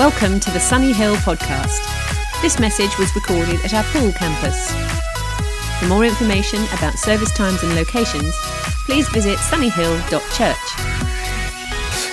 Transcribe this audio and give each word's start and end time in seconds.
Welcome 0.00 0.40
to 0.40 0.50
the 0.50 0.58
Sunny 0.58 0.92
Hill 0.94 1.14
podcast. 1.16 1.84
This 2.40 2.58
message 2.58 2.96
was 2.96 3.14
recorded 3.14 3.62
at 3.62 3.74
our 3.74 3.84
Poole 3.92 4.12
campus. 4.12 4.72
For 5.78 5.88
more 5.88 6.06
information 6.06 6.64
about 6.72 6.94
service 6.98 7.30
times 7.32 7.62
and 7.62 7.74
locations, 7.74 8.34
please 8.86 9.06
visit 9.10 9.36
sunnyhill.church. 9.36 10.56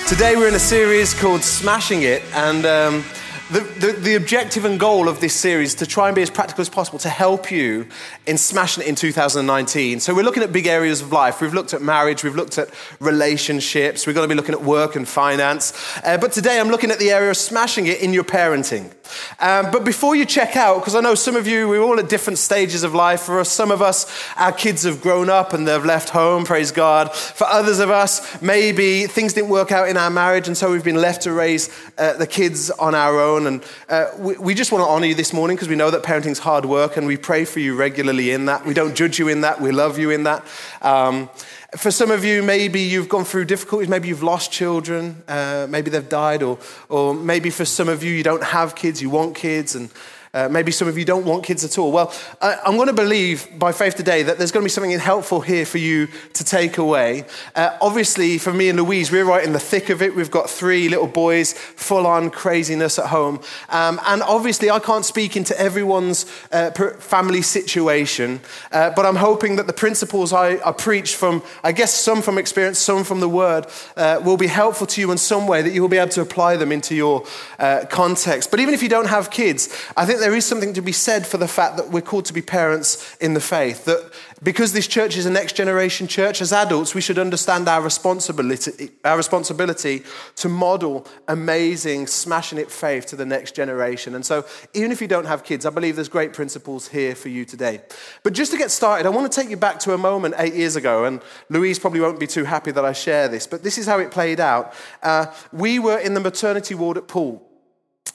Today 0.06 0.36
we're 0.36 0.48
in 0.48 0.54
a 0.54 0.58
series 0.58 1.18
called 1.18 1.42
Smashing 1.42 2.02
It, 2.02 2.22
and 2.34 2.66
um, 2.66 3.04
the, 3.50 3.60
the, 3.60 3.92
the, 3.92 4.14
objective 4.14 4.66
and 4.66 4.78
goal 4.78 5.08
of 5.08 5.20
this 5.20 5.34
series 5.34 5.70
is 5.70 5.74
to 5.76 5.86
try 5.86 6.08
and 6.08 6.14
be 6.14 6.20
as 6.20 6.28
practical 6.28 6.60
as 6.60 6.68
possible 6.68 6.98
to 6.98 7.08
help 7.08 7.50
you 7.50 7.86
in 8.26 8.36
smashing 8.36 8.84
it 8.84 8.88
in 8.88 8.94
2019. 8.94 10.00
So, 10.00 10.14
we're 10.14 10.22
looking 10.22 10.42
at 10.42 10.52
big 10.52 10.66
areas 10.66 11.00
of 11.00 11.12
life. 11.12 11.40
We've 11.40 11.54
looked 11.54 11.72
at 11.72 11.80
marriage, 11.80 12.22
we've 12.22 12.36
looked 12.36 12.58
at 12.58 12.68
relationships, 13.00 14.06
we're 14.06 14.12
going 14.12 14.28
to 14.28 14.34
be 14.34 14.36
looking 14.36 14.54
at 14.54 14.62
work 14.62 14.96
and 14.96 15.08
finance. 15.08 15.72
Uh, 16.04 16.18
but 16.18 16.32
today 16.32 16.60
I'm 16.60 16.68
looking 16.68 16.90
at 16.90 16.98
the 16.98 17.10
area 17.10 17.30
of 17.30 17.38
smashing 17.38 17.86
it 17.86 18.02
in 18.02 18.12
your 18.12 18.24
parenting. 18.24 18.92
Um, 19.40 19.70
but 19.70 19.84
before 19.84 20.14
you 20.14 20.26
check 20.26 20.56
out, 20.56 20.80
because 20.80 20.94
I 20.94 21.00
know 21.00 21.14
some 21.14 21.34
of 21.34 21.46
you, 21.46 21.68
we're 21.68 21.82
all 21.82 21.98
at 21.98 22.10
different 22.10 22.38
stages 22.38 22.82
of 22.82 22.94
life. 22.94 23.22
For 23.22 23.40
us, 23.40 23.50
some 23.50 23.70
of 23.70 23.80
us, 23.80 24.06
our 24.36 24.52
kids 24.52 24.82
have 24.82 25.00
grown 25.00 25.30
up 25.30 25.54
and 25.54 25.66
they've 25.66 25.84
left 25.84 26.10
home, 26.10 26.44
praise 26.44 26.70
God. 26.70 27.14
For 27.14 27.46
others 27.46 27.78
of 27.78 27.88
us, 27.90 28.42
maybe 28.42 29.06
things 29.06 29.32
didn't 29.32 29.48
work 29.48 29.72
out 29.72 29.88
in 29.88 29.96
our 29.96 30.10
marriage, 30.10 30.48
and 30.48 30.56
so 30.56 30.70
we've 30.70 30.84
been 30.84 31.00
left 31.00 31.22
to 31.22 31.32
raise 31.32 31.70
uh, 31.96 32.12
the 32.14 32.26
kids 32.26 32.70
on 32.72 32.94
our 32.94 33.18
own. 33.18 33.37
And 33.46 33.64
uh, 33.88 34.06
we, 34.18 34.36
we, 34.36 34.54
just 34.54 34.72
want 34.72 34.84
to 34.84 34.88
honor 34.88 35.06
you 35.06 35.14
this 35.14 35.32
morning 35.32 35.56
because 35.56 35.68
we 35.68 35.76
know 35.76 35.90
that 35.90 36.02
parenting's 36.02 36.38
hard 36.38 36.64
work, 36.64 36.96
and 36.96 37.06
we 37.06 37.16
pray 37.16 37.44
for 37.44 37.60
you 37.60 37.76
regularly 37.76 38.32
in 38.32 38.46
that. 38.46 38.66
We 38.66 38.74
don't 38.74 38.94
judge 38.94 39.18
you 39.18 39.28
in 39.28 39.42
that, 39.42 39.60
we 39.60 39.72
love 39.72 39.98
you 39.98 40.10
in 40.10 40.24
that. 40.24 40.44
Um, 40.82 41.30
for 41.76 41.90
some 41.90 42.10
of 42.10 42.24
you, 42.24 42.42
maybe 42.42 42.80
you've 42.80 43.10
gone 43.10 43.24
through 43.24 43.44
difficulties. 43.44 43.88
Maybe 43.88 44.08
you've 44.08 44.22
lost 44.22 44.50
children. 44.50 45.22
Uh, 45.28 45.66
maybe 45.68 45.90
they've 45.90 46.08
died. 46.08 46.42
Or, 46.42 46.58
or 46.88 47.12
maybe 47.12 47.50
for 47.50 47.66
some 47.66 47.90
of 47.90 48.02
you, 48.02 48.12
you 48.12 48.22
don't 48.22 48.42
have 48.42 48.74
kids, 48.74 49.02
you 49.02 49.10
want 49.10 49.34
kids. 49.36 49.74
And 49.74 49.90
uh, 50.34 50.48
maybe 50.48 50.70
some 50.70 50.88
of 50.88 50.98
you 50.98 51.04
don't 51.04 51.24
want 51.24 51.44
kids 51.44 51.64
at 51.64 51.78
all. 51.78 51.92
Well, 51.92 52.12
I, 52.40 52.58
am 52.66 52.76
going 52.76 52.88
to 52.88 52.92
believe 52.92 53.46
by 53.58 53.72
faith 53.72 53.94
today 53.94 54.22
that 54.22 54.38
there's 54.38 54.52
going 54.52 54.62
to 54.62 54.66
be 54.66 54.70
something 54.70 54.98
helpful 54.98 55.40
here 55.40 55.64
for 55.64 55.78
you 55.78 56.08
to 56.34 56.44
take 56.44 56.78
away. 56.78 57.24
Uh, 57.54 57.76
obviously, 57.80 58.38
for 58.38 58.52
me 58.52 58.68
and 58.68 58.78
Louise, 58.78 59.10
we're 59.10 59.24
right 59.24 59.44
in 59.44 59.52
the 59.52 59.60
thick 59.60 59.90
of 59.90 60.02
it. 60.02 60.14
We've 60.14 60.30
got 60.30 60.50
three 60.50 60.88
little 60.88 61.06
boys, 61.06 61.52
full 61.52 62.06
on 62.06 62.30
craziness 62.30 62.98
at 62.98 63.06
home. 63.06 63.40
Um, 63.68 64.00
and 64.06 64.22
obviously, 64.22 64.70
I 64.70 64.78
can't 64.78 65.04
speak 65.04 65.36
into 65.36 65.58
everyone's 65.58 66.26
uh, 66.52 66.70
family 66.98 67.42
situation, 67.42 68.40
uh, 68.72 68.90
but 68.90 69.06
I'm 69.06 69.16
hoping 69.16 69.56
that 69.56 69.66
the 69.66 69.72
principles 69.72 70.32
I, 70.32 70.58
I, 70.66 70.72
preach 70.72 71.14
from, 71.16 71.42
I 71.64 71.72
guess 71.72 71.92
some 71.94 72.22
from 72.22 72.38
experience, 72.38 72.78
some 72.78 73.04
from 73.04 73.20
the 73.20 73.28
word, 73.28 73.66
uh, 73.96 74.20
will 74.24 74.36
be 74.36 74.46
helpful 74.46 74.86
to 74.88 75.00
you 75.00 75.10
in 75.10 75.18
some 75.18 75.46
way 75.46 75.62
that 75.62 75.72
you 75.72 75.80
will 75.80 75.88
be 75.88 75.98
able 75.98 76.10
to 76.12 76.20
apply 76.20 76.56
them 76.56 76.72
into 76.72 76.94
your 76.94 77.24
uh, 77.58 77.84
context. 77.90 78.50
But 78.50 78.60
even 78.60 78.74
if 78.74 78.82
you 78.82 78.88
don't 78.88 79.08
have 79.08 79.30
kids, 79.30 79.68
I 79.96 80.06
think 80.06 80.17
there 80.18 80.34
is 80.34 80.44
something 80.44 80.74
to 80.74 80.82
be 80.82 80.92
said 80.92 81.26
for 81.26 81.38
the 81.38 81.48
fact 81.48 81.76
that 81.76 81.90
we're 81.90 82.02
called 82.02 82.26
to 82.26 82.32
be 82.32 82.42
parents 82.42 83.16
in 83.20 83.34
the 83.34 83.40
faith. 83.40 83.84
That 83.86 84.12
because 84.42 84.72
this 84.72 84.86
church 84.86 85.16
is 85.16 85.26
a 85.26 85.30
next 85.30 85.56
generation 85.56 86.06
church, 86.06 86.40
as 86.40 86.52
adults, 86.52 86.94
we 86.94 87.00
should 87.00 87.18
understand 87.18 87.68
our 87.68 87.82
responsibility, 87.82 88.90
our 89.04 89.16
responsibility 89.16 90.04
to 90.36 90.48
model 90.48 91.06
amazing, 91.26 92.06
smashing 92.06 92.58
it 92.58 92.70
faith 92.70 93.06
to 93.06 93.16
the 93.16 93.26
next 93.26 93.54
generation. 93.56 94.14
And 94.14 94.24
so, 94.24 94.46
even 94.74 94.92
if 94.92 95.00
you 95.00 95.08
don't 95.08 95.26
have 95.26 95.42
kids, 95.42 95.66
I 95.66 95.70
believe 95.70 95.96
there's 95.96 96.08
great 96.08 96.32
principles 96.32 96.88
here 96.88 97.14
for 97.14 97.28
you 97.28 97.44
today. 97.44 97.80
But 98.22 98.32
just 98.32 98.52
to 98.52 98.58
get 98.58 98.70
started, 98.70 99.06
I 99.06 99.10
want 99.10 99.30
to 99.30 99.40
take 99.40 99.50
you 99.50 99.56
back 99.56 99.80
to 99.80 99.94
a 99.94 99.98
moment 99.98 100.34
eight 100.38 100.54
years 100.54 100.76
ago. 100.76 101.04
And 101.04 101.20
Louise 101.48 101.78
probably 101.78 102.00
won't 102.00 102.20
be 102.20 102.26
too 102.26 102.44
happy 102.44 102.70
that 102.70 102.84
I 102.84 102.92
share 102.92 103.28
this, 103.28 103.46
but 103.46 103.62
this 103.62 103.78
is 103.78 103.86
how 103.86 103.98
it 103.98 104.10
played 104.10 104.40
out. 104.40 104.74
Uh, 105.02 105.26
we 105.52 105.78
were 105.78 105.98
in 105.98 106.14
the 106.14 106.20
maternity 106.20 106.74
ward 106.74 106.96
at 106.96 107.08
Poole. 107.08 107.47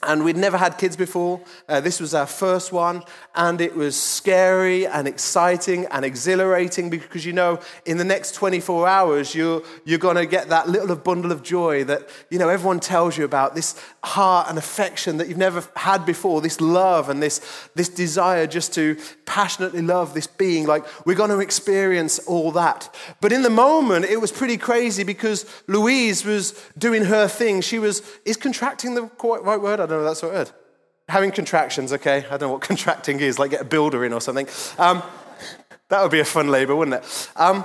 And 0.02 0.24
we'd 0.24 0.36
never 0.36 0.58
had 0.58 0.76
kids 0.76 0.96
before. 0.96 1.40
Uh, 1.68 1.80
this 1.80 2.00
was 2.00 2.14
our 2.14 2.26
first 2.26 2.72
one. 2.72 3.02
And 3.34 3.60
it 3.60 3.74
was 3.74 4.00
scary 4.00 4.86
and 4.86 5.08
exciting 5.08 5.86
and 5.86 6.04
exhilarating 6.04 6.90
because 6.90 7.24
you 7.24 7.32
know, 7.32 7.60
in 7.86 7.98
the 7.98 8.04
next 8.04 8.34
24 8.34 8.88
hours, 8.88 9.34
you're, 9.34 9.62
you're 9.84 9.98
going 9.98 10.16
to 10.16 10.26
get 10.26 10.48
that 10.48 10.68
little 10.68 10.96
bundle 10.96 11.32
of 11.32 11.42
joy 11.42 11.84
that, 11.84 12.08
you 12.30 12.38
know, 12.38 12.48
everyone 12.48 12.80
tells 12.80 13.16
you 13.16 13.24
about 13.24 13.54
this 13.54 13.80
heart 14.02 14.48
and 14.48 14.58
affection 14.58 15.16
that 15.18 15.28
you've 15.28 15.38
never 15.38 15.64
had 15.76 16.04
before, 16.04 16.40
this 16.40 16.60
love 16.60 17.08
and 17.08 17.22
this, 17.22 17.68
this 17.74 17.88
desire 17.88 18.46
just 18.46 18.74
to 18.74 18.96
passionately 19.26 19.82
love 19.82 20.14
this 20.14 20.26
being. 20.26 20.66
Like, 20.66 20.84
we're 21.06 21.14
going 21.14 21.30
to 21.30 21.40
experience 21.40 22.18
all 22.20 22.50
that. 22.52 22.94
But 23.20 23.32
in 23.32 23.42
the 23.42 23.50
moment, 23.50 24.04
it 24.04 24.20
was 24.20 24.32
pretty 24.32 24.56
crazy 24.56 25.04
because 25.04 25.46
Louise 25.66 26.24
was 26.24 26.60
doing 26.76 27.04
her 27.04 27.28
thing. 27.28 27.60
She 27.60 27.78
was, 27.78 28.02
is 28.24 28.36
contracting 28.36 28.94
the 28.94 29.10
right 29.22 29.60
word? 29.60 29.80
I 29.84 29.86
don't 29.86 29.98
know, 29.98 30.04
if 30.06 30.10
that's 30.10 30.22
what 30.22 30.32
word. 30.32 30.50
Having 31.08 31.32
contractions, 31.32 31.92
okay? 31.92 32.24
I 32.26 32.30
don't 32.30 32.40
know 32.42 32.52
what 32.52 32.62
contracting 32.72 33.20
is, 33.20 33.38
like 33.38 33.50
get 33.50 33.60
a 33.60 33.64
builder 33.64 34.04
in 34.04 34.12
or 34.12 34.20
something. 34.20 34.48
Um, 34.78 35.02
that 35.90 36.02
would 36.02 36.10
be 36.10 36.20
a 36.20 36.24
fun 36.24 36.48
labor, 36.48 36.74
wouldn't 36.74 37.04
it? 37.04 37.30
Um, 37.36 37.64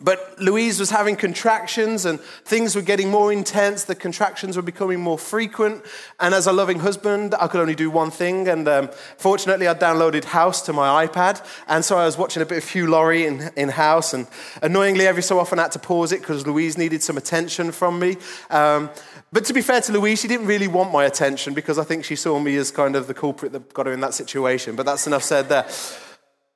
but 0.00 0.36
Louise 0.40 0.80
was 0.80 0.90
having 0.90 1.14
contractions 1.14 2.04
and 2.04 2.20
things 2.20 2.74
were 2.74 2.82
getting 2.82 3.12
more 3.12 3.32
intense. 3.32 3.84
The 3.84 3.94
contractions 3.94 4.56
were 4.56 4.62
becoming 4.62 5.00
more 5.00 5.18
frequent. 5.18 5.84
And 6.18 6.34
as 6.34 6.48
a 6.48 6.52
loving 6.52 6.80
husband, 6.80 7.32
I 7.38 7.46
could 7.46 7.60
only 7.60 7.76
do 7.76 7.90
one 7.90 8.10
thing. 8.10 8.48
And 8.48 8.66
um, 8.66 8.90
fortunately, 9.18 9.68
I 9.68 9.74
downloaded 9.74 10.24
House 10.24 10.62
to 10.62 10.72
my 10.72 11.06
iPad. 11.06 11.46
And 11.68 11.84
so 11.84 11.96
I 11.96 12.06
was 12.06 12.18
watching 12.18 12.42
a 12.42 12.46
bit 12.46 12.58
of 12.58 12.68
Hugh 12.68 12.88
Laurie 12.88 13.24
in, 13.24 13.50
in 13.54 13.68
House. 13.68 14.12
And 14.14 14.26
annoyingly, 14.62 15.06
every 15.06 15.22
so 15.22 15.38
often 15.38 15.60
I 15.60 15.62
had 15.62 15.72
to 15.72 15.78
pause 15.78 16.10
it 16.10 16.20
because 16.22 16.44
Louise 16.44 16.76
needed 16.76 17.00
some 17.00 17.16
attention 17.16 17.70
from 17.70 18.00
me. 18.00 18.16
Um, 18.50 18.90
but 19.32 19.44
to 19.44 19.52
be 19.52 19.62
fair 19.62 19.80
to 19.80 19.92
Louise, 19.92 20.20
she 20.20 20.26
didn't 20.26 20.46
really 20.46 20.68
want 20.68 20.90
my 20.92 21.04
attention 21.04 21.54
because 21.54 21.78
I 21.78 21.84
think 21.84 22.04
she 22.04 22.16
saw 22.16 22.40
me 22.40 22.56
as 22.56 22.72
kind 22.72 22.96
of 22.96 23.06
the 23.06 23.14
culprit 23.14 23.52
that 23.52 23.72
got 23.72 23.86
her 23.86 23.92
in 23.92 24.00
that 24.00 24.14
situation. 24.14 24.74
But 24.74 24.86
that's 24.86 25.06
enough 25.06 25.22
said 25.22 25.48
there. 25.48 25.68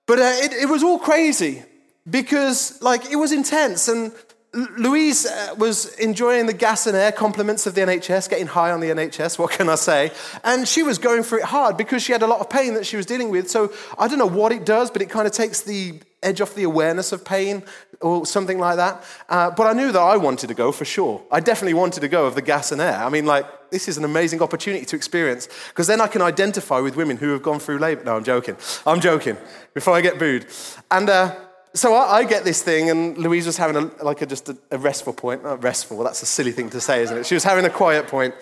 But 0.06 0.18
uh, 0.18 0.32
it, 0.38 0.52
it 0.54 0.68
was 0.68 0.82
all 0.82 0.98
crazy 0.98 1.62
because 2.08 2.80
like 2.82 3.10
it 3.10 3.16
was 3.16 3.32
intense 3.32 3.88
and 3.88 4.12
Louise 4.54 5.26
uh, 5.26 5.54
was 5.58 5.94
enjoying 5.98 6.46
the 6.46 6.54
gas 6.54 6.86
and 6.86 6.96
air 6.96 7.12
compliments 7.12 7.66
of 7.66 7.74
the 7.74 7.82
NHS, 7.82 8.30
getting 8.30 8.46
high 8.46 8.70
on 8.70 8.80
the 8.80 8.88
NHS, 8.88 9.38
what 9.38 9.50
can 9.50 9.68
I 9.68 9.74
say? 9.74 10.10
And 10.42 10.66
she 10.66 10.82
was 10.82 10.96
going 10.96 11.22
for 11.22 11.38
it 11.38 11.44
hard 11.44 11.76
because 11.76 12.02
she 12.02 12.12
had 12.12 12.22
a 12.22 12.26
lot 12.26 12.40
of 12.40 12.48
pain 12.48 12.72
that 12.74 12.86
she 12.86 12.96
was 12.96 13.04
dealing 13.04 13.30
with. 13.30 13.50
So 13.50 13.72
I 13.98 14.08
don't 14.08 14.18
know 14.18 14.26
what 14.26 14.52
it 14.52 14.64
does, 14.64 14.90
but 14.90 15.02
it 15.02 15.10
kind 15.10 15.26
of 15.26 15.32
takes 15.34 15.60
the 15.60 16.00
edge 16.22 16.40
off 16.40 16.54
the 16.54 16.64
awareness 16.64 17.12
of 17.12 17.24
pain 17.24 17.62
or 18.00 18.24
something 18.24 18.58
like 18.58 18.76
that. 18.76 19.04
Uh, 19.28 19.50
but 19.50 19.66
I 19.66 19.74
knew 19.74 19.92
that 19.92 20.00
I 20.00 20.16
wanted 20.16 20.46
to 20.46 20.54
go 20.54 20.72
for 20.72 20.86
sure. 20.86 21.22
I 21.30 21.40
definitely 21.40 21.74
wanted 21.74 22.00
to 22.00 22.08
go 22.08 22.24
of 22.24 22.34
the 22.34 22.42
gas 22.42 22.72
and 22.72 22.80
air. 22.80 22.96
I 22.96 23.10
mean, 23.10 23.26
like, 23.26 23.70
this 23.70 23.86
is 23.86 23.98
an 23.98 24.04
amazing 24.04 24.40
opportunity 24.40 24.86
to 24.86 24.96
experience 24.96 25.46
because 25.68 25.86
then 25.86 26.00
I 26.00 26.06
can 26.06 26.22
identify 26.22 26.80
with 26.80 26.96
women 26.96 27.18
who 27.18 27.32
have 27.32 27.42
gone 27.42 27.60
through 27.60 27.78
labor. 27.78 28.02
No, 28.04 28.16
I'm 28.16 28.24
joking. 28.24 28.56
I'm 28.86 29.00
joking 29.00 29.36
before 29.74 29.94
I 29.94 30.00
get 30.00 30.18
booed. 30.18 30.46
And, 30.90 31.10
uh, 31.10 31.36
so 31.74 31.94
I, 31.94 32.18
I, 32.18 32.24
get 32.24 32.44
this 32.44 32.62
thing, 32.62 32.90
and 32.90 33.16
Louise 33.18 33.46
was 33.46 33.56
having 33.56 33.76
a, 33.76 34.04
like 34.04 34.22
a, 34.22 34.26
just 34.26 34.48
a, 34.48 34.56
a, 34.70 34.78
restful 34.78 35.12
point. 35.12 35.44
Not 35.44 35.62
restful, 35.62 36.02
that's 36.02 36.22
a 36.22 36.26
silly 36.26 36.52
thing 36.52 36.70
to 36.70 36.80
say, 36.80 37.02
isn't 37.02 37.18
it? 37.18 37.26
She 37.26 37.34
was 37.34 37.44
having 37.44 37.64
a 37.64 37.70
quiet 37.70 38.08
point. 38.08 38.34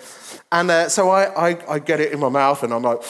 And 0.51 0.71
uh, 0.71 0.89
so 0.89 1.09
I, 1.09 1.49
I, 1.49 1.73
I, 1.75 1.79
get 1.79 1.99
it 1.99 2.11
in 2.11 2.19
my 2.19 2.29
mouth, 2.29 2.63
and 2.63 2.73
I'm 2.73 2.81
like, 2.81 3.01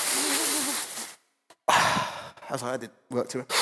as 2.49 2.63
I 2.63 2.77
did 2.77 2.89
work 3.09 3.29
to 3.29 3.39
it. 3.39 3.53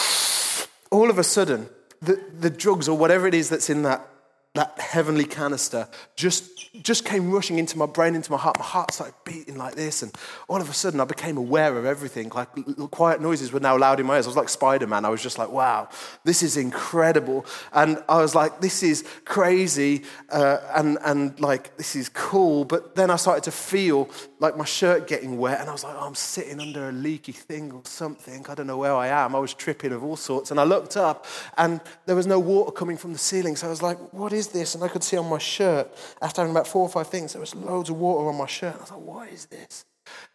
All 0.92 1.10
of 1.10 1.20
a 1.20 1.24
sudden, 1.24 1.70
the, 2.02 2.22
the 2.40 2.50
drugs 2.50 2.88
or 2.88 2.98
whatever 2.98 3.28
it 3.28 3.34
is 3.34 3.50
that's 3.50 3.70
in 3.70 3.84
that 3.84 4.08
that 4.56 4.80
heavenly 4.80 5.26
canister 5.26 5.88
just, 6.16 6.74
just 6.82 7.06
came 7.06 7.30
rushing 7.30 7.60
into 7.60 7.78
my 7.78 7.86
brain, 7.86 8.16
into 8.16 8.32
my 8.32 8.38
heart. 8.38 8.58
My 8.58 8.66
heart 8.66 8.94
started 8.94 9.14
beating 9.26 9.58
like 9.58 9.76
this. 9.76 10.02
And 10.02 10.14
all 10.48 10.62
of 10.62 10.70
a 10.70 10.74
sudden, 10.74 11.00
I 11.00 11.06
became 11.06 11.38
aware 11.38 11.78
of 11.78 11.86
everything. 11.86 12.30
Like 12.30 12.50
quiet 12.92 13.22
noises 13.22 13.52
were 13.52 13.60
now 13.60 13.78
loud 13.78 14.00
in 14.00 14.06
my 14.06 14.16
ears. 14.16 14.26
I 14.26 14.30
was 14.30 14.38
like 14.38 14.50
Spider 14.50 14.88
Man. 14.88 15.06
I 15.06 15.10
was 15.10 15.22
just 15.22 15.38
like, 15.38 15.50
wow, 15.50 15.90
this 16.24 16.42
is 16.42 16.58
incredible. 16.58 17.46
And 17.74 18.02
I 18.08 18.18
was 18.18 18.34
like, 18.34 18.62
this 18.62 18.82
is 18.82 19.04
crazy. 19.26 20.04
Uh, 20.30 20.60
and, 20.76 20.98
and 21.04 21.40
like, 21.40 21.76
this 21.78 21.96
is 21.96 22.10
cool. 22.10 22.66
But 22.66 22.96
then 22.96 23.12
I 23.12 23.18
started 23.18 23.44
to 23.44 23.52
feel 23.52 24.10
like 24.40 24.56
my 24.56 24.66
shirt 24.66 25.08
getting 25.08 25.38
wet. 25.38 25.60
And 25.60 25.70
I 25.70 25.74
was 25.74 25.84
like, 25.84 25.96
oh, 25.98 26.06
I'm 26.08 26.16
sitting 26.16 26.62
under 26.62 26.88
a 26.88 26.92
leaky 26.94 27.34
thing 27.34 27.74
or 27.74 27.82
something. 27.84 28.46
I 28.48 28.56
don't 28.56 28.68
know 28.68 28.78
where 28.78 28.96
I 28.96 29.08
am. 29.08 29.36
I 29.36 29.40
was 29.40 29.54
tripping 29.54 29.92
of 29.92 30.02
all 30.02 30.16
sorts. 30.16 30.52
And 30.52 30.60
I 30.62 30.64
looked 30.64 30.96
up, 30.96 31.26
and 31.58 31.82
there 32.06 32.16
was 32.16 32.26
no 32.26 32.40
water 32.40 32.72
coming 32.72 32.96
from 32.96 33.12
the 33.12 33.20
ceiling. 33.20 33.58
So 33.58 33.68
I 33.68 33.70
was 33.70 33.82
like, 33.82 33.98
what 34.14 34.32
is 34.32 34.46
is 34.46 34.54
this? 34.54 34.76
And 34.76 34.84
I 34.84 34.88
could 34.88 35.04
see 35.04 35.18
on 35.18 35.30
my 35.30 35.38
shirt, 35.38 35.92
after 36.22 36.42
having 36.42 36.56
about 36.56 36.68
four 36.68 36.84
or 36.84 36.90
five 36.90 37.08
things, 37.08 37.34
there 37.34 37.40
was 37.40 37.56
loads 37.56 37.90
of 37.90 37.98
water 37.98 38.28
on 38.30 38.36
my 38.38 38.46
shirt. 38.46 38.74
And 38.74 38.80
I 38.80 38.84
was 38.84 38.92
like, 38.92 39.02
what 39.02 39.30
is 39.30 39.46
this? 39.46 39.86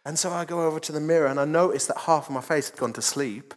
And 0.05 0.19
so 0.19 0.31
I 0.31 0.45
go 0.45 0.65
over 0.65 0.79
to 0.79 0.91
the 0.91 0.99
mirror 0.99 1.27
and 1.27 1.39
I 1.39 1.45
noticed 1.45 1.87
that 1.87 1.97
half 1.99 2.27
of 2.27 2.33
my 2.33 2.41
face 2.41 2.69
had 2.69 2.79
gone 2.79 2.93
to 2.93 3.01
sleep. 3.01 3.53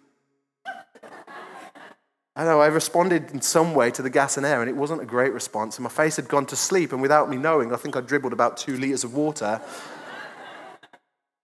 I 2.37 2.45
know 2.45 2.61
I 2.61 2.67
responded 2.67 3.31
in 3.31 3.41
some 3.41 3.75
way 3.75 3.93
to 3.93 4.03
the 4.03 4.11
gas 4.11 4.37
and 4.37 4.45
air, 4.45 4.61
and 4.61 4.69
it 4.69 4.75
wasn't 4.75 5.01
a 5.01 5.05
great 5.07 5.33
response. 5.33 5.77
And 5.77 5.85
my 5.85 5.91
face 5.91 6.17
had 6.17 6.27
gone 6.27 6.47
to 6.47 6.57
sleep, 6.57 6.93
and 6.93 7.01
without 7.01 7.31
me 7.31 7.37
knowing, 7.37 7.73
I 7.73 7.77
think 7.77 7.97
I 7.97 8.01
dribbled 8.01 8.33
about 8.33 8.57
two 8.57 8.77
liters 8.77 9.05
of 9.05 9.15
water 9.15 9.61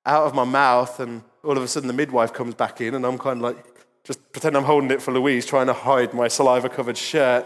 out 0.07 0.25
of 0.25 0.35
my 0.35 0.45
mouth. 0.45 1.01
And 1.01 1.23
all 1.45 1.57
of 1.57 1.63
a 1.63 1.69
sudden, 1.69 1.87
the 1.87 1.93
midwife 1.95 2.33
comes 2.33 2.55
back 2.55 2.81
in, 2.81 2.95
and 2.95 3.05
I'm 3.05 3.19
kind 3.19 3.39
of 3.39 3.43
like, 3.43 3.65
just 4.05 4.33
pretend 4.33 4.57
I'm 4.57 4.65
holding 4.65 4.91
it 4.91 5.03
for 5.03 5.13
Louise, 5.13 5.47
trying 5.47 5.67
to 5.67 5.73
hide 5.73 6.15
my 6.15 6.29
saliva 6.29 6.69
covered 6.69 6.97
shirt. 6.97 7.45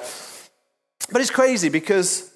But 1.11 1.21
it's 1.21 1.31
crazy 1.31 1.69
because 1.69 2.33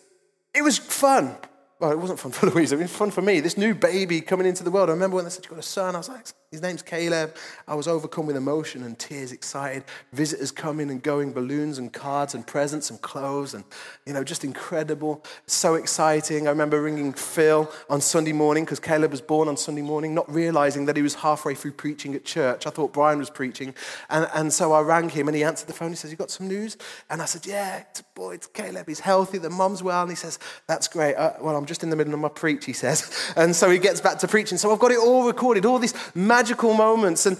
it 0.54 0.62
was 0.62 0.78
fun. 0.78 1.36
well, 1.80 1.92
it 1.92 1.98
wasn't 1.98 2.18
fun 2.18 2.32
for 2.32 2.46
Louise, 2.50 2.72
it 2.72 2.78
was 2.78 2.90
fun 2.90 3.10
for 3.10 3.22
me. 3.22 3.40
This 3.40 3.56
new 3.56 3.74
baby 3.74 4.20
coming 4.20 4.46
into 4.46 4.64
the 4.64 4.70
world. 4.70 4.88
I 4.90 4.92
remember 4.92 5.16
when 5.16 5.24
they 5.24 5.30
said, 5.30 5.44
You 5.44 5.50
got 5.50 5.60
a 5.60 5.62
son. 5.62 5.94
I 5.94 5.98
was 5.98 6.08
like, 6.08 6.26
His 6.50 6.62
name's 6.62 6.80
Caleb. 6.80 7.36
I 7.66 7.74
was 7.74 7.86
overcome 7.86 8.24
with 8.24 8.34
emotion 8.34 8.82
and 8.82 8.98
tears, 8.98 9.32
excited. 9.32 9.84
Visitors 10.14 10.50
coming 10.50 10.90
and 10.90 11.02
going, 11.02 11.30
balloons 11.34 11.76
and 11.76 11.92
cards 11.92 12.34
and 12.34 12.46
presents 12.46 12.88
and 12.88 12.98
clothes, 13.02 13.52
and, 13.52 13.64
you 14.06 14.14
know, 14.14 14.24
just 14.24 14.44
incredible. 14.44 15.22
So 15.46 15.74
exciting. 15.74 16.46
I 16.46 16.50
remember 16.50 16.80
ringing 16.80 17.12
Phil 17.12 17.70
on 17.90 18.00
Sunday 18.00 18.32
morning 18.32 18.64
because 18.64 18.80
Caleb 18.80 19.10
was 19.10 19.20
born 19.20 19.46
on 19.46 19.58
Sunday 19.58 19.82
morning, 19.82 20.14
not 20.14 20.32
realizing 20.32 20.86
that 20.86 20.96
he 20.96 21.02
was 21.02 21.16
halfway 21.16 21.54
through 21.54 21.72
preaching 21.72 22.14
at 22.14 22.24
church. 22.24 22.66
I 22.66 22.70
thought 22.70 22.94
Brian 22.94 23.18
was 23.18 23.28
preaching. 23.28 23.74
And, 24.08 24.26
and 24.32 24.50
so 24.50 24.72
I 24.72 24.80
rang 24.80 25.10
him 25.10 25.28
and 25.28 25.36
he 25.36 25.44
answered 25.44 25.68
the 25.68 25.74
phone. 25.74 25.90
He 25.90 25.96
says, 25.96 26.10
You 26.10 26.16
got 26.16 26.30
some 26.30 26.48
news? 26.48 26.78
And 27.10 27.20
I 27.20 27.26
said, 27.26 27.44
Yeah, 27.44 27.84
it's, 27.90 28.00
boy, 28.00 28.36
it's 28.36 28.46
Caleb. 28.46 28.88
He's 28.88 29.00
healthy. 29.00 29.36
The 29.36 29.50
mom's 29.50 29.82
well. 29.82 30.00
And 30.00 30.10
he 30.10 30.16
says, 30.16 30.38
That's 30.66 30.88
great. 30.88 31.14
Uh, 31.14 31.34
well, 31.42 31.56
I'm 31.56 31.66
just 31.66 31.82
in 31.82 31.90
the 31.90 31.96
middle 31.96 32.14
of 32.14 32.20
my 32.20 32.30
preach, 32.30 32.64
he 32.64 32.72
says. 32.72 33.32
And 33.36 33.54
so 33.54 33.70
he 33.70 33.78
gets 33.78 34.00
back 34.00 34.18
to 34.20 34.28
preaching. 34.28 34.56
So 34.56 34.72
I've 34.72 34.78
got 34.78 34.90
it 34.90 34.98
all 34.98 35.26
recorded, 35.26 35.66
all 35.66 35.78
this. 35.78 35.92
these 35.92 36.37
magical 36.38 36.72
moments. 36.72 37.26
And 37.26 37.36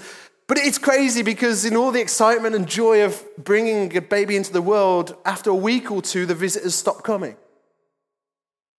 but 0.48 0.58
it's 0.58 0.78
crazy 0.78 1.22
because 1.22 1.64
in 1.64 1.76
all 1.76 1.92
the 1.92 2.00
excitement 2.00 2.54
and 2.54 2.66
joy 2.66 3.04
of 3.04 3.22
bringing 3.36 3.94
a 3.96 4.00
baby 4.00 4.34
into 4.34 4.52
the 4.52 4.62
world, 4.62 5.14
after 5.24 5.50
a 5.50 5.54
week 5.54 5.90
or 5.90 6.00
two, 6.02 6.24
the 6.26 6.34
visitors 6.34 6.74
stop 6.74 7.02
coming. 7.04 7.36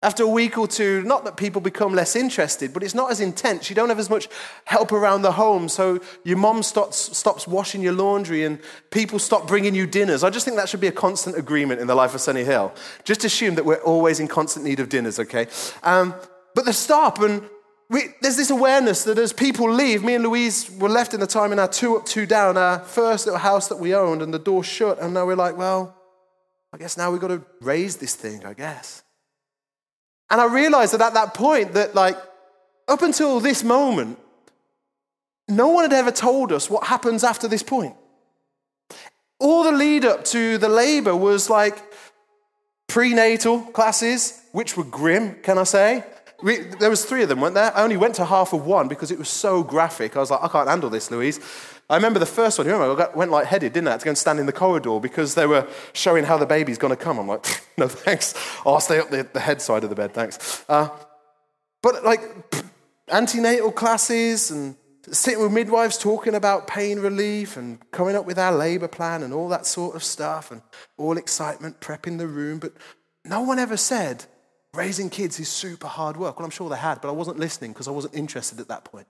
After 0.02 0.24
a 0.24 0.28
week 0.28 0.58
or 0.58 0.68
two, 0.68 1.04
not 1.04 1.26
that 1.26 1.38
people 1.38 1.62
become 1.62 1.94
less 1.94 2.16
interested, 2.16 2.74
but 2.74 2.84
it's 2.84 2.96
not 2.96 3.12
as 3.12 3.20
intense. 3.20 3.70
You 3.70 3.76
don't 3.76 3.90
have 3.90 4.00
as 4.00 4.10
much 4.10 4.28
help 4.66 4.92
around 4.92 5.22
the 5.22 5.34
home. 5.34 5.70
So 5.70 6.00
your 6.24 6.38
mom 6.38 6.64
stops, 6.64 7.16
stops 7.18 7.48
washing 7.48 7.82
your 7.82 7.94
laundry 7.94 8.44
and 8.46 8.60
people 8.90 9.20
stop 9.20 9.48
bringing 9.48 9.76
you 9.76 9.86
dinners. 9.86 10.24
I 10.24 10.30
just 10.32 10.46
think 10.46 10.58
that 10.58 10.70
should 10.70 10.82
be 10.82 10.88
a 10.88 11.00
constant 11.08 11.38
agreement 11.38 11.82
in 11.82 11.88
the 11.88 11.96
life 11.96 12.16
of 12.16 12.22
Sunny 12.22 12.44
Hill. 12.44 12.74
Just 13.04 13.24
assume 13.26 13.56
that 13.56 13.66
we're 13.66 13.84
always 13.84 14.20
in 14.20 14.28
constant 14.28 14.66
need 14.66 14.80
of 14.80 14.90
dinners, 14.90 15.20
okay? 15.20 15.48
Um, 15.84 16.16
but 16.56 16.66
they 16.66 16.72
stop 16.72 17.20
and 17.20 17.44
we, 17.90 18.10
there's 18.22 18.38
this 18.38 18.52
awareness 18.52 19.04
that 19.06 19.18
as 19.18 19.34
people 19.34 19.72
leave, 19.72 20.04
me 20.04 20.14
and 20.14 20.24
Louise 20.24 20.70
were 20.78 20.90
left 20.90 21.16
in 21.16 21.20
the 21.20 21.28
time 21.28 21.52
in 21.52 21.58
our 21.58 21.68
two 21.68 21.98
up, 21.98 22.06
two 22.06 22.28
down, 22.28 22.56
our 22.56 22.80
first 22.80 23.26
little 23.26 23.40
house 23.40 23.68
that 23.70 23.78
we 23.78 23.96
owned, 23.96 24.22
and 24.22 24.32
the 24.32 24.40
door 24.40 24.64
shut. 24.64 25.02
And 25.02 25.16
now 25.16 25.26
we're 25.26 25.36
like, 25.36 25.58
well, 25.58 25.96
I 26.72 26.78
guess 26.78 26.98
now 26.98 27.12
we've 27.12 27.20
got 27.20 27.30
to 27.30 27.44
raise 27.62 27.98
this 27.98 28.14
thing, 28.14 28.46
I 28.46 28.54
guess. 28.54 29.02
And 30.30 30.40
I 30.40 30.46
realized 30.46 30.94
that 30.94 31.02
at 31.02 31.16
that 31.16 31.34
point, 31.34 31.74
that 31.74 31.96
like, 31.96 32.16
up 32.88 33.02
until 33.02 33.40
this 33.40 33.64
moment, 33.64 34.20
no 35.48 35.70
one 35.70 35.84
had 35.84 35.94
ever 35.94 36.12
told 36.12 36.52
us 36.52 36.70
what 36.70 36.84
happens 36.84 37.24
after 37.24 37.48
this 37.48 37.64
point. 37.64 37.96
All 39.40 39.64
the 39.64 39.72
lead 39.72 40.06
up 40.06 40.26
to 40.26 40.60
the 40.60 40.70
labor 40.70 41.16
was 41.16 41.50
like 41.50 41.82
prenatal 42.88 43.62
classes, 43.62 44.42
which 44.52 44.78
were 44.78 44.84
grim, 44.84 45.36
can 45.42 45.58
I 45.58 45.64
say? 45.64 46.04
We, 46.42 46.58
there 46.60 46.90
was 46.90 47.04
three 47.04 47.24
of 47.24 47.30
them, 47.30 47.42
weren't 47.42 47.56
there? 47.56 47.76
I 47.76 47.84
only 47.84 47.98
went 47.98 48.16
to 48.16 48.26
half 48.26 48.54
of 48.54 48.66
one 48.66 48.88
because 48.88 49.12
it 49.12 49.18
was 49.18 49.30
so 49.30 49.64
graphic. 49.64 50.16
I 50.16 50.20
was 50.20 50.32
like, 50.32 50.42
I 50.42 50.48
can't 50.48 50.70
handle 50.70 50.90
this, 50.90 51.12
Louise. 51.12 51.40
I 51.90 51.96
remember 51.96 52.20
the 52.20 52.26
first 52.26 52.58
one. 52.58 52.68
You 52.68 52.74
remember, 52.74 53.10
I 53.12 53.16
went 53.16 53.32
like 53.32 53.48
headed, 53.48 53.74
didn't 53.74 53.88
I? 53.88 53.98
To 53.98 54.06
go 54.06 54.10
and 54.10 54.18
stand 54.18 54.40
in 54.40 54.46
the 54.46 54.54
corridor 54.54 55.00
because 55.00 55.36
they 55.36 55.46
were 55.46 55.68
showing 55.94 56.24
how 56.24 56.38
the 56.38 56.46
baby's 56.46 56.78
going 56.78 56.96
to 56.96 57.04
come. 57.04 57.18
I'm 57.18 57.28
like, 57.28 57.46
no 57.78 57.88
thanks. 57.88 58.36
Oh, 58.66 58.74
I'll 58.76 58.80
stay 58.80 59.00
up 59.00 59.10
the, 59.10 59.28
the 59.34 59.40
head 59.40 59.62
side 59.62 59.84
of 59.84 59.90
the 59.90 59.96
bed, 59.96 60.14
thanks. 60.14 60.64
Uh, 60.70 60.90
but 61.82 62.04
like 62.04 62.22
antenatal 63.10 63.72
classes 63.72 64.52
and 64.52 64.76
sitting 65.12 65.42
with 65.42 65.52
midwives 65.52 65.98
talking 65.98 66.36
about 66.36 66.68
pain 66.68 67.00
relief 67.00 67.58
and 67.58 67.80
coming 67.92 68.16
up 68.16 68.26
with 68.26 68.38
our 68.38 68.52
labor 68.52 68.88
plan 68.88 69.24
and 69.24 69.34
all 69.34 69.50
that 69.50 69.66
sort 69.66 69.96
of 69.96 70.04
stuff 70.04 70.52
and 70.52 70.62
all 70.98 71.18
excitement, 71.18 71.80
prepping 71.80 72.18
the 72.18 72.28
room. 72.28 72.60
But 72.60 72.74
no 73.26 73.42
one 73.42 73.60
ever 73.60 73.78
said, 73.78 74.26
Raising 74.74 75.10
kids 75.10 75.40
is 75.40 75.50
super 75.50 75.88
hard 75.88 76.16
work. 76.18 76.38
Well, 76.38 76.46
I'm 76.46 76.52
sure 76.52 76.70
they 76.70 76.78
had, 76.78 77.02
but 77.02 77.10
I 77.10 77.14
wasn't 77.14 77.40
listening 77.40 77.74
because 77.74 77.88
I 77.88 77.92
wasn't 77.92 78.16
interested 78.16 78.60
at 78.60 78.68
that 78.68 78.86
point. 78.86 79.08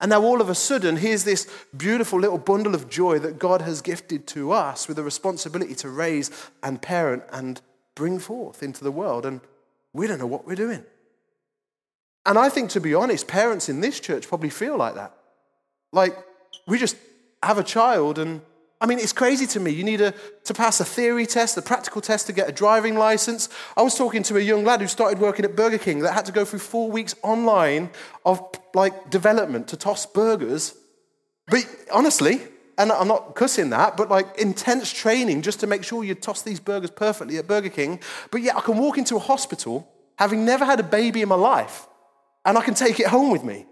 And 0.00 0.10
now, 0.10 0.22
all 0.22 0.40
of 0.40 0.48
a 0.48 0.54
sudden, 0.54 0.96
here's 0.96 1.24
this 1.24 1.48
beautiful 1.76 2.18
little 2.18 2.38
bundle 2.38 2.74
of 2.74 2.90
joy 2.90 3.18
that 3.20 3.38
God 3.38 3.60
has 3.62 3.80
gifted 3.80 4.26
to 4.28 4.52
us 4.52 4.88
with 4.88 4.96
the 4.96 5.02
responsibility 5.02 5.74
to 5.76 5.88
raise 5.88 6.30
and 6.62 6.82
parent 6.82 7.22
and 7.32 7.60
bring 7.94 8.18
forth 8.18 8.62
into 8.62 8.82
the 8.82 8.90
world. 8.90 9.24
And 9.24 9.40
we 9.92 10.06
don't 10.06 10.18
know 10.18 10.26
what 10.26 10.46
we're 10.46 10.56
doing. 10.56 10.84
And 12.26 12.38
I 12.38 12.48
think, 12.48 12.70
to 12.70 12.80
be 12.80 12.94
honest, 12.94 13.28
parents 13.28 13.68
in 13.68 13.80
this 13.80 14.00
church 14.00 14.26
probably 14.26 14.50
feel 14.50 14.76
like 14.76 14.94
that. 14.94 15.14
Like, 15.92 16.16
we 16.66 16.78
just 16.78 16.96
have 17.42 17.58
a 17.58 17.64
child 17.64 18.18
and 18.18 18.40
I 18.84 18.86
mean, 18.86 18.98
it's 18.98 19.14
crazy 19.14 19.46
to 19.46 19.60
me. 19.60 19.70
You 19.70 19.82
need 19.82 20.02
a, 20.02 20.12
to 20.44 20.52
pass 20.52 20.78
a 20.78 20.84
theory 20.84 21.24
test, 21.24 21.56
a 21.56 21.62
practical 21.62 22.02
test 22.02 22.26
to 22.26 22.34
get 22.34 22.50
a 22.50 22.52
driving 22.52 22.96
license. 22.96 23.48
I 23.78 23.80
was 23.80 23.96
talking 23.96 24.22
to 24.24 24.36
a 24.36 24.40
young 24.40 24.62
lad 24.62 24.82
who 24.82 24.88
started 24.88 25.20
working 25.20 25.46
at 25.46 25.56
Burger 25.56 25.78
King 25.78 26.00
that 26.00 26.12
had 26.12 26.26
to 26.26 26.32
go 26.32 26.44
through 26.44 26.58
four 26.58 26.90
weeks 26.90 27.14
online 27.22 27.88
of 28.26 28.42
like 28.74 29.08
development 29.08 29.68
to 29.68 29.78
toss 29.78 30.04
burgers. 30.04 30.74
But 31.46 31.64
honestly, 31.90 32.42
and 32.76 32.92
I'm 32.92 33.08
not 33.08 33.34
cussing 33.34 33.70
that, 33.70 33.96
but 33.96 34.10
like 34.10 34.38
intense 34.38 34.92
training 34.92 35.40
just 35.40 35.60
to 35.60 35.66
make 35.66 35.82
sure 35.82 36.04
you 36.04 36.14
toss 36.14 36.42
these 36.42 36.60
burgers 36.60 36.90
perfectly 36.90 37.38
at 37.38 37.46
Burger 37.46 37.70
King. 37.70 38.00
But 38.30 38.42
yet 38.42 38.54
I 38.54 38.60
can 38.60 38.76
walk 38.76 38.98
into 38.98 39.16
a 39.16 39.20
hospital 39.20 39.88
having 40.18 40.44
never 40.44 40.66
had 40.66 40.78
a 40.78 40.82
baby 40.82 41.22
in 41.22 41.30
my 41.30 41.36
life 41.36 41.86
and 42.44 42.58
I 42.58 42.60
can 42.60 42.74
take 42.74 43.00
it 43.00 43.06
home 43.06 43.30
with 43.30 43.44
me. 43.44 43.64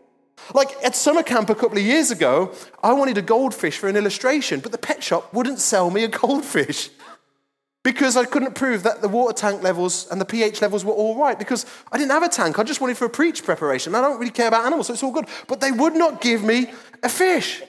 Like 0.54 0.70
at 0.84 0.96
summer 0.96 1.22
camp 1.22 1.50
a 1.50 1.54
couple 1.54 1.78
of 1.78 1.84
years 1.84 2.10
ago, 2.10 2.52
I 2.82 2.92
wanted 2.92 3.18
a 3.18 3.22
goldfish 3.22 3.78
for 3.78 3.88
an 3.88 3.96
illustration, 3.96 4.60
but 4.60 4.72
the 4.72 4.78
pet 4.78 5.02
shop 5.02 5.32
wouldn't 5.32 5.60
sell 5.60 5.90
me 5.90 6.04
a 6.04 6.08
goldfish 6.08 6.90
because 7.84 8.16
I 8.16 8.24
couldn't 8.24 8.54
prove 8.54 8.82
that 8.82 9.02
the 9.02 9.08
water 9.08 9.34
tank 9.34 9.62
levels 9.62 10.08
and 10.10 10.20
the 10.20 10.24
pH 10.24 10.60
levels 10.60 10.84
were 10.84 10.92
all 10.92 11.16
right 11.16 11.38
because 11.38 11.64
I 11.90 11.98
didn't 11.98 12.10
have 12.10 12.22
a 12.22 12.28
tank. 12.28 12.58
I 12.58 12.64
just 12.64 12.80
wanted 12.80 12.96
for 12.96 13.06
a 13.06 13.10
preach 13.10 13.44
preparation. 13.44 13.94
I 13.94 14.00
don't 14.00 14.18
really 14.18 14.32
care 14.32 14.48
about 14.48 14.64
animals, 14.66 14.88
so 14.88 14.92
it's 14.92 15.02
all 15.02 15.12
good. 15.12 15.26
But 15.48 15.60
they 15.60 15.72
would 15.72 15.94
not 15.94 16.20
give 16.20 16.42
me 16.42 16.70
a 17.02 17.08
fish. 17.08 17.62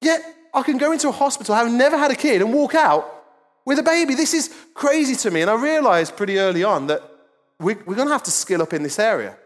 Yet 0.00 0.20
I 0.52 0.62
can 0.62 0.78
go 0.78 0.92
into 0.92 1.08
a 1.08 1.12
hospital 1.12 1.54
having 1.54 1.78
never 1.78 1.96
had 1.96 2.10
a 2.10 2.16
kid 2.16 2.42
and 2.42 2.52
walk 2.52 2.74
out 2.74 3.24
with 3.64 3.78
a 3.78 3.82
baby. 3.82 4.14
This 4.14 4.34
is 4.34 4.54
crazy 4.74 5.14
to 5.16 5.30
me. 5.30 5.42
And 5.42 5.50
I 5.50 5.54
realized 5.54 6.16
pretty 6.16 6.38
early 6.38 6.64
on 6.64 6.88
that 6.88 7.02
we're 7.60 7.74
going 7.74 8.08
to 8.08 8.12
have 8.12 8.24
to 8.24 8.30
skill 8.30 8.60
up 8.60 8.72
in 8.72 8.82
this 8.82 8.98
area. 8.98 9.36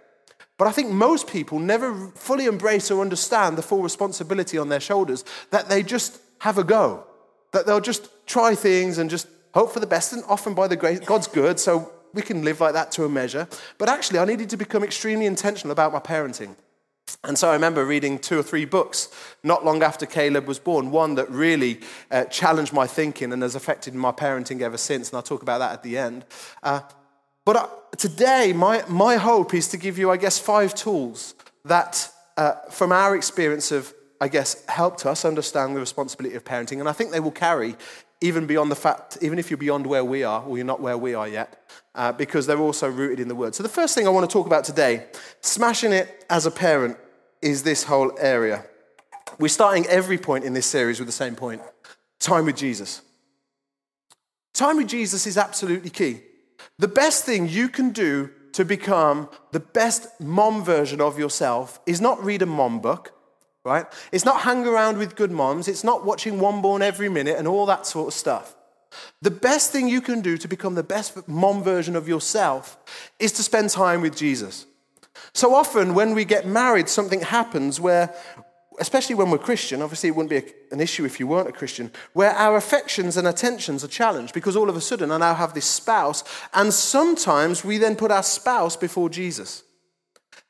But 0.59 0.69
I 0.69 0.73
think 0.73 0.91
most 0.91 1.29
people 1.29 1.59
never 1.59 2.09
fully 2.15 2.47
embrace 2.47 2.91
or 2.91 3.03
understand 3.03 3.59
the 3.59 3.63
full 3.63 3.83
responsibility 3.83 4.57
on 4.57 4.69
their 4.69 4.81
shoulders, 4.81 5.25
that 5.51 5.69
they 5.69 5.83
just 5.83 6.19
have 6.41 6.59
a 6.59 6.65
go, 6.65 7.05
that 7.53 7.67
they'll 7.67 7.81
just 7.81 8.09
try 8.27 8.55
things 8.55 8.99
and 8.99 9.11
just 9.11 9.29
hope 9.55 9.73
for 9.73 9.81
the 9.81 9.87
best, 9.87 10.13
and 10.13 10.23
often 10.29 10.55
by 10.55 10.67
the 10.69 10.77
grace, 10.77 11.01
God's 11.01 11.27
good, 11.27 11.59
so 11.59 11.93
we 12.15 12.23
can 12.23 12.43
live 12.43 12.61
like 12.61 12.73
that 12.73 12.91
to 12.93 13.05
a 13.05 13.09
measure. 13.09 13.49
But 13.79 13.89
actually, 13.89 14.19
I 14.19 14.25
needed 14.25 14.51
to 14.51 14.57
become 14.57 14.83
extremely 14.83 15.27
intentional 15.27 15.73
about 15.73 15.93
my 15.93 15.99
parenting. 15.99 16.57
And 17.23 17.39
so 17.39 17.51
I 17.51 17.53
remember 17.53 17.85
reading 17.85 18.19
two 18.19 18.39
or 18.39 18.43
three 18.43 18.65
books 18.65 19.09
not 19.43 19.65
long 19.65 19.83
after 19.83 20.07
Caleb 20.07 20.47
was 20.47 20.59
born, 20.59 20.91
one 20.91 21.15
that 21.15 21.31
really 21.31 21.81
uh, 22.11 22.25
challenged 22.25 22.73
my 22.73 22.87
thinking 22.87 23.33
and 23.33 23.43
has 23.43 23.55
affected 23.55 23.95
my 23.95 24.13
parenting 24.13 24.61
ever 24.61 24.79
since, 24.79 25.11
and 25.11 25.17
I'll 25.17 25.23
talk 25.23 25.43
about 25.43 25.59
that 25.59 25.73
at 25.73 25.83
the 25.83 25.99
end. 25.99 26.25
Uh, 26.63 26.81
but 27.47 27.57
uh, 27.57 27.69
today, 27.97 28.53
my, 28.53 28.85
my 28.89 29.17
hope 29.17 29.55
is 29.55 29.69
to 29.69 29.77
give 29.77 29.97
you, 29.97 30.11
I 30.11 30.17
guess, 30.19 30.37
five 30.37 30.75
tools 30.75 31.35
that, 31.65 32.13
uh, 32.37 32.55
from 32.71 32.91
our 32.91 33.17
experience, 33.17 33.71
have, 33.71 33.95
I 34.21 34.27
guess, 34.27 34.65
helped 34.67 35.07
us 35.07 35.25
understand 35.25 35.77
the 35.77 35.81
responsibility 35.81 36.35
of 36.35 36.45
parenting. 36.45 36.81
And 36.81 36.89
I 36.89 36.93
think 36.93 37.13
they 37.13 37.21
will 37.21 37.31
carry 37.31 37.77
even 38.21 38.49
beyond 38.49 38.73
the 38.73 38.77
fact, 38.77 39.19
even 39.23 39.39
if 39.39 39.49
you're 39.49 39.59
beyond 39.59 39.87
where 39.87 40.05
we 40.05 40.25
are, 40.25 40.43
or 40.43 40.59
you're 40.59 40.67
not 40.67 40.81
where 40.81 40.99
we 40.99 41.15
are 41.15 41.29
yet, 41.29 41.71
uh, 41.95 42.11
because 42.11 42.49
they're 42.49 42.59
also 42.59 42.91
rooted 42.91 43.21
in 43.21 43.29
the 43.29 43.35
Word. 43.37 43.55
So, 43.55 43.63
the 43.63 43.69
first 43.69 43.95
thing 43.95 44.09
I 44.09 44.11
want 44.11 44.29
to 44.29 44.33
talk 44.33 44.47
about 44.47 44.65
today, 44.65 45.07
smashing 45.41 45.93
it 45.93 46.27
as 46.29 46.47
a 46.47 46.51
parent, 46.51 46.97
is 47.43 47.63
this 47.63 47.85
whole 47.85 48.11
area. 48.19 48.65
We're 49.39 49.49
starting 49.49 49.87
every 49.87 50.19
point 50.19 50.45
in 50.45 50.53
this 50.53 50.67
series 50.67 50.99
with 50.99 51.07
the 51.07 51.13
same 51.13 51.37
point 51.37 51.63
time 52.19 52.47
with 52.47 52.57
Jesus. 52.57 53.03
Time 54.53 54.79
with 54.79 54.89
Jesus 54.89 55.27
is 55.27 55.39
absolutely 55.39 55.91
key. 55.91 56.23
The 56.79 56.89
best 56.89 57.25
thing 57.25 57.49
you 57.49 57.69
can 57.69 57.91
do 57.91 58.31
to 58.53 58.65
become 58.65 59.29
the 59.53 59.61
best 59.61 60.21
mom 60.21 60.65
version 60.65 61.01
of 61.01 61.19
yourself 61.19 61.81
is 61.87 62.01
not 62.01 62.23
read 62.23 62.43
a 62.43 62.47
mom 62.47 62.81
book, 62.81 63.13
right? 63.65 63.87
It's 64.13 64.25
not 64.25 64.43
hang 64.43 64.67
around 64.67 64.99
with 64.99 65.17
good 65.17 65.31
moms. 65.31 65.69
It's 65.69 65.85
not 65.85 66.05
watching 66.05 66.39
One 66.39 66.61
Born 66.61 66.83
every 66.83 67.09
minute 67.09 67.39
and 67.39 67.49
all 67.49 67.67
that 67.67 67.87
sort 67.87 68.09
of 68.09 68.15
stuff. 68.15 68.55
The 69.21 69.31
best 69.31 69.73
thing 69.73 69.89
you 69.89 70.01
can 70.01 70.21
do 70.21 70.37
to 70.39 70.49
become 70.49 70.75
the 70.75 70.83
best 70.83 71.29
mom 71.29 71.63
version 71.63 71.97
of 71.97 72.09
yourself 72.09 72.79
is 73.19 73.33
to 73.33 73.43
spend 73.43 73.71
time 73.71 74.01
with 74.01 74.17
Jesus. 74.17 74.67
So 75.35 75.55
often, 75.55 75.95
when 75.95 76.15
we 76.15 76.25
get 76.25 76.47
married, 76.47 76.89
something 76.89 77.21
happens 77.21 77.81
where 77.81 78.15
especially 78.79 79.15
when 79.15 79.31
we're 79.31 79.39
Christian, 79.39 79.83
obviously 79.83 80.09
it 80.09 80.17
wouldn't 80.17 80.31
be 80.31 80.53
an 80.71 80.81
issue 80.81 81.05
if 81.05 81.19
you 81.21 81.27
weren't 81.27 81.49
a 81.49 81.53
Christian, 81.53 81.91
where 82.13 82.33
our 82.33 82.57
affections 82.57 83.17
and 83.17 83.27
attentions 83.27 83.83
are 83.85 83.89
challenged 83.89 84.35
because 84.35 84.57
all 84.57 84.69
of 84.69 84.77
a 84.77 84.81
sudden 84.81 85.11
I 85.11 85.19
now 85.19 85.35
have 85.35 85.55
this 85.55 85.67
spouse, 85.67 86.25
and 86.55 86.73
sometimes 86.73 87.65
we 87.65 87.79
then 87.79 87.97
put 87.97 88.11
our 88.11 88.23
spouse 88.23 88.77
before 88.77 89.09
Jesus. 89.09 89.63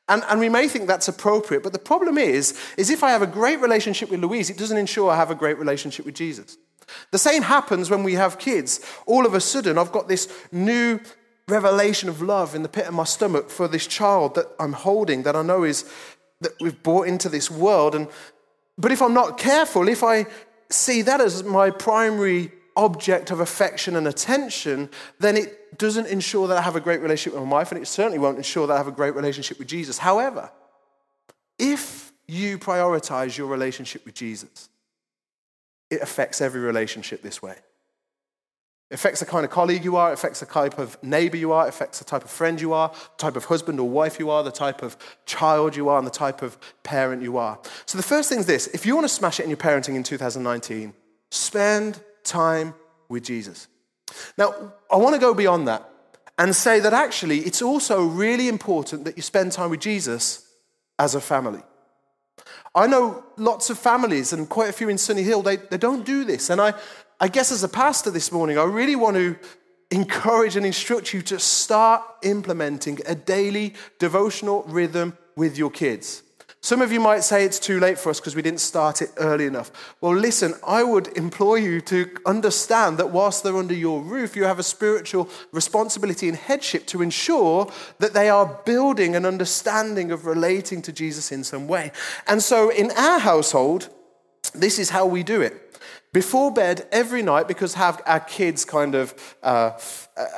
And, 0.09 0.23
and 0.29 0.39
we 0.39 0.49
may 0.49 0.67
think 0.67 0.87
that's 0.87 1.09
appropriate, 1.09 1.63
but 1.63 1.73
the 1.73 1.79
problem 1.79 2.17
is, 2.17 2.57
is 2.77 2.89
if 2.89 3.03
I 3.03 3.11
have 3.11 3.21
a 3.21 3.27
great 3.27 3.59
relationship 3.59 4.09
with 4.09 4.21
Louise, 4.21 4.49
it 4.49 4.57
doesn't 4.57 4.77
ensure 4.77 5.11
I 5.11 5.17
have 5.17 5.31
a 5.31 5.35
great 5.35 5.57
relationship 5.57 6.05
with 6.05 6.15
Jesus. 6.15 6.57
The 7.11 7.17
same 7.17 7.41
happens 7.41 7.89
when 7.89 8.03
we 8.03 8.13
have 8.13 8.39
kids. 8.39 8.79
All 9.05 9.25
of 9.25 9.33
a 9.33 9.41
sudden, 9.41 9.77
I've 9.77 9.91
got 9.91 10.07
this 10.07 10.31
new 10.51 11.01
revelation 11.49 12.09
of 12.09 12.21
love 12.21 12.55
in 12.55 12.63
the 12.63 12.69
pit 12.69 12.87
of 12.87 12.93
my 12.93 13.05
stomach 13.05 13.49
for 13.49 13.67
this 13.67 13.87
child 13.87 14.35
that 14.35 14.47
I'm 14.59 14.73
holding, 14.73 15.23
that 15.23 15.35
I 15.35 15.41
know 15.41 15.63
is 15.63 15.89
that 16.41 16.53
we've 16.59 16.81
brought 16.83 17.07
into 17.07 17.29
this 17.29 17.49
world. 17.49 17.95
And 17.95 18.07
but 18.77 18.91
if 18.91 19.01
I'm 19.01 19.13
not 19.13 19.37
careful, 19.37 19.87
if 19.87 20.03
I 20.03 20.25
see 20.69 21.01
that 21.03 21.21
as 21.21 21.43
my 21.43 21.71
primary 21.71 22.51
object 22.75 23.31
of 23.31 23.39
affection 23.39 23.95
and 23.95 24.07
attention, 24.07 24.89
then 25.19 25.35
it 25.35 25.77
doesn't 25.77 26.07
ensure 26.07 26.47
that 26.47 26.57
I 26.57 26.61
have 26.61 26.75
a 26.75 26.79
great 26.79 27.01
relationship 27.01 27.33
with 27.33 27.49
my 27.49 27.57
wife, 27.57 27.71
and 27.71 27.81
it 27.81 27.87
certainly 27.87 28.19
won't 28.19 28.37
ensure 28.37 28.67
that 28.67 28.73
I 28.73 28.77
have 28.77 28.87
a 28.87 28.91
great 28.91 29.15
relationship 29.15 29.57
with 29.57 29.67
Jesus. 29.67 29.97
However, 29.97 30.51
if 31.57 32.13
you 32.27 32.59
prioritize 32.59 33.37
your 33.37 33.47
relationship 33.47 34.05
with 34.05 34.13
Jesus, 34.13 34.69
it 35.89 36.01
affects 36.01 36.39
every 36.39 36.61
relationship 36.61 37.23
this 37.23 37.41
way. 37.41 37.55
It 38.89 38.93
affects 38.93 39.19
the 39.19 39.25
kind 39.25 39.43
of 39.43 39.51
colleague 39.51 39.83
you 39.83 39.97
are, 39.97 40.11
it 40.11 40.13
affects 40.13 40.39
the 40.39 40.45
type 40.45 40.79
of 40.79 41.01
neighbor 41.03 41.35
you 41.35 41.51
are, 41.51 41.65
it 41.65 41.69
affects 41.69 41.99
the 41.99 42.05
type 42.05 42.23
of 42.23 42.29
friend 42.29 42.59
you 42.59 42.71
are, 42.71 42.89
the 42.89 43.17
type 43.17 43.35
of 43.35 43.45
husband 43.45 43.81
or 43.81 43.89
wife 43.89 44.17
you 44.17 44.29
are, 44.29 44.43
the 44.43 44.51
type 44.51 44.81
of 44.81 44.95
child 45.25 45.75
you 45.75 45.89
are, 45.89 45.97
and 45.97 46.07
the 46.07 46.11
type 46.11 46.41
of 46.41 46.57
parent 46.83 47.21
you 47.21 47.37
are. 47.37 47.59
So 47.85 47.97
the 47.97 48.03
first 48.03 48.29
thing 48.29 48.39
is 48.39 48.45
this 48.45 48.67
if 48.67 48.85
you 48.85 48.95
want 48.95 49.05
to 49.05 49.13
smash 49.13 49.39
it 49.39 49.43
in 49.43 49.49
your 49.49 49.57
parenting 49.57 49.95
in 49.95 50.03
2019, 50.03 50.93
spend 51.31 51.99
time 52.23 52.73
with 53.09 53.23
Jesus. 53.23 53.67
Now, 54.37 54.73
I 54.89 54.95
want 54.95 55.15
to 55.15 55.19
go 55.19 55.33
beyond 55.33 55.67
that 55.67 55.89
and 56.37 56.55
say 56.55 56.79
that 56.79 56.93
actually 56.93 57.39
it's 57.39 57.61
also 57.61 58.05
really 58.05 58.47
important 58.47 59.03
that 59.03 59.17
you 59.17 59.23
spend 59.23 59.51
time 59.51 59.69
with 59.69 59.81
Jesus 59.81 60.47
as 60.97 61.13
a 61.13 61.21
family. 61.21 61.61
I 62.75 62.85
know 62.85 63.23
lots 63.37 63.69
of 63.69 63.79
families, 63.79 64.33
and 64.33 64.47
quite 64.47 64.69
a 64.69 64.73
few 64.73 64.87
in 64.87 64.97
Sunny 64.99 65.23
Hill, 65.23 65.41
they, 65.41 65.55
they 65.55 65.77
don't 65.77 66.05
do 66.05 66.23
this. 66.23 66.51
And 66.51 66.61
I, 66.61 66.75
I 67.19 67.27
guess 67.27 67.51
as 67.51 67.63
a 67.63 67.67
pastor 67.67 68.11
this 68.11 68.31
morning, 68.31 68.59
I 68.59 68.63
really 68.63 68.95
want 68.95 69.15
to 69.17 69.35
encourage 69.89 70.55
and 70.55 70.65
instruct 70.65 71.13
you 71.13 71.23
to 71.23 71.39
start 71.39 72.03
implementing 72.21 72.99
a 73.07 73.15
daily 73.15 73.73
devotional 73.97 74.63
rhythm 74.67 75.17
with 75.35 75.57
your 75.57 75.71
kids. 75.71 76.21
Some 76.61 76.81
of 76.81 76.91
you 76.91 76.99
might 76.99 77.23
say 77.23 77.43
it's 77.43 77.59
too 77.59 77.79
late 77.79 77.97
for 77.97 78.09
us 78.09 78.19
because 78.19 78.35
we 78.35 78.41
didn't 78.43 78.59
start 78.59 79.01
it 79.01 79.09
early 79.17 79.45
enough. 79.45 79.95
Well, 80.01 80.15
listen, 80.15 80.53
I 80.65 80.83
would 80.83 81.07
implore 81.17 81.57
you 81.57 81.81
to 81.81 82.09
understand 82.25 82.97
that 82.97 83.11
whilst 83.11 83.43
they're 83.43 83.57
under 83.57 83.73
your 83.73 84.01
roof, 84.01 84.35
you 84.35 84.43
have 84.43 84.59
a 84.59 84.63
spiritual 84.63 85.29
responsibility 85.51 86.27
and 86.27 86.37
headship 86.37 86.85
to 86.87 87.01
ensure 87.01 87.71
that 87.99 88.13
they 88.13 88.29
are 88.29 88.61
building 88.65 89.15
an 89.15 89.25
understanding 89.25 90.11
of 90.11 90.25
relating 90.25 90.81
to 90.83 90.91
Jesus 90.91 91.31
in 91.31 91.43
some 91.43 91.67
way. 91.67 91.91
And 92.27 92.43
so 92.43 92.69
in 92.69 92.91
our 92.91 93.19
household, 93.19 93.89
this 94.53 94.77
is 94.77 94.89
how 94.89 95.05
we 95.05 95.23
do 95.23 95.41
it. 95.41 95.76
Before 96.13 96.51
bed 96.51 96.87
every 96.91 97.21
night, 97.21 97.47
because 97.47 97.73
have 97.75 98.01
our 98.05 98.19
kids 98.19 98.65
kind 98.65 98.95
of 98.95 99.37
uh, 99.43 99.71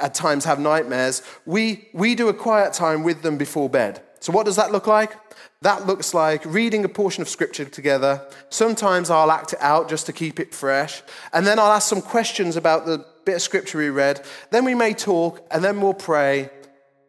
at 0.01 0.13
times 0.13 0.45
have 0.45 0.59
nightmares, 0.59 1.21
we, 1.45 1.87
we 1.93 2.15
do 2.15 2.27
a 2.27 2.33
quiet 2.33 2.73
time 2.73 3.03
with 3.03 3.21
them 3.21 3.37
before 3.37 3.69
bed. 3.69 4.01
So, 4.19 4.33
what 4.33 4.45
does 4.45 4.57
that 4.57 4.71
look 4.71 4.87
like? 4.87 5.15
That 5.61 5.85
looks 5.85 6.13
like 6.13 6.43
reading 6.45 6.85
a 6.85 6.89
portion 6.89 7.21
of 7.21 7.29
scripture 7.29 7.65
together. 7.65 8.25
Sometimes 8.49 9.09
I'll 9.09 9.31
act 9.31 9.53
it 9.53 9.59
out 9.61 9.89
just 9.89 10.05
to 10.07 10.13
keep 10.13 10.39
it 10.39 10.53
fresh. 10.53 11.01
And 11.33 11.45
then 11.45 11.59
I'll 11.59 11.71
ask 11.71 11.87
some 11.87 12.01
questions 12.01 12.55
about 12.55 12.85
the 12.85 13.05
bit 13.25 13.35
of 13.35 13.41
scripture 13.41 13.77
we 13.77 13.89
read. 13.89 14.25
Then 14.51 14.65
we 14.65 14.75
may 14.75 14.93
talk, 14.93 15.45
and 15.51 15.63
then 15.63 15.81
we'll 15.81 15.93
pray, 15.93 16.49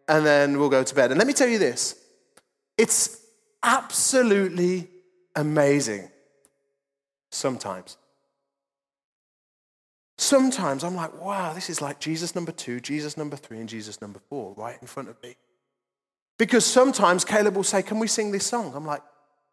and 0.09 0.27
then 0.27 0.59
we'll 0.59 0.69
go 0.69 0.83
to 0.83 0.95
bed. 0.95 1.11
And 1.11 1.19
let 1.19 1.27
me 1.27 1.33
tell 1.33 1.49
you 1.49 1.59
this 1.59 1.97
it's 2.77 3.21
absolutely 3.63 4.89
amazing 5.37 6.11
sometimes. 7.31 7.97
Sometimes 10.31 10.85
I'm 10.85 10.95
like, 10.95 11.21
wow, 11.21 11.53
this 11.55 11.69
is 11.69 11.83
like 11.83 11.99
Jesus 11.99 12.37
number 12.37 12.53
two, 12.53 12.79
Jesus 12.79 13.17
number 13.17 13.35
three, 13.35 13.59
and 13.59 13.69
Jesus 13.69 14.01
number 14.01 14.21
four 14.29 14.55
right 14.57 14.81
in 14.81 14.87
front 14.87 15.09
of 15.09 15.21
me. 15.25 15.35
Because 16.39 16.65
sometimes 16.65 17.25
Caleb 17.25 17.57
will 17.57 17.65
say, 17.65 17.83
Can 17.83 17.99
we 17.99 18.07
sing 18.07 18.31
this 18.31 18.47
song? 18.47 18.73
I'm 18.77 18.87
like, 18.87 19.03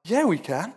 Yeah, 0.04 0.26
we 0.26 0.38
can. 0.38 0.76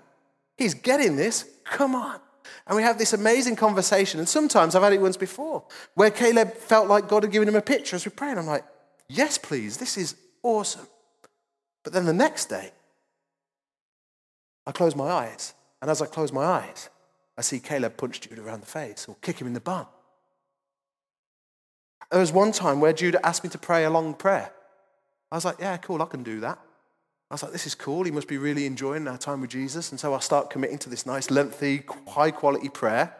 He's 0.56 0.72
getting 0.72 1.16
this. 1.16 1.44
Come 1.64 1.94
on. 1.94 2.18
And 2.66 2.78
we 2.78 2.82
have 2.82 2.96
this 2.96 3.12
amazing 3.12 3.56
conversation. 3.56 4.20
And 4.20 4.26
sometimes 4.26 4.74
I've 4.74 4.82
had 4.82 4.94
it 4.94 5.02
once 5.02 5.18
before 5.18 5.64
where 5.96 6.10
Caleb 6.10 6.54
felt 6.54 6.88
like 6.88 7.06
God 7.06 7.24
had 7.24 7.30
given 7.30 7.46
him 7.46 7.56
a 7.56 7.60
picture 7.60 7.94
as 7.94 8.06
we 8.06 8.10
prayed. 8.10 8.38
I'm 8.38 8.46
like, 8.46 8.64
Yes, 9.06 9.36
please. 9.36 9.76
This 9.76 9.98
is 9.98 10.16
awesome. 10.42 10.86
But 11.84 11.92
then 11.92 12.06
the 12.06 12.14
next 12.14 12.46
day, 12.46 12.70
I 14.66 14.72
close 14.72 14.96
my 14.96 15.10
eyes. 15.10 15.52
And 15.82 15.90
as 15.90 16.00
I 16.00 16.06
close 16.06 16.32
my 16.32 16.44
eyes, 16.44 16.88
I 17.38 17.42
see 17.42 17.60
Caleb 17.60 17.96
punch 17.96 18.20
Judah 18.20 18.42
around 18.42 18.60
the 18.60 18.66
face 18.66 19.06
or 19.08 19.16
kick 19.22 19.40
him 19.40 19.46
in 19.46 19.54
the 19.54 19.60
bum. 19.60 19.86
There 22.10 22.20
was 22.20 22.32
one 22.32 22.52
time 22.52 22.80
where 22.80 22.92
Judah 22.92 23.24
asked 23.24 23.44
me 23.44 23.50
to 23.50 23.58
pray 23.58 23.84
a 23.84 23.90
long 23.90 24.14
prayer. 24.14 24.52
I 25.30 25.36
was 25.36 25.44
like, 25.44 25.56
yeah, 25.60 25.76
cool, 25.76 26.02
I 26.02 26.06
can 26.06 26.22
do 26.22 26.40
that. 26.40 26.58
I 27.30 27.34
was 27.34 27.44
like, 27.44 27.52
this 27.52 27.66
is 27.66 27.76
cool. 27.76 28.02
He 28.02 28.10
must 28.10 28.26
be 28.26 28.38
really 28.38 28.66
enjoying 28.66 29.06
our 29.06 29.16
time 29.16 29.40
with 29.40 29.50
Jesus. 29.50 29.92
And 29.92 30.00
so 30.00 30.12
I 30.12 30.18
start 30.18 30.50
committing 30.50 30.78
to 30.78 30.90
this 30.90 31.06
nice, 31.06 31.30
lengthy, 31.30 31.84
high 32.08 32.32
quality 32.32 32.68
prayer. 32.68 33.14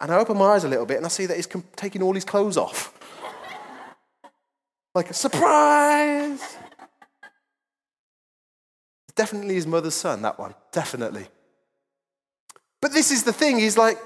And 0.00 0.10
I 0.10 0.16
open 0.16 0.38
my 0.38 0.46
eyes 0.46 0.64
a 0.64 0.68
little 0.68 0.86
bit 0.86 0.96
and 0.96 1.04
I 1.04 1.10
see 1.10 1.26
that 1.26 1.36
he's 1.36 1.48
taking 1.76 2.02
all 2.02 2.14
his 2.14 2.24
clothes 2.24 2.56
off. 2.56 2.94
like, 4.94 5.10
a 5.10 5.14
surprise! 5.14 6.56
Definitely 9.14 9.56
his 9.56 9.66
mother's 9.66 9.94
son, 9.94 10.22
that 10.22 10.38
one. 10.38 10.54
Definitely. 10.72 11.26
But 12.80 12.92
this 12.92 13.10
is 13.10 13.24
the 13.24 13.32
thing, 13.32 13.58
he's 13.58 13.76
like, 13.76 13.98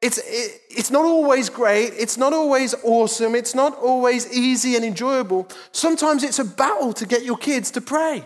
it's, 0.00 0.16
it, 0.18 0.60
it's 0.70 0.90
not 0.90 1.04
always 1.04 1.50
great, 1.50 1.92
it's 1.98 2.16
not 2.16 2.32
always 2.32 2.74
awesome, 2.82 3.34
it's 3.34 3.54
not 3.54 3.78
always 3.78 4.32
easy 4.32 4.74
and 4.76 4.84
enjoyable. 4.84 5.46
Sometimes 5.72 6.24
it's 6.24 6.38
a 6.38 6.44
battle 6.44 6.94
to 6.94 7.06
get 7.06 7.24
your 7.24 7.36
kids 7.36 7.70
to 7.72 7.80
pray. 7.82 8.24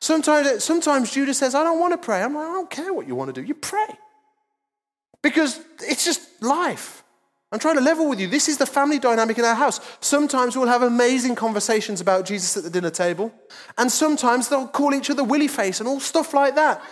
Sometimes, 0.00 0.62
sometimes 0.62 1.12
Judah 1.12 1.34
says, 1.34 1.54
I 1.54 1.64
don't 1.64 1.80
want 1.80 1.92
to 1.92 1.98
pray. 1.98 2.22
I'm 2.22 2.34
like, 2.34 2.48
I 2.48 2.52
don't 2.52 2.70
care 2.70 2.92
what 2.92 3.08
you 3.08 3.16
want 3.16 3.34
to 3.34 3.40
do, 3.40 3.46
you 3.46 3.54
pray. 3.54 3.88
Because 5.22 5.60
it's 5.80 6.04
just 6.04 6.42
life. 6.42 7.02
I'm 7.52 7.58
trying 7.58 7.76
to 7.76 7.82
level 7.82 8.08
with 8.08 8.18
you. 8.18 8.28
This 8.28 8.48
is 8.48 8.56
the 8.56 8.66
family 8.66 8.98
dynamic 8.98 9.38
in 9.38 9.44
our 9.44 9.54
house. 9.54 9.78
Sometimes 10.00 10.56
we'll 10.56 10.68
have 10.68 10.82
amazing 10.82 11.34
conversations 11.34 12.00
about 12.00 12.24
Jesus 12.24 12.56
at 12.56 12.62
the 12.62 12.70
dinner 12.70 12.90
table, 12.90 13.32
and 13.76 13.92
sometimes 13.92 14.48
they'll 14.48 14.66
call 14.66 14.94
each 14.94 15.10
other 15.10 15.22
willy 15.22 15.48
face 15.48 15.78
and 15.78 15.88
all 15.88 16.00
stuff 16.00 16.32
like 16.32 16.54
that. 16.54 16.82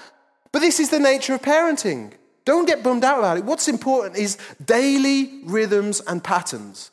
But 0.53 0.61
this 0.61 0.81
is 0.81 0.91
the 0.91 0.99
nature 0.99 1.35
of 1.35 1.43
parenting. 1.43 2.13
Don't 2.45 2.67
get 2.67 2.83
bummed 2.83 3.05
out 3.05 3.19
about 3.19 3.37
it. 3.37 3.45
What's 3.45 3.69
important 3.69 4.17
is 4.17 4.39
daily 4.65 5.43
rhythms 5.45 6.01
and 6.07 6.23
patterns. 6.25 6.91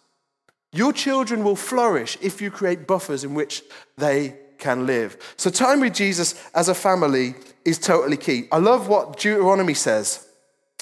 Your 0.74 0.94
children 0.94 1.44
will 1.44 1.56
flourish 1.56 2.18
if 2.22 2.42
you 2.42 2.52
create 2.52 2.86
buffers 2.86 3.24
in 3.24 3.34
which 3.34 3.64
they 3.98 4.36
can 4.58 4.86
live. 4.86 5.18
So, 5.38 5.50
time 5.50 5.80
with 5.80 5.94
Jesus 5.94 6.42
as 6.54 6.68
a 6.68 6.76
family 6.76 7.36
is 7.64 7.80
totally 7.80 8.18
key. 8.18 8.48
I 8.52 8.58
love 8.58 8.88
what 8.88 9.18
Deuteronomy 9.18 9.74
says. 9.74 10.28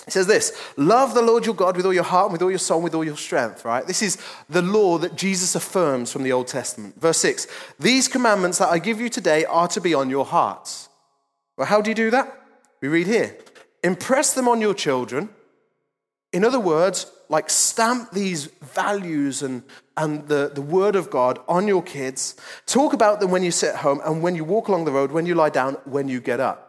It 0.08 0.12
says 0.12 0.28
this 0.28 0.58
Love 0.78 1.14
the 1.14 1.22
Lord 1.22 1.46
your 1.46 1.56
God 1.56 1.78
with 1.78 1.86
all 1.86 1.94
your 1.94 2.04
heart, 2.04 2.26
and 2.26 2.34
with 2.34 2.42
all 2.42 2.50
your 2.50 2.60
soul, 2.60 2.78
and 2.78 2.84
with 2.84 2.96
all 2.96 3.04
your 3.04 3.18
strength, 3.18 3.66
right? 3.66 3.86
This 3.86 4.02
is 4.02 4.18
the 4.50 4.62
law 4.62 4.98
that 4.98 5.16
Jesus 5.16 5.56
affirms 5.56 6.12
from 6.12 6.24
the 6.24 6.32
Old 6.32 6.48
Testament. 6.48 7.00
Verse 7.00 7.18
6 7.20 7.48
These 7.80 8.08
commandments 8.08 8.58
that 8.58 8.70
I 8.70 8.80
give 8.80 9.00
you 9.00 9.10
today 9.10 9.46
are 9.46 9.68
to 9.70 9.82
be 9.82 9.94
on 9.94 10.10
your 10.10 10.26
hearts. 10.26 10.90
Well, 11.58 11.68
how 11.68 11.82
do 11.82 11.90
you 11.90 11.96
do 11.96 12.12
that? 12.12 12.45
We 12.82 12.88
read 12.88 13.08
here 13.08 13.38
impress 13.84 14.34
them 14.34 14.48
on 14.48 14.62
your 14.62 14.74
children. 14.74 15.30
In 16.34 16.44
other 16.44 16.60
words, 16.60 17.12
like 17.30 17.50
stamp 17.50 18.12
these 18.12 18.46
values 18.74 19.42
and, 19.42 19.64
and 19.96 20.28
the, 20.28 20.52
the 20.54 20.62
word 20.62 20.96
of 20.96 21.10
God 21.10 21.40
on 21.48 21.68
your 21.68 21.82
kids. 21.82 22.36
Talk 22.66 22.94
about 22.94 23.20
them 23.20 23.32
when 23.32 23.44
you 23.44 23.52
sit 23.52 23.70
at 23.70 23.78
home 23.78 24.02
and 24.04 24.22
when 24.22 24.36
you 24.36 24.44
walk 24.44 24.68
along 24.68 24.86
the 24.86 24.92
road, 24.92 25.12
when 25.12 25.26
you 25.26 25.36
lie 25.36 25.50
down, 25.50 25.76
when 25.86 26.08
you 26.08 26.20
get 26.20 26.40
up. 26.40 26.66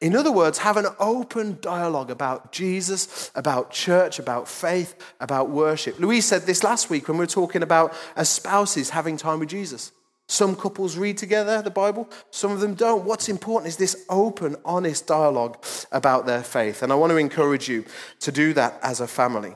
In 0.00 0.16
other 0.16 0.32
words, 0.32 0.58
have 0.58 0.76
an 0.76 0.86
open 0.98 1.58
dialogue 1.60 2.10
about 2.10 2.52
Jesus, 2.52 3.30
about 3.34 3.70
church, 3.70 4.18
about 4.18 4.48
faith, 4.48 4.94
about 5.20 5.50
worship. 5.50 5.98
Louise 5.98 6.24
said 6.24 6.42
this 6.42 6.64
last 6.64 6.88
week 6.88 7.08
when 7.08 7.18
we 7.18 7.22
were 7.22 7.26
talking 7.26 7.62
about 7.62 7.94
as 8.14 8.28
spouses 8.28 8.90
having 8.90 9.16
time 9.16 9.40
with 9.40 9.50
Jesus. 9.50 9.92
Some 10.28 10.56
couples 10.56 10.96
read 10.96 11.18
together 11.18 11.62
the 11.62 11.70
Bible, 11.70 12.08
some 12.30 12.50
of 12.50 12.60
them 12.60 12.74
don't. 12.74 13.04
What's 13.04 13.28
important 13.28 13.68
is 13.68 13.76
this 13.76 14.04
open, 14.08 14.56
honest 14.64 15.06
dialogue 15.06 15.64
about 15.92 16.26
their 16.26 16.42
faith. 16.42 16.82
And 16.82 16.92
I 16.92 16.96
want 16.96 17.10
to 17.10 17.16
encourage 17.16 17.68
you 17.68 17.84
to 18.20 18.32
do 18.32 18.52
that 18.54 18.78
as 18.82 19.00
a 19.00 19.06
family. 19.06 19.54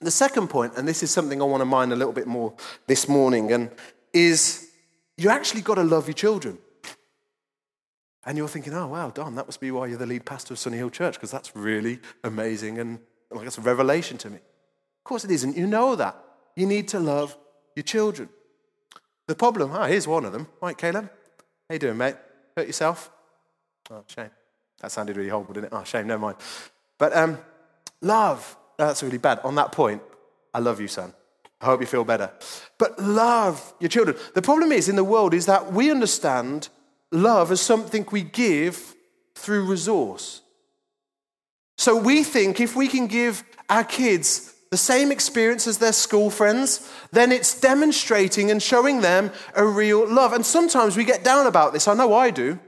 The 0.00 0.10
second 0.10 0.48
point, 0.48 0.72
and 0.76 0.86
this 0.86 1.02
is 1.02 1.10
something 1.10 1.40
I 1.40 1.44
want 1.44 1.60
to 1.60 1.66
mind 1.66 1.92
a 1.92 1.96
little 1.96 2.12
bit 2.12 2.26
more 2.26 2.54
this 2.86 3.08
morning, 3.08 3.52
and 3.52 3.70
is 4.12 4.68
you 5.16 5.30
actually 5.30 5.62
got 5.62 5.76
to 5.76 5.84
love 5.84 6.08
your 6.08 6.14
children. 6.14 6.58
And 8.26 8.36
you're 8.36 8.48
thinking, 8.48 8.72
oh, 8.74 8.88
wow, 8.88 9.10
Don, 9.10 9.34
that 9.36 9.46
must 9.46 9.60
be 9.60 9.70
why 9.70 9.86
you're 9.86 9.98
the 9.98 10.06
lead 10.06 10.24
pastor 10.24 10.54
of 10.54 10.58
Sunny 10.58 10.78
Hill 10.78 10.90
Church, 10.90 11.14
because 11.14 11.30
that's 11.30 11.54
really 11.54 12.00
amazing 12.24 12.78
and 12.78 12.98
like 13.30 13.46
it's 13.46 13.58
a 13.58 13.62
revelation 13.62 14.18
to 14.18 14.30
me. 14.30 14.36
Of 14.36 15.04
course 15.04 15.24
it 15.24 15.30
isn't. 15.30 15.56
You 15.56 15.66
know 15.66 15.96
that. 15.96 16.16
You 16.56 16.66
need 16.66 16.88
to 16.88 17.00
love 17.00 17.36
your 17.74 17.82
children. 17.82 18.28
The 19.26 19.34
problem, 19.34 19.70
ah, 19.72 19.86
here's 19.86 20.06
one 20.06 20.24
of 20.24 20.32
them. 20.32 20.48
Right, 20.60 20.76
Caleb? 20.76 21.10
How 21.68 21.72
you 21.72 21.78
doing, 21.78 21.96
mate? 21.96 22.16
Hurt 22.56 22.66
yourself? 22.66 23.10
Oh, 23.90 24.04
shame. 24.06 24.30
That 24.80 24.92
sounded 24.92 25.16
really 25.16 25.30
horrible, 25.30 25.54
didn't 25.54 25.66
it? 25.66 25.72
Oh, 25.72 25.84
shame, 25.84 26.06
never 26.06 26.20
mind. 26.20 26.36
But 26.98 27.16
um, 27.16 27.38
love, 28.00 28.56
that's 28.76 29.02
really 29.02 29.18
bad. 29.18 29.40
On 29.44 29.54
that 29.54 29.72
point, 29.72 30.02
I 30.52 30.58
love 30.58 30.80
you, 30.80 30.88
son. 30.88 31.14
I 31.60 31.66
hope 31.66 31.80
you 31.80 31.86
feel 31.86 32.04
better. 32.04 32.30
But 32.78 32.98
love 32.98 33.74
your 33.80 33.88
children. 33.88 34.16
The 34.34 34.42
problem 34.42 34.72
is 34.72 34.88
in 34.88 34.96
the 34.96 35.04
world 35.04 35.32
is 35.32 35.46
that 35.46 35.72
we 35.72 35.90
understand 35.90 36.68
love 37.10 37.50
as 37.50 37.60
something 37.60 38.06
we 38.10 38.22
give 38.22 38.94
through 39.34 39.64
resource. 39.64 40.42
So 41.78 41.96
we 41.96 42.22
think 42.22 42.60
if 42.60 42.76
we 42.76 42.88
can 42.88 43.06
give 43.06 43.42
our 43.68 43.84
kids 43.84 44.53
the 44.74 44.78
same 44.78 45.12
experience 45.12 45.68
as 45.68 45.78
their 45.78 45.92
school 45.92 46.30
friends, 46.30 46.90
then 47.12 47.30
it's 47.30 47.60
demonstrating 47.60 48.50
and 48.50 48.60
showing 48.60 49.02
them 49.02 49.30
a 49.54 49.64
real 49.64 50.04
love. 50.04 50.32
And 50.32 50.44
sometimes 50.44 50.96
we 50.96 51.04
get 51.04 51.22
down 51.22 51.46
about 51.46 51.72
this. 51.72 51.86
I 51.86 51.94
know 51.94 52.12
I 52.12 52.32
do. 52.32 52.58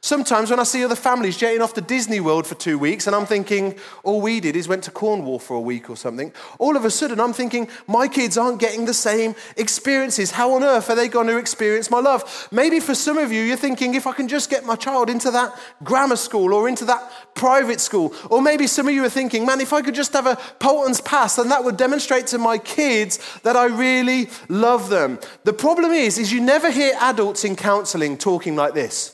Sometimes 0.00 0.50
when 0.50 0.60
I 0.60 0.64
see 0.64 0.84
other 0.84 0.94
families 0.94 1.36
jetting 1.36 1.62
off 1.62 1.74
to 1.74 1.80
Disney 1.80 2.20
World 2.20 2.46
for 2.46 2.54
two 2.54 2.78
weeks 2.78 3.06
and 3.06 3.16
I'm 3.16 3.26
thinking, 3.26 3.74
all 4.02 4.20
we 4.20 4.40
did 4.40 4.56
is 4.56 4.68
went 4.68 4.84
to 4.84 4.90
Cornwall 4.90 5.38
for 5.38 5.56
a 5.56 5.60
week 5.60 5.88
or 5.88 5.96
something, 5.96 6.32
all 6.58 6.76
of 6.76 6.84
a 6.84 6.90
sudden 6.90 7.20
I'm 7.20 7.32
thinking, 7.32 7.68
my 7.86 8.08
kids 8.08 8.36
aren't 8.36 8.60
getting 8.60 8.84
the 8.84 8.94
same 8.94 9.34
experiences. 9.56 10.32
How 10.32 10.52
on 10.54 10.62
earth 10.62 10.90
are 10.90 10.94
they 10.94 11.08
going 11.08 11.26
to 11.28 11.38
experience 11.38 11.90
my 11.90 12.00
love? 12.00 12.48
Maybe 12.50 12.80
for 12.80 12.94
some 12.94 13.18
of 13.18 13.32
you, 13.32 13.42
you're 13.42 13.56
thinking, 13.56 13.94
if 13.94 14.06
I 14.06 14.12
can 14.12 14.28
just 14.28 14.50
get 14.50 14.64
my 14.64 14.76
child 14.76 15.08
into 15.08 15.30
that 15.30 15.58
grammar 15.82 16.16
school 16.16 16.52
or 16.52 16.68
into 16.68 16.84
that 16.84 17.10
private 17.34 17.80
school, 17.80 18.14
or 18.30 18.42
maybe 18.42 18.66
some 18.66 18.86
of 18.88 18.94
you 18.94 19.04
are 19.04 19.10
thinking, 19.10 19.46
man, 19.46 19.60
if 19.60 19.72
I 19.72 19.82
could 19.82 19.94
just 19.94 20.12
have 20.12 20.26
a 20.26 20.36
Paulton's 20.58 21.00
pass, 21.00 21.36
then 21.36 21.48
that 21.48 21.64
would 21.64 21.76
demonstrate 21.76 22.26
to 22.28 22.38
my 22.38 22.58
kids 22.58 23.18
that 23.42 23.56
I 23.56 23.66
really 23.66 24.28
love 24.48 24.90
them. 24.90 25.18
The 25.44 25.52
problem 25.52 25.92
is, 25.92 26.18
is 26.18 26.32
you 26.32 26.40
never 26.40 26.70
hear 26.70 26.94
adults 27.00 27.44
in 27.44 27.56
counseling 27.56 28.18
talking 28.18 28.56
like 28.56 28.74
this. 28.74 29.13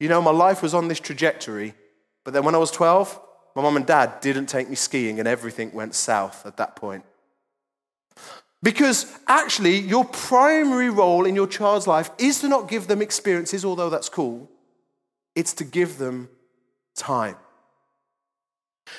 You 0.00 0.08
know, 0.08 0.22
my 0.22 0.30
life 0.30 0.62
was 0.62 0.74
on 0.74 0.88
this 0.88 1.00
trajectory, 1.00 1.74
but 2.24 2.34
then 2.34 2.44
when 2.44 2.54
I 2.54 2.58
was 2.58 2.70
12, 2.70 3.20
my 3.56 3.62
mum 3.62 3.76
and 3.76 3.86
dad 3.86 4.20
didn't 4.20 4.46
take 4.46 4.68
me 4.68 4.76
skiing 4.76 5.18
and 5.18 5.26
everything 5.26 5.72
went 5.72 5.94
south 5.94 6.46
at 6.46 6.56
that 6.58 6.76
point. 6.76 7.04
Because 8.62 9.12
actually, 9.26 9.78
your 9.78 10.04
primary 10.04 10.90
role 10.90 11.24
in 11.26 11.34
your 11.34 11.46
child's 11.46 11.86
life 11.86 12.10
is 12.18 12.40
to 12.40 12.48
not 12.48 12.68
give 12.68 12.86
them 12.86 13.02
experiences, 13.02 13.64
although 13.64 13.90
that's 13.90 14.08
cool, 14.08 14.50
it's 15.34 15.52
to 15.54 15.64
give 15.64 15.98
them 15.98 16.28
time. 16.94 17.36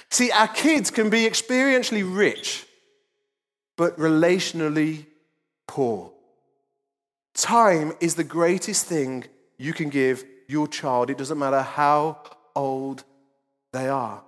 See, 0.10 0.32
our 0.32 0.48
kids 0.48 0.92
can 0.92 1.10
be 1.10 1.24
experientially 1.24 2.04
rich, 2.06 2.66
but 3.76 3.98
relationally 3.98 5.06
poor. 5.68 6.12
Time 7.34 7.94
is 8.00 8.16
the 8.16 8.24
greatest 8.24 8.86
thing 8.86 9.26
you 9.58 9.74
can 9.74 9.90
give 9.90 10.24
your 10.50 10.68
child. 10.68 11.10
It 11.10 11.18
doesn't 11.18 11.38
matter 11.38 11.62
how 11.62 12.22
old 12.56 13.04
they 13.72 13.88
are. 13.88 14.24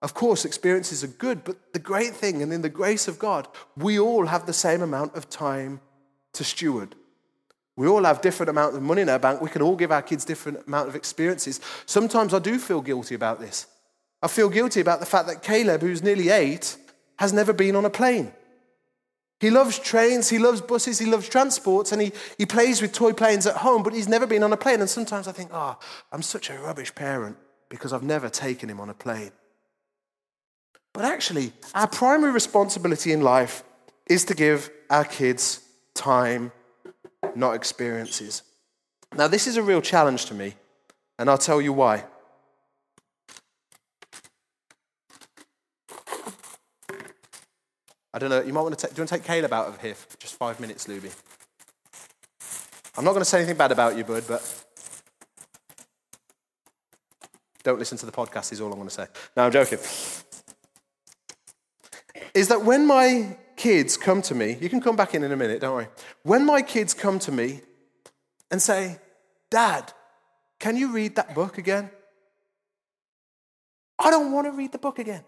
Of 0.00 0.14
course, 0.14 0.44
experiences 0.44 1.02
are 1.02 1.08
good, 1.08 1.42
but 1.42 1.72
the 1.72 1.80
great 1.80 2.14
thing, 2.14 2.42
and 2.42 2.52
in 2.52 2.62
the 2.62 2.68
grace 2.68 3.08
of 3.08 3.18
God, 3.18 3.48
we 3.76 3.98
all 3.98 4.26
have 4.26 4.46
the 4.46 4.52
same 4.52 4.82
amount 4.82 5.16
of 5.16 5.28
time 5.28 5.80
to 6.34 6.44
steward. 6.44 6.94
We 7.74 7.88
all 7.88 8.04
have 8.04 8.20
different 8.20 8.50
amount 8.50 8.76
of 8.76 8.82
money 8.82 9.02
in 9.02 9.08
our 9.08 9.18
bank. 9.18 9.40
We 9.40 9.50
can 9.50 9.62
all 9.62 9.76
give 9.76 9.90
our 9.90 10.02
kids 10.02 10.24
different 10.24 10.66
amount 10.66 10.88
of 10.88 10.94
experiences. 10.94 11.60
Sometimes 11.86 12.34
I 12.34 12.38
do 12.38 12.58
feel 12.58 12.80
guilty 12.80 13.14
about 13.14 13.40
this. 13.40 13.66
I 14.22 14.28
feel 14.28 14.48
guilty 14.48 14.80
about 14.80 15.00
the 15.00 15.06
fact 15.06 15.28
that 15.28 15.42
Caleb, 15.42 15.80
who's 15.80 16.02
nearly 16.02 16.28
eight, 16.28 16.76
has 17.18 17.32
never 17.32 17.52
been 17.52 17.76
on 17.76 17.84
a 17.84 17.90
plane. 17.90 18.32
He 19.40 19.50
loves 19.50 19.78
trains, 19.78 20.28
he 20.28 20.38
loves 20.38 20.60
buses, 20.60 20.98
he 20.98 21.06
loves 21.06 21.28
transports, 21.28 21.92
and 21.92 22.02
he, 22.02 22.12
he 22.38 22.46
plays 22.46 22.82
with 22.82 22.92
toy 22.92 23.12
planes 23.12 23.46
at 23.46 23.56
home, 23.58 23.84
but 23.84 23.92
he's 23.92 24.08
never 24.08 24.26
been 24.26 24.42
on 24.42 24.52
a 24.52 24.56
plane. 24.56 24.80
And 24.80 24.90
sometimes 24.90 25.28
I 25.28 25.32
think, 25.32 25.50
oh, 25.52 25.78
I'm 26.10 26.22
such 26.22 26.50
a 26.50 26.58
rubbish 26.58 26.92
parent 26.94 27.36
because 27.68 27.92
I've 27.92 28.02
never 28.02 28.28
taken 28.28 28.68
him 28.68 28.80
on 28.80 28.90
a 28.90 28.94
plane. 28.94 29.30
But 30.92 31.04
actually, 31.04 31.52
our 31.74 31.86
primary 31.86 32.32
responsibility 32.32 33.12
in 33.12 33.20
life 33.20 33.62
is 34.08 34.24
to 34.24 34.34
give 34.34 34.70
our 34.90 35.04
kids 35.04 35.60
time, 35.94 36.50
not 37.36 37.54
experiences. 37.54 38.42
Now, 39.14 39.28
this 39.28 39.46
is 39.46 39.56
a 39.56 39.62
real 39.62 39.80
challenge 39.80 40.26
to 40.26 40.34
me, 40.34 40.54
and 41.18 41.30
I'll 41.30 41.38
tell 41.38 41.60
you 41.60 41.72
why. 41.72 42.04
I 48.18 48.20
don't 48.20 48.30
know, 48.30 48.42
you 48.42 48.52
might 48.52 48.62
want 48.62 48.76
to 48.76 48.84
take, 48.84 48.96
do 48.96 48.98
you 48.98 49.02
want 49.02 49.10
to 49.10 49.14
take 49.18 49.24
Caleb 49.24 49.52
out 49.52 49.68
of 49.68 49.80
here 49.80 49.94
for 49.94 50.18
just 50.18 50.34
five 50.34 50.58
minutes, 50.58 50.88
Luby? 50.88 51.14
I'm 52.96 53.04
not 53.04 53.12
going 53.12 53.20
to 53.20 53.24
say 53.24 53.38
anything 53.38 53.56
bad 53.56 53.70
about 53.70 53.96
you, 53.96 54.02
bud, 54.02 54.24
but 54.26 54.64
don't 57.62 57.78
listen 57.78 57.96
to 57.98 58.06
the 58.06 58.10
podcast, 58.10 58.50
is 58.50 58.60
all 58.60 58.72
I'm 58.72 58.78
going 58.78 58.88
to 58.88 58.92
say. 58.92 59.06
No, 59.36 59.44
I'm 59.44 59.52
joking. 59.52 59.78
Is 62.34 62.48
that 62.48 62.64
when 62.64 62.88
my 62.88 63.36
kids 63.56 63.96
come 63.96 64.20
to 64.22 64.34
me, 64.34 64.58
you 64.60 64.68
can 64.68 64.80
come 64.80 64.96
back 64.96 65.14
in 65.14 65.22
in 65.22 65.30
a 65.30 65.36
minute, 65.36 65.60
don't 65.60 65.74
worry. 65.76 65.88
When 66.24 66.44
my 66.44 66.60
kids 66.60 66.94
come 66.94 67.20
to 67.20 67.30
me 67.30 67.60
and 68.50 68.60
say, 68.60 68.98
Dad, 69.48 69.92
can 70.58 70.76
you 70.76 70.90
read 70.90 71.14
that 71.14 71.36
book 71.36 71.56
again? 71.56 71.88
I 73.96 74.10
don't 74.10 74.32
want 74.32 74.48
to 74.48 74.50
read 74.50 74.72
the 74.72 74.78
book 74.78 74.98
again. 74.98 75.22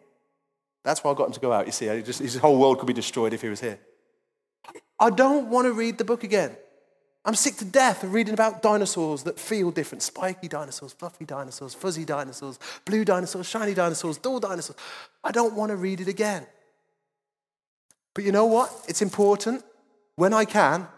That's 0.84 1.04
why 1.04 1.10
I 1.10 1.14
got 1.14 1.26
him 1.26 1.32
to 1.34 1.40
go 1.40 1.52
out. 1.52 1.66
You 1.66 1.72
see, 1.72 1.86
just, 2.02 2.20
his 2.20 2.36
whole 2.36 2.58
world 2.58 2.78
could 2.78 2.86
be 2.86 2.92
destroyed 2.92 3.32
if 3.32 3.42
he 3.42 3.48
was 3.48 3.60
here. 3.60 3.78
I 4.98 5.10
don't 5.10 5.48
want 5.48 5.66
to 5.66 5.72
read 5.72 5.98
the 5.98 6.04
book 6.04 6.24
again. 6.24 6.56
I'm 7.24 7.34
sick 7.34 7.56
to 7.56 7.66
death 7.66 8.02
of 8.02 8.14
reading 8.14 8.32
about 8.32 8.62
dinosaurs 8.62 9.24
that 9.24 9.38
feel 9.38 9.70
different 9.70 10.02
spiky 10.02 10.48
dinosaurs, 10.48 10.94
fluffy 10.94 11.26
dinosaurs, 11.26 11.74
fuzzy 11.74 12.04
dinosaurs, 12.04 12.58
blue 12.86 13.04
dinosaurs, 13.04 13.46
shiny 13.46 13.74
dinosaurs, 13.74 14.16
dull 14.16 14.40
dinosaurs. 14.40 14.78
I 15.22 15.30
don't 15.30 15.54
want 15.54 15.70
to 15.70 15.76
read 15.76 16.00
it 16.00 16.08
again. 16.08 16.46
But 18.14 18.24
you 18.24 18.32
know 18.32 18.46
what? 18.46 18.72
It's 18.88 19.02
important 19.02 19.62
when 20.16 20.32
I 20.32 20.46
can 20.46 20.88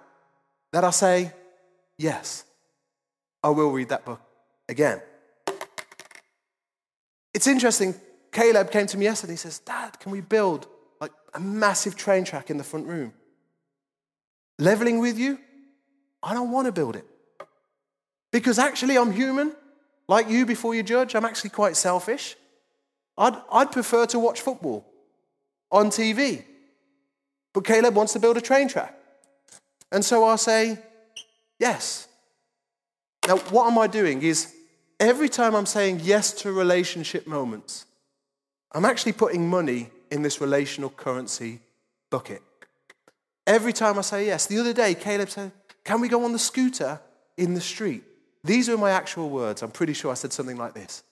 that 0.73 0.85
I 0.85 0.91
say, 0.91 1.33
yes, 1.99 2.45
I 3.43 3.51
will 3.51 3.71
read 3.71 3.89
that 3.89 4.05
book 4.05 4.21
again. 4.69 5.03
It's 7.35 7.47
interesting 7.47 7.95
Caleb 8.33 8.71
came 8.71 8.87
to 8.87 8.97
me 8.97 9.05
yesterday. 9.05 9.35
He 9.35 9.37
says, 9.37 9.59
Dad, 9.59 10.01
can 10.01 10.11
we 10.11 10.21
build 10.21 10.67
like 11.01 11.13
a 11.35 11.41
massive 11.41 11.97
train 11.97 12.25
track 12.25 12.51
in 12.51 12.57
the 12.57 12.65
front 12.65 12.87
room? 12.87 13.13
Leveling 14.59 14.99
with 14.99 15.19
you? 15.19 15.39
I 16.23 16.35
don't 16.35 16.51
want 16.51 16.67
to 16.67 16.73
build 16.73 16.97
it. 16.97 17.07
Because 18.31 18.59
actually, 18.59 18.97
I'm 18.97 19.13
human, 19.13 19.55
like 20.09 20.31
you 20.31 20.47
before 20.47 20.75
you 20.75 20.83
judge. 20.83 21.15
I'm 21.15 21.25
actually 21.25 21.51
quite 21.51 21.77
selfish. 21.77 22.37
I'd, 23.19 23.37
I'd 23.53 23.71
prefer 23.71 24.07
to 24.07 24.19
watch 24.19 24.41
football 24.41 24.87
on 25.71 25.91
TV. 25.91 26.45
But 27.53 27.65
Caleb 27.65 27.95
wants 27.95 28.15
to 28.15 28.19
build 28.19 28.39
a 28.39 28.41
train 28.41 28.69
track. 28.69 28.97
And 29.91 30.03
so 30.03 30.25
I'll 30.25 30.39
say, 30.39 30.79
yes. 31.59 32.09
Now, 33.29 33.37
what 33.37 33.71
am 33.71 33.79
I 33.79 33.87
doing 33.87 34.23
is 34.23 34.55
every 34.99 35.29
time 35.29 35.55
I'm 35.55 35.67
saying 35.67 36.01
yes 36.03 36.33
to 36.43 36.53
relationship 36.53 37.27
moments, 37.27 37.85
I'm 38.73 38.85
actually 38.85 39.13
putting 39.13 39.49
money 39.49 39.91
in 40.11 40.23
this 40.23 40.41
relational 40.41 40.91
currency 40.91 41.61
bucket. 42.11 42.43
Every 43.47 43.73
time 43.73 43.99
I 43.99 44.03
say 44.03 44.27
yes. 44.27 44.47
The 44.47 44.59
other 44.59 44.73
day, 44.73 44.95
Caleb 44.95 45.31
said, 45.31 45.53
Can 45.85 46.01
we 46.01 46.09
go 46.09 46.25
on 46.25 46.33
the 46.33 46.39
scooter 46.39 47.01
in 47.37 47.55
the 47.55 47.61
street? 47.61 48.05
These 48.45 48.69
are 48.69 48.77
my 48.77 48.91
actual 48.91 49.31
words. 49.31 49.63
I'm 49.63 49.71
pretty 49.71 49.93
sure 49.93 50.11
I 50.11 50.15
said 50.15 50.33
something 50.33 50.57
like 50.57 50.75
this 50.75 51.03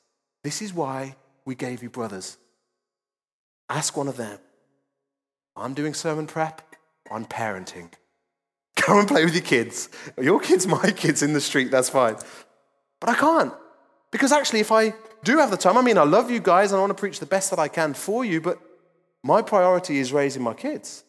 This 0.42 0.62
is 0.62 0.73
why 0.73 1.16
we 1.44 1.55
gave 1.55 1.83
you 1.83 1.90
brothers. 1.90 2.38
Ask 3.68 3.96
one 3.96 4.09
of 4.09 4.16
them. 4.16 4.38
I'm 5.57 5.75
doing 5.75 5.94
sermon 5.94 6.27
prep, 6.27 6.62
I'm 7.11 7.25
parenting. 7.25 7.92
Go 8.87 8.99
and 8.99 9.07
play 9.07 9.25
with 9.25 9.35
your 9.35 9.42
kids. 9.42 9.88
Your 10.20 10.40
kids, 10.40 10.66
my 10.66 10.90
kids 10.90 11.23
in 11.23 11.33
the 11.33 11.40
street, 11.40 11.70
that's 11.70 11.90
fine. 11.90 12.16
But 12.99 13.11
I 13.11 13.14
can't. 13.14 13.53
Because 14.11 14.33
actually, 14.33 14.61
if 14.61 14.73
I 14.73 14.94
do 15.22 15.38
have 15.38 15.50
the 15.50 15.56
time, 15.56 15.76
I 15.76 15.83
mean, 15.83 15.98
I 15.98 16.04
love 16.04 16.30
you 16.30 16.40
guys 16.40 16.72
and 16.72 16.78
I 16.78 16.80
want 16.80 16.90
to 16.96 17.00
preach 17.00 17.20
the 17.20 17.26
best 17.26 17.50
that 17.50 17.59
I 17.59 17.68
can 17.68 17.94
for 17.94 18.24
you, 18.24 18.40
but 18.40 18.59
my 19.22 19.42
priority 19.42 19.98
is 19.98 20.12
raising 20.12 20.42
my 20.42 20.54
kids. 20.54 21.04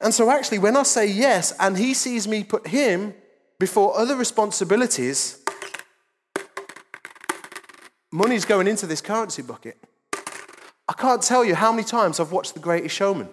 And 0.00 0.12
so, 0.12 0.30
actually, 0.30 0.58
when 0.58 0.76
I 0.76 0.82
say 0.82 1.06
yes 1.06 1.54
and 1.58 1.76
he 1.76 1.94
sees 1.94 2.28
me 2.28 2.44
put 2.44 2.66
him 2.66 3.14
before 3.58 3.96
other 3.96 4.16
responsibilities, 4.16 5.38
money's 8.10 8.44
going 8.44 8.66
into 8.66 8.86
this 8.86 9.00
currency 9.00 9.42
bucket. 9.42 9.78
I 10.88 10.92
can't 10.92 11.22
tell 11.22 11.44
you 11.44 11.54
how 11.54 11.70
many 11.70 11.84
times 11.84 12.18
I've 12.18 12.32
watched 12.32 12.54
The 12.54 12.60
Greatest 12.60 12.94
Showman. 12.94 13.28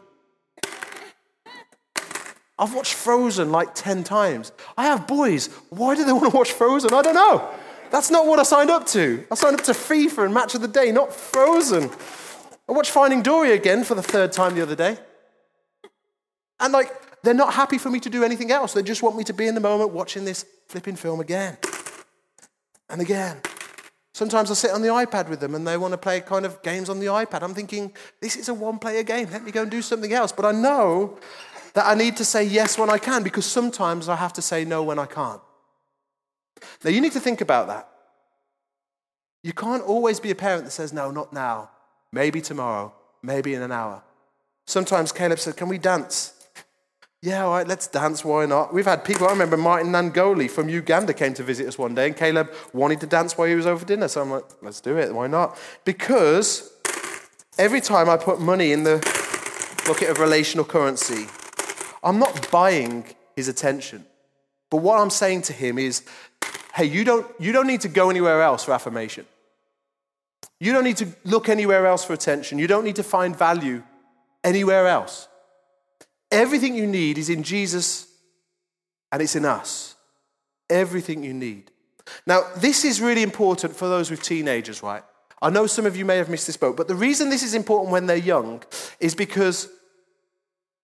I've 2.60 2.74
watched 2.74 2.94
Frozen 2.94 3.52
like 3.52 3.76
10 3.76 4.04
times. 4.04 4.52
I 4.78 4.86
have 4.86 5.08
boys. 5.08 5.48
Why 5.70 5.96
do 5.96 6.04
they 6.06 6.12
want 6.12 6.32
to 6.32 6.38
watch 6.38 6.52
Frozen? 6.52 6.94
I 6.94 7.02
don't 7.02 7.16
know. 7.16 7.50
That's 7.92 8.12
not 8.12 8.26
what 8.26 8.40
I 8.40 8.44
signed 8.44 8.70
up 8.70 8.86
to. 8.88 9.26
I 9.32 9.36
signed 9.36 9.60
up 9.60 9.66
to 9.66 9.72
FIFA 9.72 10.26
and 10.26 10.34
Match 10.34 10.56
of 10.56 10.62
the 10.62 10.68
Day, 10.68 10.92
not 10.92 11.14
Frozen. 11.14 11.90
I 12.70 12.74
watched 12.74 12.92
Finding 12.92 13.22
Dory 13.22 13.54
again 13.54 13.84
for 13.84 13.96
the 13.96 14.04
third 14.04 14.32
time 14.32 14.56
the 14.56 14.62
other 14.62 14.76
day. 14.76 14.98
And 16.60 16.74
like, 16.74 16.92
they're 17.24 17.34
not 17.34 17.54
happy 17.54 17.78
for 17.78 17.90
me 17.90 18.00
to 18.02 18.10
do 18.10 18.24
anything 18.24 18.52
else. 18.52 18.74
They 18.74 18.84
just 18.84 19.04
want 19.04 19.16
me 19.16 19.24
to 19.26 19.34
be 19.34 19.48
in 19.48 19.56
the 19.56 19.62
moment 19.62 19.92
watching 19.92 20.26
this 20.26 20.46
flipping 20.68 20.96
film 20.96 21.20
again 21.20 21.58
and 22.90 23.02
again. 23.02 23.38
Sometimes 24.14 24.50
I 24.50 24.56
sit 24.56 24.72
on 24.72 24.82
the 24.82 24.88
iPad 24.88 25.30
with 25.30 25.40
them 25.40 25.54
and 25.54 25.68
they 25.68 25.78
want 25.78 25.92
to 25.94 25.98
play 25.98 26.22
kind 26.22 26.46
of 26.46 26.62
games 26.64 26.90
on 26.90 27.00
the 27.00 27.06
iPad. 27.06 27.44
I'm 27.44 27.54
thinking, 27.54 27.94
this 28.20 28.36
is 28.36 28.50
a 28.50 28.54
one 28.54 28.80
player 28.80 29.04
game. 29.04 29.30
Let 29.32 29.44
me 29.44 29.52
go 29.52 29.62
and 29.62 29.72
do 29.72 29.82
something 29.82 30.12
else. 30.12 30.32
But 30.32 30.46
I 30.46 30.52
know 30.52 31.20
that 31.74 31.86
I 31.86 31.94
need 31.94 32.18
to 32.18 32.26
say 32.26 32.44
yes 32.44 32.80
when 32.80 32.90
I 32.90 32.98
can 32.98 33.22
because 33.22 33.46
sometimes 33.46 34.10
I 34.10 34.16
have 34.16 34.34
to 34.34 34.42
say 34.42 34.66
no 34.66 34.82
when 34.82 34.98
I 34.98 35.06
can't. 35.06 35.42
Now, 36.84 36.90
you 36.92 37.02
need 37.02 37.14
to 37.14 37.20
think 37.20 37.42
about 37.42 37.68
that. 37.68 37.88
You 39.44 39.54
can't 39.54 39.84
always 39.84 40.20
be 40.20 40.32
a 40.32 40.36
parent 40.36 40.66
that 40.66 40.72
says, 40.72 40.92
no, 40.92 41.12
not 41.12 41.32
now, 41.32 41.70
maybe 42.12 42.42
tomorrow, 42.42 42.94
maybe 43.22 43.54
in 43.54 43.62
an 43.62 43.72
hour. 43.72 44.04
Sometimes 44.66 45.14
Caleb 45.14 45.40
said, 45.40 45.56
Can 45.56 45.70
we 45.70 45.78
dance? 45.78 46.34
Yeah, 47.22 47.46
all 47.46 47.52
right, 47.52 47.68
let's 47.68 47.88
dance. 47.88 48.24
Why 48.24 48.46
not? 48.46 48.74
We've 48.74 48.86
had 48.86 49.04
people, 49.04 49.28
I 49.28 49.32
remember 49.32 49.58
Martin 49.58 49.92
Nangoli 49.92 50.52
from 50.52 50.70
Uganda 50.70 51.14
came 51.14 51.34
to 51.34 51.44
visit 51.44 51.68
us 51.68 51.78
one 51.78 51.96
day, 51.96 52.08
and 52.08 52.16
Caleb 52.16 52.54
wanted 52.74 53.00
to 53.00 53.08
dance 53.08 53.38
while 53.38 53.48
he 53.48 53.56
was 53.56 53.66
over 53.66 53.84
dinner. 53.84 54.08
So 54.08 54.22
I'm 54.22 54.30
like, 54.30 54.44
let's 54.62 54.82
do 54.82 54.98
it. 54.98 55.14
Why 55.14 55.26
not? 55.26 55.58
Because 55.84 56.72
every 57.58 57.82
time 57.82 58.08
I 58.08 58.18
put 58.18 58.40
money 58.40 58.72
in 58.72 58.84
the 58.84 58.98
bucket 59.88 60.10
of 60.10 60.20
relational 60.20 60.64
currency, 60.64 61.28
I'm 62.04 62.20
not 62.20 62.52
buying 62.52 63.06
his 63.36 63.48
attention. 63.48 64.06
But 64.70 64.78
what 64.78 65.00
I'm 65.00 65.10
saying 65.10 65.44
to 65.44 65.54
him 65.54 65.80
is, 65.80 66.04
hey, 66.78 66.86
you 66.86 67.04
don't, 67.04 67.26
you 67.40 67.52
don't 67.52 67.66
need 67.66 67.82
to 67.82 67.88
go 67.88 68.12
anywhere 68.12 68.44
else 68.44 68.64
for 68.64 68.72
affirmation. 68.72 69.26
You 70.60 70.74
don't 70.74 70.84
need 70.84 70.98
to 70.98 71.08
look 71.26 71.50
anywhere 71.50 71.88
else 71.88 72.06
for 72.06 72.14
attention. 72.14 72.60
You 72.60 72.68
don't 72.68 72.84
need 72.84 72.98
to 72.98 73.04
find 73.04 73.36
value 73.36 73.82
anywhere 74.44 74.88
else. 74.88 75.28
Everything 76.32 76.76
you 76.76 76.86
need 76.86 77.18
is 77.18 77.32
in 77.32 77.42
Jesus 77.42 78.08
and 79.12 79.24
it's 79.24 79.36
in 79.36 79.44
us. 79.44 79.96
Everything 80.70 81.24
you 81.24 81.34
need. 81.34 81.72
Now, 82.28 82.42
this 82.58 82.86
is 82.86 83.02
really 83.02 83.24
important 83.24 83.76
for 83.76 83.88
those 83.88 84.12
with 84.12 84.22
teenagers, 84.22 84.84
right? 84.84 85.04
I 85.42 85.50
know 85.50 85.66
some 85.66 85.88
of 85.88 85.98
you 85.98 86.06
may 86.06 86.18
have 86.18 86.30
missed 86.30 86.46
this 86.46 86.58
boat, 86.58 86.78
but 86.78 86.88
the 86.88 86.96
reason 86.96 87.32
this 87.32 87.42
is 87.42 87.56
important 87.56 87.92
when 87.92 88.06
they're 88.06 88.18
young 88.18 88.62
is 89.00 89.16
because, 89.16 89.68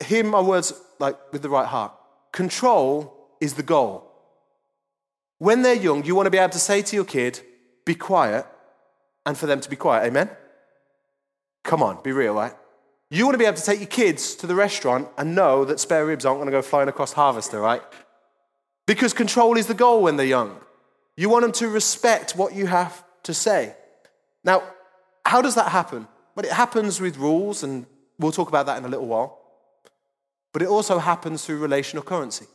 hear 0.04 0.24
my 0.24 0.42
words 0.42 0.74
like 0.98 1.18
with 1.32 1.44
the 1.44 1.50
right 1.50 1.68
heart. 1.68 1.94
Control 2.32 3.14
is 3.40 3.54
the 3.54 3.64
goal. 3.64 4.13
When 5.44 5.62
they're 5.62 5.74
young, 5.76 6.06
you 6.06 6.16
want 6.16 6.28
to 6.28 6.32
be 6.32 6.38
able 6.38 6.54
to 6.54 6.58
say 6.58 6.82
to 6.82 6.96
your 6.96 7.04
kid, 7.04 7.42
be 7.84 7.96
quiet, 7.96 8.46
and 9.26 9.38
for 9.38 9.46
them 9.46 9.60
to 9.60 9.70
be 9.70 9.76
quiet. 9.76 10.06
Amen? 10.08 10.30
Come 11.66 11.84
on, 11.84 12.02
be 12.02 12.14
real, 12.14 12.34
right? 12.34 12.54
You 13.12 13.26
want 13.26 13.34
to 13.34 13.40
be 13.40 13.44
able 13.44 13.58
to 13.58 13.64
take 13.64 13.82
your 13.82 13.90
kids 13.90 14.36
to 14.36 14.48
the 14.48 14.56
restaurant 14.56 15.10
and 15.18 15.36
know 15.36 15.66
that 15.66 15.82
spare 15.82 16.06
ribs 16.06 16.24
aren't 16.26 16.40
going 16.40 16.46
to 16.46 16.54
go 16.54 16.62
flying 16.62 16.88
across 16.88 17.12
Harvester, 17.12 17.60
right? 17.60 17.82
Because 18.88 19.12
control 19.12 19.58
is 19.58 19.68
the 19.68 19.74
goal 19.74 20.02
when 20.02 20.16
they're 20.16 20.26
young. 20.26 20.62
You 21.18 21.28
want 21.28 21.44
them 21.44 21.52
to 21.52 21.68
respect 21.68 22.38
what 22.38 22.56
you 22.56 22.68
have 22.68 23.04
to 23.24 23.34
say. 23.34 23.76
Now, 24.46 24.64
how 25.26 25.42
does 25.42 25.56
that 25.56 25.74
happen? 25.74 26.08
Well, 26.36 26.46
it 26.46 26.54
happens 26.54 27.02
with 27.02 27.18
rules, 27.18 27.64
and 27.64 27.86
we'll 28.18 28.32
talk 28.32 28.48
about 28.48 28.66
that 28.68 28.78
in 28.78 28.86
a 28.86 28.88
little 28.88 29.08
while. 29.08 29.42
But 30.54 30.62
it 30.62 30.70
also 30.70 31.00
happens 31.00 31.44
through 31.44 31.58
relational 31.58 32.02
currency. 32.02 32.46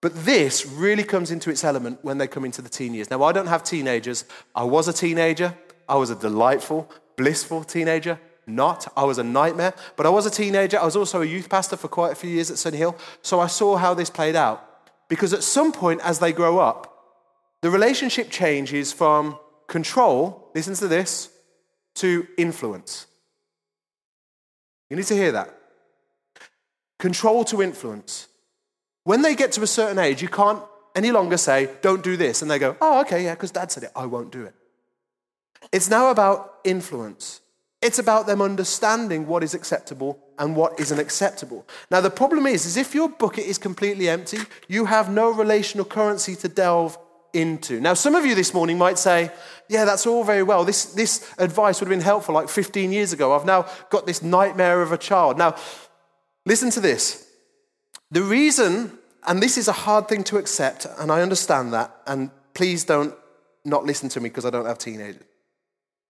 But 0.00 0.24
this 0.24 0.64
really 0.66 1.04
comes 1.04 1.30
into 1.30 1.50
its 1.50 1.62
element 1.62 1.98
when 2.02 2.18
they 2.18 2.26
come 2.26 2.44
into 2.44 2.62
the 2.62 2.68
teen 2.68 2.94
years. 2.94 3.10
Now, 3.10 3.22
I 3.22 3.32
don't 3.32 3.48
have 3.48 3.62
teenagers. 3.62 4.24
I 4.54 4.64
was 4.64 4.88
a 4.88 4.92
teenager. 4.92 5.54
I 5.88 5.96
was 5.96 6.10
a 6.10 6.16
delightful, 6.16 6.90
blissful 7.16 7.64
teenager 7.64 8.18
not. 8.54 8.90
I 8.96 9.04
was 9.04 9.18
a 9.18 9.24
nightmare. 9.24 9.74
But 9.96 10.06
I 10.06 10.10
was 10.10 10.26
a 10.26 10.30
teenager. 10.30 10.78
I 10.78 10.84
was 10.84 10.96
also 10.96 11.22
a 11.22 11.26
youth 11.26 11.48
pastor 11.48 11.76
for 11.76 11.88
quite 11.88 12.12
a 12.12 12.14
few 12.14 12.30
years 12.30 12.50
at 12.50 12.58
Sunny 12.58 12.78
Hill. 12.78 12.96
So 13.22 13.40
I 13.40 13.46
saw 13.46 13.76
how 13.76 13.94
this 13.94 14.10
played 14.10 14.36
out. 14.36 14.66
Because 15.08 15.32
at 15.32 15.42
some 15.42 15.72
point, 15.72 16.00
as 16.02 16.18
they 16.18 16.32
grow 16.32 16.58
up, 16.58 16.86
the 17.62 17.70
relationship 17.70 18.30
changes 18.30 18.92
from 18.92 19.38
control, 19.66 20.50
listen 20.54 20.74
to 20.74 20.88
this, 20.88 21.30
to 21.96 22.26
influence. 22.38 23.06
You 24.88 24.96
need 24.96 25.06
to 25.06 25.14
hear 25.14 25.32
that. 25.32 25.56
Control 26.98 27.44
to 27.44 27.62
influence. 27.62 28.28
When 29.04 29.22
they 29.22 29.34
get 29.34 29.52
to 29.52 29.62
a 29.62 29.66
certain 29.66 29.98
age, 29.98 30.22
you 30.22 30.28
can't 30.28 30.62
any 30.94 31.10
longer 31.10 31.36
say, 31.36 31.70
don't 31.82 32.02
do 32.02 32.16
this. 32.16 32.42
And 32.42 32.50
they 32.50 32.58
go, 32.58 32.76
oh, 32.80 33.00
okay, 33.02 33.24
yeah, 33.24 33.34
because 33.34 33.50
dad 33.50 33.70
said 33.72 33.84
it. 33.84 33.92
I 33.96 34.06
won't 34.06 34.32
do 34.32 34.44
it. 34.44 34.54
It's 35.72 35.88
now 35.88 36.10
about 36.10 36.54
influence. 36.64 37.40
It's 37.82 37.98
about 37.98 38.26
them 38.26 38.42
understanding 38.42 39.26
what 39.26 39.42
is 39.42 39.54
acceptable 39.54 40.18
and 40.38 40.54
what 40.54 40.78
isn't 40.78 40.98
acceptable. 40.98 41.66
Now, 41.90 42.00
the 42.00 42.10
problem 42.10 42.46
is, 42.46 42.66
is 42.66 42.76
if 42.76 42.94
your 42.94 43.08
bucket 43.08 43.46
is 43.46 43.56
completely 43.56 44.08
empty, 44.08 44.38
you 44.68 44.84
have 44.84 45.10
no 45.10 45.30
relational 45.30 45.86
currency 45.86 46.36
to 46.36 46.48
delve 46.48 46.98
into. 47.32 47.80
Now, 47.80 47.94
some 47.94 48.14
of 48.14 48.26
you 48.26 48.34
this 48.34 48.52
morning 48.52 48.76
might 48.76 48.98
say, 48.98 49.30
yeah, 49.68 49.84
that's 49.84 50.06
all 50.06 50.24
very 50.24 50.42
well. 50.42 50.64
This, 50.64 50.86
this 50.86 51.32
advice 51.38 51.80
would 51.80 51.88
have 51.88 51.96
been 51.96 52.04
helpful 52.04 52.34
like 52.34 52.48
15 52.48 52.92
years 52.92 53.12
ago. 53.12 53.34
I've 53.34 53.46
now 53.46 53.66
got 53.88 54.04
this 54.04 54.22
nightmare 54.22 54.82
of 54.82 54.92
a 54.92 54.98
child. 54.98 55.38
Now, 55.38 55.56
listen 56.44 56.70
to 56.70 56.80
this. 56.80 57.29
The 58.10 58.22
reason, 58.22 58.98
and 59.26 59.42
this 59.42 59.56
is 59.56 59.68
a 59.68 59.72
hard 59.72 60.08
thing 60.08 60.24
to 60.24 60.38
accept, 60.38 60.86
and 60.98 61.12
I 61.12 61.22
understand 61.22 61.72
that, 61.72 61.94
and 62.06 62.30
please 62.54 62.84
don't 62.84 63.14
not 63.64 63.84
listen 63.84 64.08
to 64.10 64.20
me 64.20 64.28
because 64.28 64.44
I 64.44 64.50
don't 64.50 64.66
have 64.66 64.78
teenagers. 64.78 65.22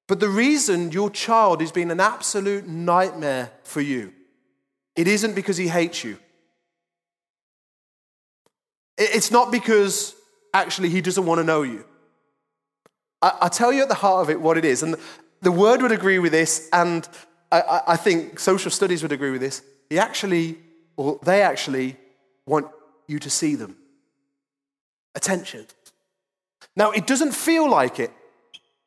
But 0.09 0.19
the 0.19 0.29
reason 0.29 0.91
your 0.91 1.11
child 1.11 1.61
has 1.61 1.71
been 1.71 1.91
an 1.91 2.01
absolute 2.01 2.67
nightmare 2.67 3.53
for 3.63 3.81
you, 3.81 4.13
it 4.97 5.07
isn't 5.07 5.35
because 5.35 5.57
he 5.57 5.69
hates 5.69 6.03
you. 6.03 6.19
It's 8.99 9.31
not 9.31 9.53
because 9.53 10.15
actually 10.53 10.89
he 10.89 11.01
doesn't 11.01 11.25
want 11.25 11.39
to 11.39 11.45
know 11.45 11.63
you. 11.63 11.85
I, 13.23 13.49
tell 13.49 13.73
you 13.73 13.83
at 13.83 13.89
the 13.89 13.95
heart 13.95 14.23
of 14.23 14.31
it 14.31 14.41
what 14.41 14.57
it 14.57 14.65
is. 14.65 14.83
And 14.83 14.97
the 15.43 15.53
word 15.53 15.83
would 15.83 15.93
agree 15.93 16.19
with 16.19 16.33
this, 16.33 16.69
and 16.73 17.07
I, 17.53 17.83
I 17.89 17.97
think 17.97 18.39
social 18.39 18.71
studies 18.71 19.03
would 19.03 19.13
agree 19.13 19.31
with 19.31 19.43
this. 19.43 19.63
He 19.91 19.99
actually, 19.99 20.59
or 20.97 21.19
they 21.23 21.43
actually, 21.43 21.97
want 22.47 22.67
you 23.07 23.19
to 23.19 23.31
see 23.31 23.55
them. 23.55 23.77
Attention. 25.15 25.67
Now, 26.77 26.91
it 26.91 27.07
doesn't 27.07 27.33
feel 27.33 27.69
like 27.69 27.99
it. 27.99 28.11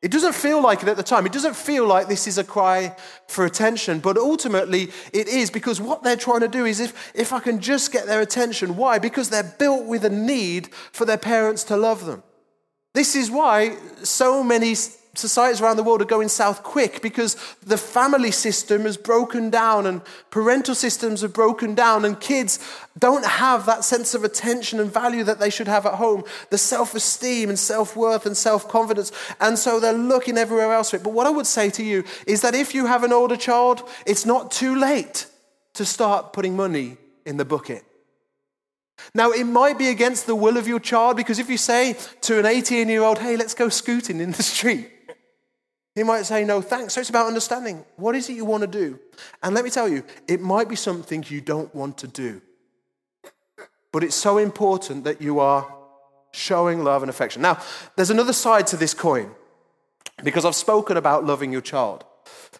It 0.02 0.10
doesn't 0.10 0.34
feel 0.34 0.60
like 0.60 0.82
it 0.82 0.88
at 0.88 0.98
the 0.98 1.02
time. 1.02 1.24
It 1.24 1.32
doesn't 1.32 1.56
feel 1.56 1.86
like 1.86 2.08
this 2.08 2.26
is 2.26 2.36
a 2.36 2.44
cry 2.44 2.94
for 3.26 3.46
attention, 3.46 4.00
but 4.00 4.18
ultimately 4.18 4.90
it 5.14 5.28
is 5.28 5.50
because 5.50 5.80
what 5.80 6.02
they're 6.02 6.14
trying 6.14 6.40
to 6.40 6.48
do 6.48 6.66
is 6.66 6.78
if, 6.78 7.12
if 7.14 7.32
I 7.32 7.40
can 7.40 7.58
just 7.58 7.90
get 7.90 8.04
their 8.06 8.20
attention. 8.20 8.76
Why? 8.76 8.98
Because 8.98 9.30
they're 9.30 9.54
built 9.58 9.86
with 9.86 10.04
a 10.04 10.10
need 10.10 10.74
for 10.92 11.06
their 11.06 11.16
parents 11.16 11.64
to 11.64 11.76
love 11.78 12.04
them. 12.04 12.22
This 12.92 13.16
is 13.16 13.30
why 13.30 13.76
so 14.02 14.44
many 14.44 14.74
societies 15.14 15.60
around 15.60 15.76
the 15.76 15.82
world 15.82 16.02
are 16.02 16.06
going 16.06 16.28
south 16.28 16.62
quick 16.62 17.02
because 17.02 17.36
the 17.62 17.76
family 17.76 18.30
system 18.30 18.82
has 18.82 18.96
broken 18.96 19.50
down 19.50 19.86
and 19.86 20.02
parental 20.30 20.74
systems 20.74 21.20
have 21.22 21.32
broken 21.32 21.74
down, 21.74 22.04
and 22.04 22.18
kids 22.20 22.58
don't 22.98 23.24
have 23.24 23.66
that 23.66 23.84
sense 23.84 24.14
of 24.14 24.24
attention 24.24 24.80
and 24.80 24.92
value 24.92 25.24
that 25.24 25.38
they 25.38 25.50
should 25.50 25.68
have 25.68 25.86
at 25.86 25.94
home 25.94 26.24
the 26.50 26.58
self 26.58 26.94
esteem 26.94 27.48
and 27.48 27.58
self 27.58 27.96
worth 27.96 28.26
and 28.26 28.36
self 28.36 28.68
confidence. 28.68 29.12
And 29.40 29.58
so 29.58 29.80
they're 29.80 29.92
looking 29.92 30.38
everywhere 30.38 30.72
else 30.72 30.90
for 30.90 30.96
it. 30.96 31.02
But 31.02 31.12
what 31.12 31.26
I 31.26 31.30
would 31.30 31.46
say 31.46 31.70
to 31.70 31.84
you 31.84 32.04
is 32.26 32.40
that 32.42 32.54
if 32.54 32.74
you 32.74 32.86
have 32.86 33.04
an 33.04 33.12
older 33.12 33.36
child, 33.36 33.88
it's 34.06 34.26
not 34.26 34.50
too 34.50 34.76
late 34.76 35.26
to 35.74 35.84
start 35.84 36.32
putting 36.32 36.56
money 36.56 36.96
in 37.26 37.36
the 37.36 37.44
bucket. 37.44 37.84
Now, 39.14 39.32
it 39.32 39.44
might 39.44 39.78
be 39.78 39.88
against 39.88 40.26
the 40.26 40.34
will 40.34 40.56
of 40.56 40.68
your 40.68 40.80
child 40.80 41.16
because 41.16 41.38
if 41.38 41.50
you 41.50 41.56
say 41.56 41.96
to 42.22 42.38
an 42.38 42.46
18 42.46 42.88
year 42.88 43.02
old, 43.02 43.18
hey, 43.18 43.36
let's 43.36 43.54
go 43.54 43.68
scooting 43.68 44.20
in 44.20 44.32
the 44.32 44.42
street, 44.54 44.90
he 45.94 46.02
might 46.02 46.22
say, 46.26 46.44
No, 46.44 46.60
thanks. 46.60 46.94
So 46.94 47.00
it's 47.00 47.10
about 47.10 47.26
understanding 47.26 47.84
what 47.96 48.14
is 48.14 48.28
it 48.28 48.34
you 48.34 48.44
want 48.44 48.62
to 48.62 48.66
do? 48.66 48.98
And 49.42 49.54
let 49.54 49.64
me 49.64 49.70
tell 49.70 49.88
you, 49.88 50.04
it 50.26 50.40
might 50.40 50.68
be 50.68 50.76
something 50.76 51.24
you 51.28 51.40
don't 51.40 51.74
want 51.74 51.98
to 51.98 52.08
do. 52.08 52.42
But 53.92 54.02
it's 54.02 54.16
so 54.16 54.38
important 54.38 55.04
that 55.04 55.22
you 55.22 55.38
are 55.38 55.72
showing 56.32 56.82
love 56.82 57.02
and 57.02 57.10
affection. 57.10 57.42
Now, 57.42 57.60
there's 57.94 58.10
another 58.10 58.32
side 58.32 58.66
to 58.68 58.76
this 58.76 58.92
coin 58.92 59.30
because 60.24 60.44
I've 60.44 60.56
spoken 60.56 60.96
about 60.96 61.24
loving 61.24 61.52
your 61.52 61.60
child. 61.60 62.04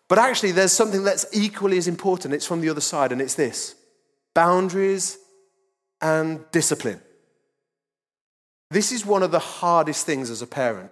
But 0.09 0.19
actually, 0.19 0.53
there's 0.53 0.73
something 0.73 1.03
that's 1.03 1.27
equally 1.33 1.79
as 1.79 1.89
important. 1.89 2.35
It's 2.35 2.47
from 2.47 2.61
the 2.61 2.69
other 2.69 2.81
side, 2.81 3.11
and 3.11 3.21
it's 3.21 3.35
this 3.35 3.75
boundaries 4.35 5.19
and 6.01 6.45
discipline. 6.51 7.01
This 8.71 8.93
is 8.93 9.07
one 9.07 9.23
of 9.23 9.31
the 9.31 9.39
hardest 9.39 10.05
things 10.07 10.31
as 10.31 10.43
a 10.43 10.47
parent 10.47 10.91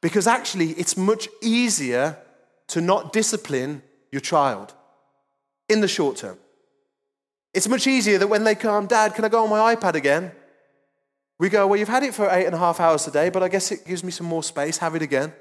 because 0.00 0.26
actually, 0.26 0.70
it's 0.72 0.96
much 0.96 1.28
easier 1.42 2.16
to 2.68 2.80
not 2.80 3.12
discipline 3.12 3.82
your 4.12 4.20
child 4.20 4.74
in 5.68 5.80
the 5.80 5.88
short 5.88 6.16
term. 6.16 6.38
It's 7.54 7.68
much 7.68 7.86
easier 7.86 8.18
that 8.18 8.28
when 8.28 8.44
they 8.44 8.54
come, 8.54 8.86
Dad, 8.86 9.14
can 9.14 9.24
I 9.24 9.28
go 9.28 9.42
on 9.42 9.50
my 9.50 9.74
iPad 9.74 9.94
again? 9.94 10.32
We 11.38 11.48
go, 11.48 11.66
Well, 11.66 11.78
you've 11.78 11.88
had 11.88 12.02
it 12.02 12.14
for 12.14 12.28
eight 12.30 12.46
and 12.46 12.54
a 12.54 12.58
half 12.58 12.80
hours 12.80 13.04
today, 13.04 13.30
but 13.30 13.42
I 13.42 13.48
guess 13.48 13.72
it 13.72 13.86
gives 13.86 14.04
me 14.04 14.10
some 14.10 14.26
more 14.26 14.42
space. 14.42 14.78
Have 14.78 14.94
it 14.94 15.02
again. 15.02 15.32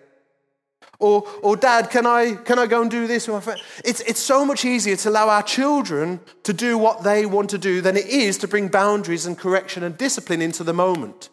Or, 0.99 1.27
or 1.43 1.55
Dad, 1.55 1.89
can 1.89 2.07
I, 2.07 2.35
can 2.35 2.57
I 2.57 2.65
go 2.65 2.81
and 2.81 2.89
do 2.89 3.05
this 3.05 3.27
with 3.27 3.35
my 3.35 3.41
friend? 3.41 3.61
It's, 3.85 3.99
it's 4.01 4.19
so 4.19 4.43
much 4.43 4.65
easier 4.65 4.95
to 4.95 5.09
allow 5.09 5.29
our 5.29 5.43
children 5.43 6.19
to 6.43 6.53
do 6.53 6.77
what 6.77 7.03
they 7.03 7.25
want 7.25 7.51
to 7.51 7.57
do 7.57 7.81
than 7.81 7.95
it 7.97 8.07
is 8.07 8.37
to 8.39 8.47
bring 8.47 8.67
boundaries 8.67 9.25
and 9.25 9.37
correction 9.37 9.83
and 9.83 9.97
discipline 9.97 10.41
into 10.41 10.63
the 10.63 10.73
moment. 10.73 11.29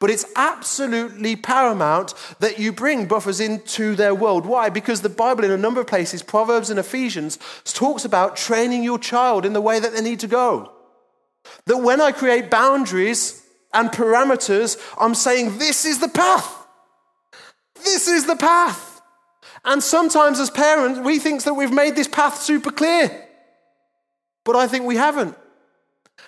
But 0.00 0.10
it's 0.10 0.24
absolutely 0.34 1.36
paramount 1.36 2.14
that 2.40 2.58
you 2.58 2.72
bring 2.72 3.06
buffers 3.06 3.38
into 3.38 3.94
their 3.94 4.14
world. 4.14 4.46
Why? 4.46 4.70
Because 4.70 5.02
the 5.02 5.10
Bible, 5.10 5.44
in 5.44 5.50
a 5.50 5.58
number 5.58 5.80
of 5.80 5.86
places, 5.86 6.22
Proverbs 6.22 6.70
and 6.70 6.80
Ephesians, 6.80 7.38
talks 7.64 8.06
about 8.06 8.34
training 8.34 8.82
your 8.82 8.98
child 8.98 9.44
in 9.44 9.52
the 9.52 9.60
way 9.60 9.78
that 9.78 9.92
they 9.92 10.00
need 10.00 10.20
to 10.20 10.26
go. 10.26 10.72
That 11.66 11.76
when 11.76 12.00
I 12.00 12.12
create 12.12 12.50
boundaries 12.50 13.46
and 13.74 13.90
parameters, 13.90 14.80
I'm 14.98 15.14
saying 15.14 15.58
this 15.58 15.84
is 15.84 16.00
the 16.00 16.08
path. 16.08 16.66
This 17.84 18.08
is 18.08 18.26
the 18.26 18.36
path. 18.36 19.02
And 19.66 19.82
sometimes 19.82 20.40
as 20.40 20.48
parents, 20.48 20.98
we 21.00 21.18
think 21.18 21.42
that 21.42 21.54
we've 21.54 21.72
made 21.72 21.94
this 21.94 22.08
path 22.08 22.40
super 22.40 22.70
clear. 22.70 23.26
But 24.44 24.56
I 24.56 24.66
think 24.66 24.86
we 24.86 24.96
haven't. 24.96 25.36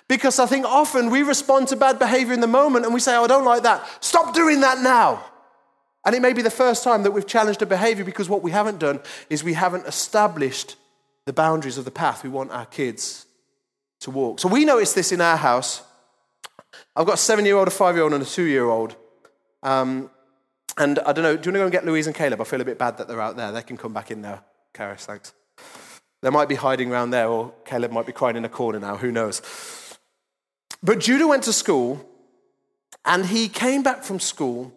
Because 0.07 0.39
I 0.39 0.45
think 0.45 0.65
often 0.65 1.09
we 1.09 1.23
respond 1.23 1.69
to 1.69 1.75
bad 1.75 1.99
behavior 1.99 2.33
in 2.33 2.41
the 2.41 2.47
moment 2.47 2.85
and 2.85 2.93
we 2.93 2.99
say, 2.99 3.15
oh, 3.15 3.23
I 3.23 3.27
don't 3.27 3.45
like 3.45 3.63
that. 3.63 3.85
Stop 4.03 4.33
doing 4.33 4.61
that 4.61 4.79
now. 4.79 5.23
And 6.05 6.13
it 6.13 6.21
may 6.21 6.33
be 6.33 6.41
the 6.41 6.51
first 6.51 6.83
time 6.83 7.03
that 7.03 7.11
we've 7.11 7.25
challenged 7.25 7.61
a 7.61 7.65
behavior 7.65 8.03
because 8.03 8.27
what 8.27 8.43
we 8.43 8.51
haven't 8.51 8.79
done 8.79 8.99
is 9.29 9.43
we 9.43 9.53
haven't 9.53 9.87
established 9.87 10.75
the 11.25 11.33
boundaries 11.33 11.77
of 11.77 11.85
the 11.85 11.91
path 11.91 12.23
we 12.23 12.29
want 12.29 12.51
our 12.51 12.65
kids 12.65 13.25
to 14.01 14.11
walk. 14.11 14.39
So 14.39 14.49
we 14.49 14.65
noticed 14.65 14.95
this 14.95 15.13
in 15.13 15.21
our 15.21 15.37
house. 15.37 15.81
I've 16.95 17.05
got 17.05 17.15
a 17.15 17.17
seven 17.17 17.45
year 17.45 17.55
old, 17.55 17.69
a 17.69 17.71
five 17.71 17.95
year 17.95 18.03
old, 18.03 18.13
and 18.13 18.21
a 18.21 18.25
two 18.25 18.43
year 18.43 18.65
old. 18.65 18.95
Um, 19.61 20.09
and 20.77 20.99
I 20.99 21.13
don't 21.13 21.23
know, 21.23 21.37
do 21.37 21.49
you 21.49 21.51
want 21.51 21.55
to 21.55 21.59
go 21.59 21.63
and 21.63 21.71
get 21.71 21.85
Louise 21.85 22.07
and 22.07 22.15
Caleb? 22.15 22.41
I 22.41 22.43
feel 22.43 22.59
a 22.59 22.65
bit 22.65 22.77
bad 22.77 22.97
that 22.97 23.07
they're 23.07 23.21
out 23.21 23.37
there. 23.37 23.51
They 23.51 23.61
can 23.61 23.77
come 23.77 23.93
back 23.93 24.11
in 24.11 24.21
now. 24.21 24.43
Karis, 24.73 25.05
thanks. 25.05 25.33
They 26.21 26.29
might 26.29 26.49
be 26.49 26.55
hiding 26.55 26.91
around 26.91 27.11
there, 27.11 27.27
or 27.27 27.53
Caleb 27.65 27.91
might 27.91 28.05
be 28.05 28.13
crying 28.13 28.35
in 28.35 28.45
a 28.45 28.49
corner 28.49 28.79
now. 28.79 28.97
Who 28.97 29.11
knows? 29.11 29.41
But 30.83 30.99
Judah 30.99 31.27
went 31.27 31.43
to 31.43 31.53
school, 31.53 32.05
and 33.05 33.25
he 33.25 33.47
came 33.47 33.83
back 33.83 34.03
from 34.03 34.19
school, 34.19 34.73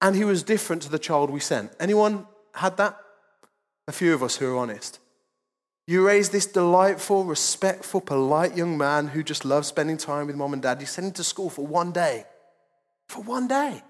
and 0.00 0.16
he 0.16 0.24
was 0.24 0.42
different 0.42 0.82
to 0.82 0.90
the 0.90 0.98
child 0.98 1.30
we 1.30 1.38
sent. 1.38 1.70
Anyone 1.78 2.26
had 2.54 2.76
that? 2.78 2.98
A 3.86 3.92
few 3.92 4.14
of 4.14 4.22
us 4.22 4.36
who 4.36 4.52
are 4.52 4.58
honest. 4.58 4.98
You 5.86 6.06
raise 6.06 6.30
this 6.30 6.46
delightful, 6.46 7.24
respectful, 7.24 8.00
polite 8.00 8.56
young 8.56 8.76
man 8.76 9.08
who 9.08 9.22
just 9.22 9.44
loves 9.44 9.68
spending 9.68 9.96
time 9.96 10.26
with 10.26 10.36
mom 10.36 10.52
and 10.52 10.62
dad. 10.62 10.80
You 10.80 10.86
send 10.86 11.08
him 11.08 11.12
to 11.14 11.24
school 11.24 11.50
for 11.50 11.66
one 11.66 11.92
day. 11.92 12.24
For 13.08 13.22
one 13.22 13.48
day. 13.48 13.82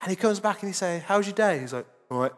And 0.00 0.10
he 0.10 0.16
comes 0.16 0.38
back 0.38 0.62
and 0.62 0.68
he 0.68 0.72
says, 0.72 1.02
How's 1.02 1.26
your 1.26 1.34
day? 1.34 1.58
He's 1.60 1.72
like, 1.72 1.86
All 2.10 2.18
right. 2.18 2.32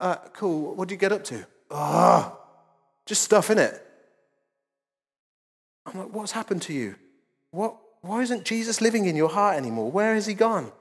Uh, 0.00 0.16
cool. 0.34 0.74
What 0.74 0.88
do 0.88 0.94
you 0.94 0.98
get 0.98 1.12
up 1.12 1.24
to? 1.24 1.46
Ah, 1.70 2.36
just 3.06 3.22
stuff 3.22 3.50
in 3.50 3.58
it. 3.58 3.82
I'm 5.86 5.98
like, 5.98 6.12
What's 6.12 6.32
happened 6.32 6.62
to 6.62 6.72
you? 6.72 6.96
What, 7.50 7.76
why 8.00 8.22
isn't 8.22 8.44
Jesus 8.44 8.80
living 8.80 9.06
in 9.06 9.16
your 9.16 9.28
heart 9.28 9.56
anymore? 9.56 9.90
Where 9.90 10.14
has 10.14 10.26
he 10.26 10.34
gone? 10.34 10.72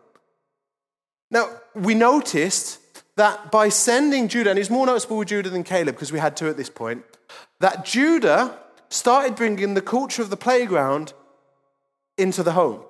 Now, 1.30 1.50
we 1.76 1.94
noticed 1.94 2.80
that 3.16 3.52
by 3.52 3.70
sending 3.70 4.28
Judah, 4.28 4.50
and 4.50 4.58
he's 4.58 4.70
more 4.70 4.86
noticeable 4.86 5.18
with 5.18 5.28
Judah 5.28 5.50
than 5.50 5.64
Caleb 5.64 5.96
because 5.96 6.12
we 6.12 6.20
had 6.20 6.36
two 6.36 6.50
at 6.50 6.58
this 6.58 6.70
point, 6.70 7.04
that 7.60 7.86
Judah 7.86 8.58
started 8.90 9.36
bringing 9.36 9.74
the 9.74 9.82
culture 9.82 10.22
of 10.22 10.30
the 10.30 10.38
playground 10.38 11.14
into 12.18 12.44
the 12.44 12.54
home. 12.54 12.84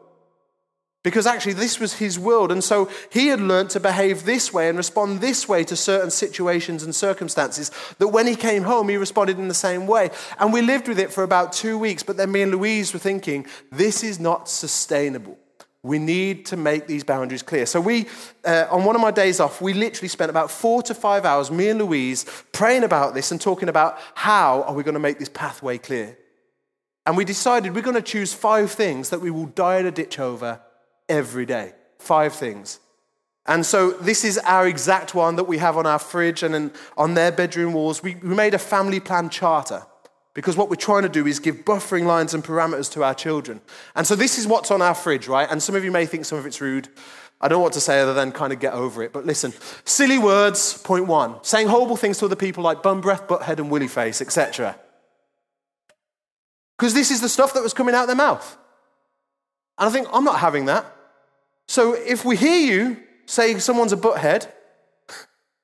Because 1.03 1.25
actually, 1.25 1.53
this 1.53 1.79
was 1.79 1.93
his 1.93 2.19
world. 2.19 2.51
And 2.51 2.63
so 2.63 2.89
he 3.11 3.27
had 3.27 3.41
learned 3.41 3.71
to 3.71 3.79
behave 3.79 4.23
this 4.23 4.53
way 4.53 4.69
and 4.69 4.77
respond 4.77 5.19
this 5.19 5.49
way 5.49 5.63
to 5.63 5.75
certain 5.75 6.11
situations 6.11 6.83
and 6.83 6.93
circumstances. 6.93 7.71
That 7.97 8.09
when 8.09 8.27
he 8.27 8.35
came 8.35 8.63
home, 8.63 8.87
he 8.87 8.97
responded 8.97 9.39
in 9.39 9.47
the 9.47 9.55
same 9.55 9.87
way. 9.87 10.11
And 10.39 10.53
we 10.53 10.61
lived 10.61 10.87
with 10.87 10.99
it 10.99 11.11
for 11.11 11.23
about 11.23 11.53
two 11.53 11.77
weeks. 11.77 12.03
But 12.03 12.17
then 12.17 12.31
me 12.31 12.43
and 12.43 12.51
Louise 12.51 12.93
were 12.93 12.99
thinking, 12.99 13.47
this 13.71 14.03
is 14.03 14.19
not 14.19 14.47
sustainable. 14.47 15.39
We 15.81 15.97
need 15.97 16.45
to 16.47 16.57
make 16.57 16.85
these 16.85 17.03
boundaries 17.03 17.41
clear. 17.41 17.65
So, 17.65 17.81
we, 17.81 18.05
uh, 18.45 18.67
on 18.69 18.85
one 18.85 18.95
of 18.95 19.01
my 19.01 19.09
days 19.09 19.39
off, 19.39 19.59
we 19.59 19.73
literally 19.73 20.09
spent 20.09 20.29
about 20.29 20.51
four 20.51 20.83
to 20.83 20.93
five 20.93 21.25
hours, 21.25 21.49
me 21.49 21.69
and 21.69 21.79
Louise, 21.79 22.27
praying 22.51 22.83
about 22.83 23.15
this 23.15 23.31
and 23.31 23.41
talking 23.41 23.67
about 23.67 23.97
how 24.13 24.61
are 24.61 24.75
we 24.75 24.83
going 24.83 24.93
to 24.93 24.99
make 24.99 25.17
this 25.17 25.29
pathway 25.29 25.79
clear. 25.79 26.15
And 27.07 27.17
we 27.17 27.25
decided 27.25 27.73
we're 27.73 27.81
going 27.81 27.95
to 27.95 28.03
choose 28.03 28.31
five 28.31 28.69
things 28.69 29.09
that 29.09 29.21
we 29.21 29.31
will 29.31 29.47
die 29.47 29.79
in 29.79 29.87
a 29.87 29.91
ditch 29.91 30.19
over 30.19 30.61
every 31.11 31.45
day. 31.45 31.73
Five 31.99 32.33
things. 32.33 32.79
And 33.45 33.65
so 33.65 33.91
this 33.91 34.23
is 34.23 34.37
our 34.39 34.67
exact 34.67 35.13
one 35.13 35.35
that 35.35 35.43
we 35.45 35.57
have 35.57 35.77
on 35.77 35.85
our 35.85 35.99
fridge 35.99 36.43
and 36.43 36.55
in, 36.55 36.71
on 36.97 37.15
their 37.15 37.31
bedroom 37.31 37.73
walls. 37.73 38.01
We, 38.01 38.15
we 38.15 38.35
made 38.35 38.53
a 38.53 38.59
family 38.59 38.99
plan 38.99 39.29
charter 39.29 39.83
because 40.33 40.55
what 40.55 40.69
we're 40.69 40.75
trying 40.75 41.03
to 41.03 41.09
do 41.09 41.27
is 41.27 41.39
give 41.39 41.65
buffering 41.65 42.05
lines 42.05 42.33
and 42.33 42.43
parameters 42.43 42.91
to 42.93 43.03
our 43.03 43.13
children. 43.13 43.59
And 43.95 44.07
so 44.07 44.15
this 44.15 44.37
is 44.37 44.47
what's 44.47 44.71
on 44.71 44.81
our 44.81 44.95
fridge, 44.95 45.27
right? 45.27 45.47
And 45.49 45.61
some 45.61 45.75
of 45.75 45.83
you 45.83 45.91
may 45.91 46.05
think 46.05 46.25
some 46.25 46.37
of 46.37 46.45
it's 46.45 46.61
rude. 46.61 46.87
I 47.41 47.47
don't 47.47 47.57
know 47.57 47.63
what 47.63 47.73
to 47.73 47.81
say 47.81 47.99
other 47.99 48.13
than 48.13 48.31
kind 48.31 48.53
of 48.53 48.59
get 48.59 48.73
over 48.73 49.01
it. 49.01 49.11
But 49.11 49.25
listen, 49.25 49.53
silly 49.83 50.19
words, 50.19 50.77
point 50.77 51.07
one. 51.07 51.43
Saying 51.43 51.67
horrible 51.67 51.97
things 51.97 52.19
to 52.19 52.25
other 52.25 52.35
people 52.35 52.63
like 52.63 52.83
bum 52.83 53.01
breath, 53.01 53.27
butthead, 53.27 53.57
and 53.57 53.71
willy 53.71 53.87
face, 53.87 54.21
etc. 54.21 54.77
Because 56.77 56.93
this 56.93 57.09
is 57.11 57.21
the 57.21 57.29
stuff 57.29 57.55
that 57.55 57.63
was 57.63 57.73
coming 57.73 57.95
out 57.95 58.03
of 58.03 58.07
their 58.07 58.15
mouth. 58.15 58.57
And 59.79 59.89
I 59.89 59.91
think, 59.91 60.07
I'm 60.13 60.23
not 60.23 60.39
having 60.39 60.65
that. 60.65 60.85
So 61.71 61.93
if 61.93 62.25
we 62.25 62.35
hear 62.35 62.59
you 62.59 62.97
say 63.25 63.57
someone's 63.59 63.93
a 63.93 63.95
butthead, 63.95 64.45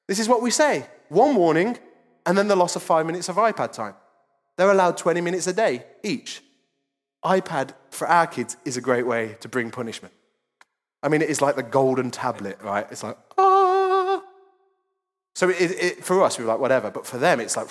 this 0.08 0.20
is 0.20 0.30
what 0.30 0.42
we 0.42 0.52
say 0.52 0.86
one 1.10 1.36
warning, 1.36 1.78
and 2.26 2.38
then 2.38 2.48
the 2.48 2.56
loss 2.56 2.78
of 2.78 2.82
five 2.82 3.06
minutes 3.06 3.28
of 3.28 3.36
iPad 3.36 3.74
time. 3.74 3.94
They're 4.56 4.72
allowed 4.72 4.96
20 4.96 5.20
minutes 5.20 5.48
a 5.48 5.54
day 5.54 5.84
each. 6.04 6.42
iPad 7.26 7.74
for 7.92 8.08
our 8.08 8.26
kids 8.26 8.56
is 8.64 8.78
a 8.78 8.82
great 8.82 9.06
way 9.06 9.36
to 9.42 9.50
bring 9.50 9.70
punishment. 9.70 10.14
I 11.04 11.10
mean, 11.10 11.22
it 11.22 11.30
is 11.30 11.42
like 11.42 11.58
the 11.58 11.64
golden 11.64 12.10
tablet, 12.10 12.58
right? 12.62 12.88
It's 12.90 13.04
like, 13.04 13.18
ah. 13.38 14.24
So 15.36 15.50
it, 15.50 15.56
it, 15.60 16.06
for 16.06 16.24
us, 16.24 16.38
we 16.38 16.46
are 16.46 16.48
like, 16.48 16.60
whatever. 16.60 16.90
But 16.90 17.06
for 17.06 17.18
them, 17.18 17.42
it's 17.42 17.58
like, 17.58 17.68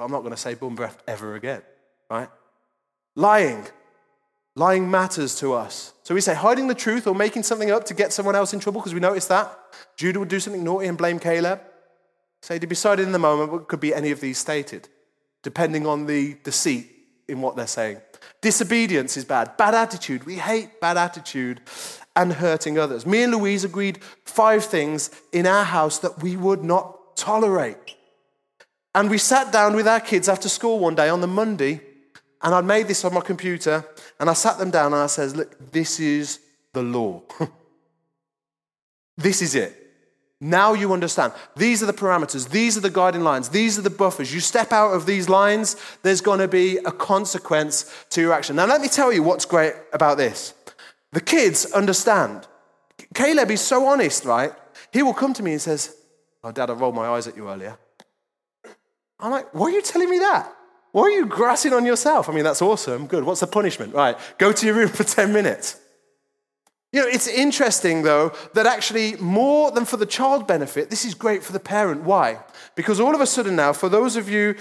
I'm 0.00 0.10
not 0.10 0.22
going 0.22 0.34
to 0.34 0.36
say 0.36 0.54
bum 0.54 0.74
breath 0.74 1.00
ever 1.06 1.36
again, 1.36 1.62
right? 2.10 2.30
Lying. 3.14 3.64
Lying 4.56 4.90
matters 4.90 5.36
to 5.36 5.54
us. 5.54 5.94
So 6.02 6.14
we 6.14 6.20
say 6.20 6.34
hiding 6.34 6.66
the 6.66 6.74
truth 6.74 7.06
or 7.06 7.14
making 7.14 7.44
something 7.44 7.70
up 7.70 7.84
to 7.84 7.94
get 7.94 8.12
someone 8.12 8.34
else 8.34 8.52
in 8.52 8.60
trouble 8.60 8.80
because 8.80 8.94
we 8.94 9.00
notice 9.00 9.26
that. 9.26 9.56
Judah 9.96 10.18
would 10.18 10.28
do 10.28 10.40
something 10.40 10.64
naughty 10.64 10.88
and 10.88 10.98
blame 10.98 11.18
Caleb. 11.18 11.60
Say 12.42 12.58
to 12.58 12.66
be 12.66 12.74
decided 12.74 13.06
in 13.06 13.12
the 13.12 13.18
moment, 13.18 13.52
but 13.52 13.68
could 13.68 13.80
be 13.80 13.94
any 13.94 14.10
of 14.10 14.20
these 14.20 14.38
stated, 14.38 14.88
depending 15.42 15.86
on 15.86 16.06
the 16.06 16.36
deceit 16.42 16.90
in 17.28 17.40
what 17.40 17.54
they're 17.54 17.66
saying. 17.66 18.00
Disobedience 18.40 19.16
is 19.16 19.24
bad. 19.24 19.56
Bad 19.56 19.74
attitude. 19.74 20.24
We 20.24 20.36
hate 20.36 20.80
bad 20.80 20.96
attitude 20.96 21.60
and 22.16 22.32
hurting 22.32 22.78
others. 22.78 23.06
Me 23.06 23.22
and 23.22 23.32
Louise 23.32 23.64
agreed 23.64 24.02
five 24.24 24.64
things 24.64 25.10
in 25.32 25.46
our 25.46 25.64
house 25.64 25.98
that 25.98 26.22
we 26.22 26.36
would 26.36 26.64
not 26.64 27.16
tolerate. 27.16 27.76
And 28.94 29.08
we 29.08 29.18
sat 29.18 29.52
down 29.52 29.76
with 29.76 29.86
our 29.86 30.00
kids 30.00 30.28
after 30.28 30.48
school 30.48 30.80
one 30.80 30.96
day 30.96 31.08
on 31.08 31.20
the 31.20 31.28
Monday 31.28 31.80
and 32.42 32.54
I'd 32.54 32.64
made 32.64 32.88
this 32.88 33.04
on 33.04 33.14
my 33.14 33.20
computer, 33.20 33.84
and 34.18 34.30
I 34.30 34.32
sat 34.32 34.58
them 34.58 34.70
down 34.70 34.92
and 34.92 35.02
I 35.02 35.06
said, 35.06 35.36
Look, 35.36 35.72
this 35.72 36.00
is 36.00 36.40
the 36.72 36.82
law. 36.82 37.22
this 39.16 39.42
is 39.42 39.54
it. 39.54 39.76
Now 40.40 40.72
you 40.72 40.92
understand. 40.94 41.34
These 41.54 41.82
are 41.82 41.86
the 41.86 41.92
parameters. 41.92 42.48
These 42.48 42.78
are 42.78 42.80
the 42.80 42.90
guiding 42.90 43.22
lines. 43.22 43.50
These 43.50 43.78
are 43.78 43.82
the 43.82 43.90
buffers. 43.90 44.32
You 44.32 44.40
step 44.40 44.72
out 44.72 44.94
of 44.94 45.04
these 45.04 45.28
lines, 45.28 45.76
there's 46.02 46.22
going 46.22 46.38
to 46.38 46.48
be 46.48 46.78
a 46.78 46.90
consequence 46.90 47.92
to 48.10 48.22
your 48.22 48.32
action. 48.32 48.56
Now, 48.56 48.64
let 48.64 48.80
me 48.80 48.88
tell 48.88 49.12
you 49.12 49.22
what's 49.22 49.44
great 49.44 49.74
about 49.92 50.16
this. 50.16 50.54
The 51.12 51.20
kids 51.20 51.70
understand. 51.72 52.46
Caleb 53.12 53.50
is 53.50 53.60
so 53.60 53.84
honest, 53.86 54.24
right? 54.24 54.52
He 54.92 55.02
will 55.02 55.12
come 55.12 55.34
to 55.34 55.42
me 55.42 55.52
and 55.52 55.60
says, 55.60 55.94
Oh, 56.42 56.52
Dad, 56.52 56.70
I 56.70 56.72
rolled 56.72 56.94
my 56.94 57.06
eyes 57.06 57.26
at 57.26 57.36
you 57.36 57.50
earlier. 57.50 57.76
I'm 59.18 59.30
like, 59.30 59.52
Why 59.52 59.66
are 59.66 59.70
you 59.70 59.82
telling 59.82 60.08
me 60.08 60.20
that? 60.20 60.50
Why 60.92 61.02
are 61.02 61.10
you 61.10 61.26
grassing 61.26 61.72
on 61.72 61.84
yourself? 61.84 62.28
I 62.28 62.32
mean, 62.32 62.44
that's 62.44 62.62
awesome. 62.62 63.06
Good. 63.06 63.24
What's 63.24 63.40
the 63.40 63.46
punishment? 63.46 63.94
Right. 63.94 64.16
Go 64.38 64.52
to 64.52 64.66
your 64.66 64.74
room 64.74 64.88
for 64.88 65.04
10 65.20 65.32
minutes. 65.32 65.78
You 66.92 67.02
know, 67.02 67.06
it's 67.06 67.28
interesting 67.28 68.02
though 68.02 68.32
that 68.54 68.66
actually, 68.66 69.14
more 69.16 69.70
than 69.70 69.84
for 69.84 69.96
the 69.96 70.06
child 70.06 70.48
benefit, 70.48 70.90
this 70.90 71.04
is 71.04 71.14
great 71.14 71.44
for 71.44 71.52
the 71.52 71.60
parent. 71.60 72.02
Why? 72.02 72.40
Because 72.74 72.98
all 72.98 73.14
of 73.14 73.20
a 73.20 73.26
sudden 73.26 73.54
now, 73.54 73.72
for 73.72 73.88
those 73.88 74.16
of 74.16 74.28
you, 74.28 74.56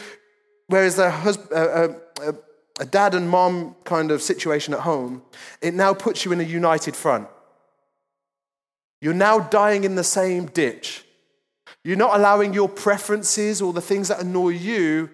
whereas 0.68 0.96
the 0.96 1.10
husband, 1.10 1.50
uh, 1.52 1.88
uh, 2.22 2.32
a 2.80 2.86
dad 2.86 3.16
and 3.16 3.30
mom 3.30 3.76
kind 3.84 4.12
of 4.12 4.22
situation 4.22 4.74
at 4.74 4.82
home, 4.82 5.24
it 5.62 5.74
now 5.74 5.94
puts 5.94 6.24
you 6.24 6.32
in 6.32 6.40
a 6.40 6.44
united 6.44 6.96
front. 6.96 7.28
You're 9.02 9.14
now 9.14 9.40
dying 9.40 9.84
in 9.84 9.96
the 9.96 10.04
same 10.04 10.46
ditch. 10.46 11.04
You're 11.84 11.98
not 11.98 12.16
allowing 12.16 12.54
your 12.54 12.70
preferences 12.70 13.62
or 13.62 13.74
the 13.74 13.82
things 13.82 14.10
that 14.10 14.22
annoy 14.22 14.50
you 14.50 15.10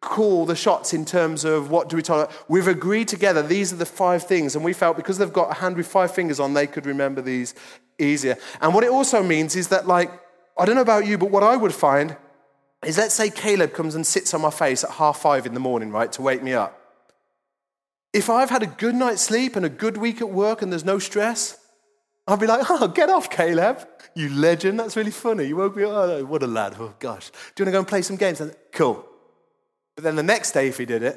call 0.00 0.46
the 0.46 0.54
shots 0.54 0.94
in 0.94 1.04
terms 1.04 1.44
of 1.44 1.70
what 1.70 1.88
do 1.88 1.96
we 1.96 2.02
tolerate. 2.02 2.30
We've 2.48 2.68
agreed 2.68 3.08
together, 3.08 3.42
these 3.42 3.72
are 3.72 3.76
the 3.76 3.86
five 3.86 4.22
things, 4.24 4.54
and 4.54 4.64
we 4.64 4.72
felt 4.72 4.96
because 4.96 5.18
they've 5.18 5.32
got 5.32 5.50
a 5.50 5.54
hand 5.54 5.76
with 5.76 5.86
five 5.86 6.14
fingers 6.14 6.38
on, 6.38 6.54
they 6.54 6.66
could 6.66 6.86
remember 6.86 7.20
these 7.20 7.54
easier. 7.98 8.36
And 8.60 8.74
what 8.74 8.84
it 8.84 8.90
also 8.90 9.22
means 9.22 9.56
is 9.56 9.68
that, 9.68 9.86
like, 9.86 10.10
I 10.58 10.64
don't 10.64 10.76
know 10.76 10.82
about 10.82 11.06
you, 11.06 11.18
but 11.18 11.30
what 11.30 11.42
I 11.42 11.56
would 11.56 11.74
find 11.74 12.16
is 12.84 12.96
let's 12.96 13.14
say 13.14 13.28
Caleb 13.28 13.72
comes 13.72 13.94
and 13.94 14.06
sits 14.06 14.32
on 14.34 14.40
my 14.40 14.50
face 14.50 14.84
at 14.84 14.90
half 14.90 15.18
five 15.18 15.46
in 15.46 15.54
the 15.54 15.60
morning, 15.60 15.90
right, 15.90 16.12
to 16.12 16.22
wake 16.22 16.42
me 16.42 16.52
up. 16.52 16.74
If 18.12 18.30
I've 18.30 18.50
had 18.50 18.62
a 18.62 18.66
good 18.66 18.94
night's 18.94 19.22
sleep 19.22 19.56
and 19.56 19.66
a 19.66 19.68
good 19.68 19.96
week 19.96 20.20
at 20.20 20.30
work 20.30 20.62
and 20.62 20.72
there's 20.72 20.84
no 20.84 20.98
stress, 20.98 21.58
I'll 22.26 22.36
be 22.36 22.46
like, 22.46 22.70
oh, 22.70 22.88
get 22.88 23.10
off, 23.10 23.30
Caleb. 23.30 23.86
You 24.14 24.28
legend. 24.28 24.78
That's 24.78 24.96
really 24.96 25.10
funny. 25.10 25.44
You 25.44 25.56
woke 25.56 25.76
me 25.76 25.84
up. 25.84 25.90
Oh, 25.92 26.24
what 26.24 26.42
a 26.42 26.46
lad. 26.46 26.76
Oh, 26.78 26.94
gosh. 26.98 27.30
Do 27.54 27.62
you 27.62 27.64
want 27.64 27.68
to 27.68 27.72
go 27.72 27.78
and 27.78 27.88
play 27.88 28.02
some 28.02 28.16
games? 28.16 28.42
Cool. 28.72 29.04
But 29.98 30.04
then 30.04 30.14
the 30.14 30.22
next 30.22 30.52
day, 30.52 30.68
if 30.68 30.78
he 30.78 30.84
did 30.84 31.02
it, 31.02 31.16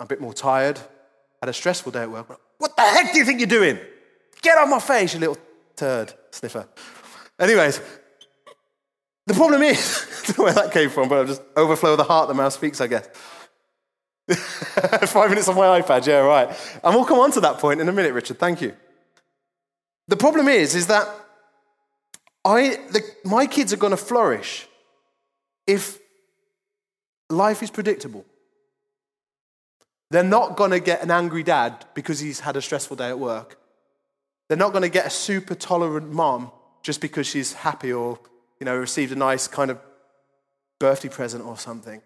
I'm 0.00 0.06
a 0.06 0.08
bit 0.08 0.20
more 0.20 0.34
tired, 0.34 0.80
had 1.40 1.48
a 1.48 1.52
stressful 1.52 1.92
day 1.92 2.02
at 2.02 2.10
work. 2.10 2.36
What 2.58 2.74
the 2.74 2.82
heck 2.82 3.12
do 3.12 3.18
you 3.20 3.24
think 3.24 3.38
you're 3.38 3.46
doing? 3.46 3.78
Get 4.40 4.58
off 4.58 4.68
my 4.68 4.80
face, 4.80 5.14
you 5.14 5.20
little 5.20 5.38
turd 5.76 6.12
sniffer. 6.32 6.66
Anyways, 7.38 7.80
the 9.28 9.34
problem 9.34 9.62
is, 9.62 10.04
I 10.24 10.26
don't 10.26 10.38
know 10.38 10.44
where 10.46 10.52
that 10.52 10.72
came 10.72 10.90
from, 10.90 11.08
but 11.08 11.20
i 11.20 11.24
just 11.28 11.42
overflow 11.54 11.92
of 11.92 11.98
the 11.98 12.02
heart, 12.02 12.26
the 12.26 12.34
mouth 12.34 12.52
speaks, 12.52 12.80
I 12.80 12.88
guess. 12.88 13.06
Five 15.08 15.30
minutes 15.30 15.46
on 15.46 15.54
my 15.54 15.80
iPad, 15.80 16.04
yeah, 16.04 16.16
right. 16.16 16.48
And 16.82 16.96
we'll 16.96 17.04
come 17.04 17.20
on 17.20 17.30
to 17.30 17.40
that 17.42 17.58
point 17.58 17.80
in 17.80 17.88
a 17.88 17.92
minute, 17.92 18.14
Richard. 18.14 18.40
Thank 18.40 18.60
you. 18.62 18.74
The 20.08 20.16
problem 20.16 20.48
is, 20.48 20.74
is 20.74 20.88
that 20.88 21.06
I, 22.44 22.70
the, 22.90 23.00
my 23.24 23.46
kids 23.46 23.72
are 23.72 23.76
going 23.76 23.92
to 23.92 23.96
flourish 23.96 24.66
if 25.68 26.01
life 27.32 27.62
is 27.62 27.70
predictable. 27.70 28.24
They're 30.10 30.22
not 30.22 30.56
going 30.56 30.72
to 30.72 30.80
get 30.80 31.02
an 31.02 31.10
angry 31.10 31.42
dad 31.42 31.86
because 31.94 32.20
he's 32.20 32.40
had 32.40 32.56
a 32.56 32.62
stressful 32.62 32.96
day 32.96 33.08
at 33.08 33.18
work. 33.18 33.58
They're 34.48 34.58
not 34.58 34.72
going 34.72 34.82
to 34.82 34.90
get 34.90 35.06
a 35.06 35.10
super 35.10 35.54
tolerant 35.54 36.12
mom 36.12 36.52
just 36.82 37.00
because 37.00 37.26
she's 37.26 37.54
happy 37.54 37.92
or, 37.92 38.18
you 38.60 38.66
know, 38.66 38.76
received 38.76 39.12
a 39.12 39.16
nice 39.16 39.48
kind 39.48 39.70
of 39.70 39.78
birthday 40.78 41.08
present 41.08 41.44
or 41.44 41.56
something. 41.56 42.02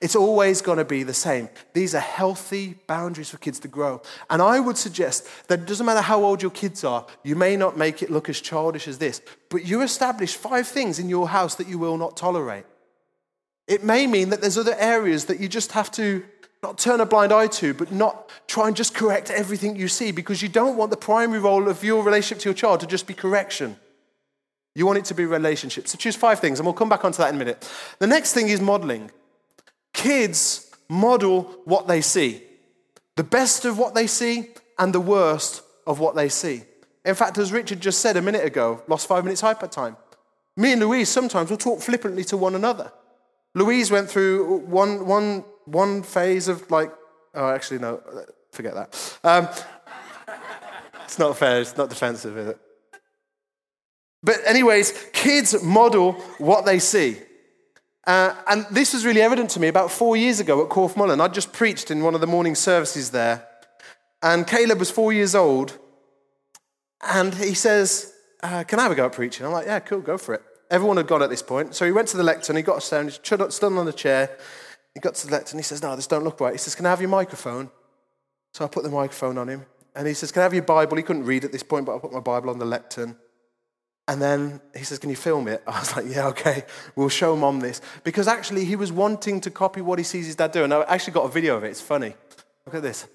It's 0.00 0.16
always 0.16 0.62
going 0.62 0.78
to 0.78 0.84
be 0.84 1.02
the 1.02 1.14
same. 1.14 1.48
These 1.74 1.94
are 1.94 2.00
healthy 2.00 2.76
boundaries 2.86 3.30
for 3.30 3.36
kids 3.36 3.60
to 3.60 3.68
grow. 3.68 4.02
And 4.30 4.42
I 4.42 4.58
would 4.58 4.78
suggest 4.78 5.28
that 5.48 5.60
it 5.60 5.66
doesn't 5.66 5.86
matter 5.86 6.00
how 6.00 6.24
old 6.24 6.42
your 6.42 6.50
kids 6.50 6.82
are, 6.82 7.06
you 7.22 7.36
may 7.36 7.56
not 7.56 7.76
make 7.76 8.02
it 8.02 8.10
look 8.10 8.28
as 8.28 8.40
childish 8.40 8.88
as 8.88 8.98
this, 8.98 9.20
but 9.50 9.66
you 9.66 9.82
establish 9.82 10.34
five 10.34 10.66
things 10.66 10.98
in 10.98 11.08
your 11.08 11.28
house 11.28 11.54
that 11.56 11.68
you 11.68 11.78
will 11.78 11.98
not 11.98 12.16
tolerate. 12.16 12.64
It 13.66 13.82
may 13.82 14.06
mean 14.06 14.30
that 14.30 14.40
there's 14.40 14.58
other 14.58 14.76
areas 14.78 15.26
that 15.26 15.40
you 15.40 15.48
just 15.48 15.72
have 15.72 15.90
to 15.92 16.24
not 16.62 16.78
turn 16.78 17.00
a 17.00 17.06
blind 17.06 17.32
eye 17.32 17.48
to, 17.48 17.74
but 17.74 17.92
not 17.92 18.30
try 18.46 18.66
and 18.66 18.76
just 18.76 18.94
correct 18.94 19.30
everything 19.30 19.76
you 19.76 19.88
see 19.88 20.10
because 20.10 20.42
you 20.42 20.48
don't 20.48 20.76
want 20.76 20.90
the 20.90 20.96
primary 20.96 21.38
role 21.38 21.68
of 21.68 21.84
your 21.84 22.02
relationship 22.02 22.38
to 22.42 22.48
your 22.48 22.54
child 22.54 22.80
to 22.80 22.86
just 22.86 23.06
be 23.06 23.14
correction. 23.14 23.76
You 24.74 24.86
want 24.86 24.98
it 24.98 25.04
to 25.06 25.14
be 25.14 25.24
relationship. 25.24 25.88
So 25.88 25.96
choose 25.96 26.16
five 26.16 26.38
things, 26.40 26.58
and 26.58 26.66
we'll 26.66 26.74
come 26.74 26.88
back 26.88 27.04
onto 27.04 27.18
that 27.18 27.30
in 27.30 27.36
a 27.36 27.38
minute. 27.38 27.70
The 27.98 28.06
next 28.06 28.34
thing 28.34 28.48
is 28.48 28.60
modeling. 28.60 29.10
Kids 29.92 30.70
model 30.88 31.42
what 31.64 31.88
they 31.88 32.00
see 32.00 32.42
the 33.16 33.24
best 33.24 33.64
of 33.64 33.78
what 33.78 33.94
they 33.94 34.06
see 34.06 34.50
and 34.78 34.92
the 34.92 35.00
worst 35.00 35.62
of 35.86 35.98
what 35.98 36.14
they 36.14 36.28
see. 36.28 36.62
In 37.04 37.14
fact, 37.14 37.38
as 37.38 37.50
Richard 37.50 37.80
just 37.80 38.00
said 38.00 38.16
a 38.16 38.22
minute 38.22 38.44
ago, 38.44 38.82
lost 38.88 39.06
five 39.06 39.24
minutes 39.24 39.40
hyper 39.40 39.66
time. 39.66 39.96
Me 40.56 40.72
and 40.72 40.82
Louise 40.82 41.08
sometimes 41.08 41.48
will 41.48 41.56
talk 41.56 41.80
flippantly 41.80 42.24
to 42.24 42.36
one 42.36 42.54
another. 42.54 42.92
Louise 43.56 43.90
went 43.90 44.10
through 44.10 44.58
one, 44.66 45.06
one, 45.06 45.42
one 45.64 46.02
phase 46.02 46.46
of 46.46 46.70
like, 46.70 46.92
oh, 47.34 47.48
actually, 47.48 47.78
no, 47.78 48.02
forget 48.52 48.74
that. 48.74 49.18
Um, 49.24 49.48
it's 51.04 51.18
not 51.18 51.38
fair, 51.38 51.62
it's 51.62 51.74
not 51.74 51.88
defensive, 51.88 52.36
is 52.36 52.48
it? 52.48 52.58
But, 54.22 54.36
anyways, 54.44 55.08
kids 55.14 55.62
model 55.62 56.12
what 56.36 56.66
they 56.66 56.78
see. 56.78 57.16
Uh, 58.06 58.34
and 58.46 58.66
this 58.70 58.92
was 58.92 59.06
really 59.06 59.22
evident 59.22 59.48
to 59.50 59.60
me 59.60 59.68
about 59.68 59.90
four 59.90 60.18
years 60.18 60.38
ago 60.38 60.62
at 60.62 60.68
Corfe 60.68 60.94
Mullen. 60.94 61.22
I'd 61.22 61.32
just 61.32 61.54
preached 61.54 61.90
in 61.90 62.02
one 62.02 62.14
of 62.14 62.20
the 62.20 62.26
morning 62.26 62.54
services 62.54 63.10
there. 63.10 63.46
And 64.22 64.46
Caleb 64.46 64.80
was 64.80 64.90
four 64.90 65.14
years 65.14 65.34
old. 65.34 65.78
And 67.00 67.34
he 67.34 67.54
says, 67.54 68.12
uh, 68.42 68.64
Can 68.64 68.80
I 68.80 68.82
have 68.82 68.92
a 68.92 68.94
go 68.94 69.06
at 69.06 69.12
preaching? 69.12 69.46
I'm 69.46 69.52
like, 69.52 69.66
Yeah, 69.66 69.80
cool, 69.80 70.00
go 70.00 70.18
for 70.18 70.34
it. 70.34 70.42
Everyone 70.70 70.96
had 70.96 71.06
gone 71.06 71.22
at 71.22 71.30
this 71.30 71.42
point. 71.42 71.74
So 71.74 71.84
he 71.84 71.92
went 71.92 72.08
to 72.08 72.16
the 72.16 72.22
lectern, 72.22 72.56
he 72.56 72.62
got 72.62 72.78
us 72.78 72.90
down, 72.90 73.06
he 73.06 73.10
stood 73.12 73.40
on 73.40 73.86
the 73.86 73.92
chair. 73.92 74.36
He 74.94 75.00
got 75.00 75.14
to 75.14 75.26
the 75.26 75.32
lectern, 75.32 75.58
he 75.58 75.62
says, 75.62 75.82
No, 75.82 75.94
this 75.94 76.06
don't 76.06 76.24
look 76.24 76.40
right. 76.40 76.52
He 76.52 76.58
says, 76.58 76.74
Can 76.74 76.86
I 76.86 76.90
have 76.90 77.00
your 77.00 77.10
microphone? 77.10 77.70
So 78.54 78.64
I 78.64 78.68
put 78.68 78.82
the 78.82 78.90
microphone 78.90 79.36
on 79.38 79.48
him. 79.48 79.66
And 79.94 80.06
he 80.06 80.14
says, 80.14 80.32
Can 80.32 80.40
I 80.40 80.44
have 80.44 80.54
your 80.54 80.62
Bible? 80.62 80.96
He 80.96 81.02
couldn't 81.02 81.24
read 81.24 81.44
at 81.44 81.52
this 81.52 81.62
point, 81.62 81.86
but 81.86 81.94
I 81.94 81.98
put 81.98 82.12
my 82.12 82.20
Bible 82.20 82.50
on 82.50 82.58
the 82.58 82.64
lectern. 82.64 83.16
And 84.08 84.22
then 84.22 84.60
he 84.74 84.84
says, 84.84 84.98
Can 84.98 85.10
you 85.10 85.16
film 85.16 85.48
it? 85.48 85.62
I 85.66 85.78
was 85.78 85.94
like, 85.94 86.06
Yeah, 86.08 86.28
okay, 86.28 86.64
we'll 86.94 87.10
show 87.10 87.36
mom 87.36 87.60
this. 87.60 87.80
Because 88.04 88.26
actually, 88.26 88.64
he 88.64 88.74
was 88.74 88.90
wanting 88.90 89.40
to 89.42 89.50
copy 89.50 89.82
what 89.82 89.98
he 89.98 90.04
sees 90.04 90.26
his 90.26 90.36
dad 90.36 90.52
doing. 90.52 90.72
I 90.72 90.82
actually 90.82 91.12
got 91.12 91.24
a 91.24 91.30
video 91.30 91.56
of 91.56 91.64
it, 91.64 91.68
it's 91.68 91.80
funny. 91.80 92.14
Look 92.64 92.74
at 92.74 92.82
this. 92.82 93.06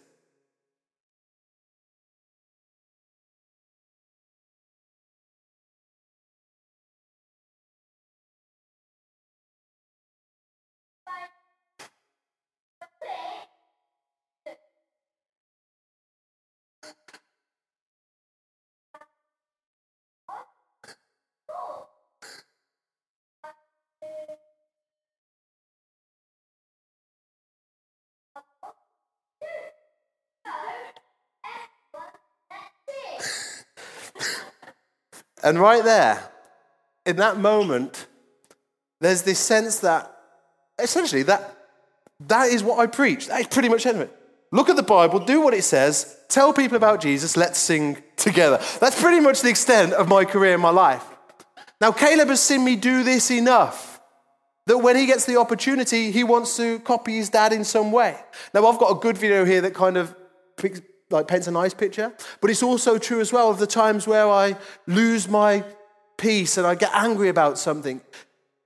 And 35.44 35.60
right 35.60 35.84
there, 35.84 36.22
in 37.06 37.16
that 37.18 37.38
moment, 37.38 38.08
there's 39.00 39.24
this 39.24 39.40
sense 39.40 39.80
that 39.80 40.16
essentially 40.80 41.24
that 41.24 41.58
that 42.28 42.50
is 42.50 42.64
what 42.64 42.80
I 42.80 42.88
preach. 42.88 43.28
That 43.28 43.42
is 43.42 43.48
pretty 43.48 43.70
much 43.70 43.86
it. 43.86 44.18
Look 44.52 44.70
at 44.70 44.76
the 44.76 44.84
Bible, 44.84 45.20
do 45.20 45.42
what 45.42 45.54
it 45.54 45.64
says, 45.64 46.18
tell 46.28 46.52
people 46.52 46.76
about 46.76 47.02
Jesus, 47.02 47.38
let's 47.38 47.58
sing 47.58 48.04
together. 48.18 48.60
That's 48.80 49.02
pretty 49.02 49.22
much 49.22 49.42
the 49.42 49.50
extent 49.50 49.94
of 49.94 50.10
my 50.10 50.26
career 50.26 50.54
and 50.54 50.62
my 50.62 50.70
life. 50.70 51.06
Now, 51.80 51.92
Caleb 51.92 52.28
has 52.28 52.42
seen 52.42 52.64
me 52.64 52.76
do 52.76 53.04
this 53.04 53.32
enough 53.32 54.02
that 54.68 54.78
when 54.78 54.96
he 54.96 55.06
gets 55.06 55.26
the 55.26 55.38
opportunity, 55.38 56.12
he 56.12 56.24
wants 56.24 56.58
to 56.58 56.80
copy 56.80 57.16
his 57.16 57.30
dad 57.30 57.54
in 57.54 57.64
some 57.64 57.92
way. 57.92 58.18
Now, 58.54 58.68
I've 58.68 58.78
got 58.78 58.92
a 58.92 59.00
good 59.00 59.18
video 59.18 59.46
here 59.46 59.62
that 59.62 59.74
kind 59.74 59.98
of 59.98 60.14
like 61.12 61.28
paints 61.28 61.48
a 61.48 61.52
nice 61.52 61.74
picture, 61.74 62.14
but 62.40 62.50
it's 62.50 62.64
also 62.64 62.98
true 62.98 63.20
as 63.20 63.32
well 63.32 63.50
of 63.50 63.60
the 63.60 63.68
times 63.68 64.08
where 64.08 64.28
I 64.28 64.56
lose 64.88 65.28
my 65.28 65.64
peace 66.18 66.58
and 66.58 66.68
I 66.68 66.76
get 66.76 66.92
angry 66.94 67.30
about 67.30 67.58
something. 67.58 68.02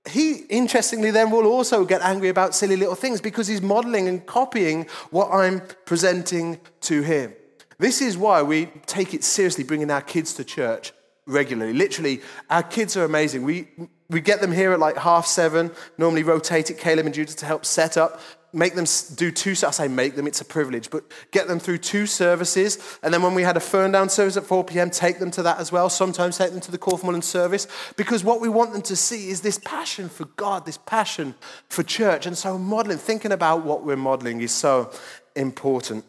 He, 0.08 0.36
interestingly, 0.48 1.10
then 1.10 1.30
will 1.30 1.46
also 1.46 1.84
get 1.84 2.00
angry 2.02 2.28
about 2.28 2.54
silly 2.54 2.76
little 2.76 2.94
things 2.94 3.20
because 3.20 3.48
he's 3.48 3.62
modeling 3.62 4.06
and 4.06 4.24
copying 4.24 4.86
what 5.10 5.30
I'm 5.32 5.62
presenting 5.84 6.60
to 6.82 7.02
him. 7.02 7.34
This 7.78 8.00
is 8.00 8.16
why 8.16 8.42
we 8.42 8.66
take 8.86 9.14
it 9.14 9.24
seriously 9.24 9.64
bringing 9.64 9.90
our 9.90 10.00
kids 10.00 10.34
to 10.34 10.44
church 10.44 10.92
regularly. 11.26 11.72
Literally, 11.72 12.20
our 12.48 12.62
kids 12.62 12.96
are 12.96 13.04
amazing. 13.04 13.42
We, 13.42 13.68
we 14.08 14.20
get 14.20 14.40
them 14.40 14.52
here 14.52 14.72
at 14.72 14.78
like 14.78 14.96
half 14.96 15.26
seven, 15.26 15.72
normally 15.98 16.22
rotate 16.22 16.70
it, 16.70 16.78
Caleb 16.78 17.06
and 17.06 17.14
Judah, 17.14 17.34
to 17.34 17.46
help 17.46 17.64
set 17.64 17.96
up 17.96 18.20
make 18.52 18.74
them 18.74 18.86
do 19.16 19.30
two, 19.30 19.50
I 19.50 19.70
say 19.70 19.88
make 19.88 20.16
them, 20.16 20.26
it's 20.26 20.40
a 20.40 20.44
privilege, 20.44 20.90
but 20.90 21.04
get 21.30 21.48
them 21.48 21.58
through 21.58 21.78
two 21.78 22.06
services. 22.06 22.98
And 23.02 23.12
then 23.12 23.22
when 23.22 23.34
we 23.34 23.42
had 23.42 23.56
a 23.56 23.60
Ferndown 23.60 24.10
service 24.10 24.36
at 24.36 24.44
4 24.44 24.64
p.m., 24.64 24.90
take 24.90 25.18
them 25.18 25.30
to 25.32 25.42
that 25.42 25.58
as 25.58 25.70
well. 25.70 25.90
Sometimes 25.90 26.38
take 26.38 26.52
them 26.52 26.60
to 26.60 26.70
the 26.70 26.78
Corfe 26.78 27.04
Mullen 27.04 27.22
service 27.22 27.66
because 27.96 28.24
what 28.24 28.40
we 28.40 28.48
want 28.48 28.72
them 28.72 28.82
to 28.82 28.96
see 28.96 29.28
is 29.28 29.40
this 29.42 29.58
passion 29.58 30.08
for 30.08 30.24
God, 30.36 30.64
this 30.64 30.78
passion 30.78 31.34
for 31.68 31.82
church. 31.82 32.26
And 32.26 32.36
so 32.36 32.58
modeling, 32.58 32.98
thinking 32.98 33.32
about 33.32 33.64
what 33.64 33.84
we're 33.84 33.96
modeling 33.96 34.40
is 34.40 34.52
so 34.52 34.90
important. 35.34 36.04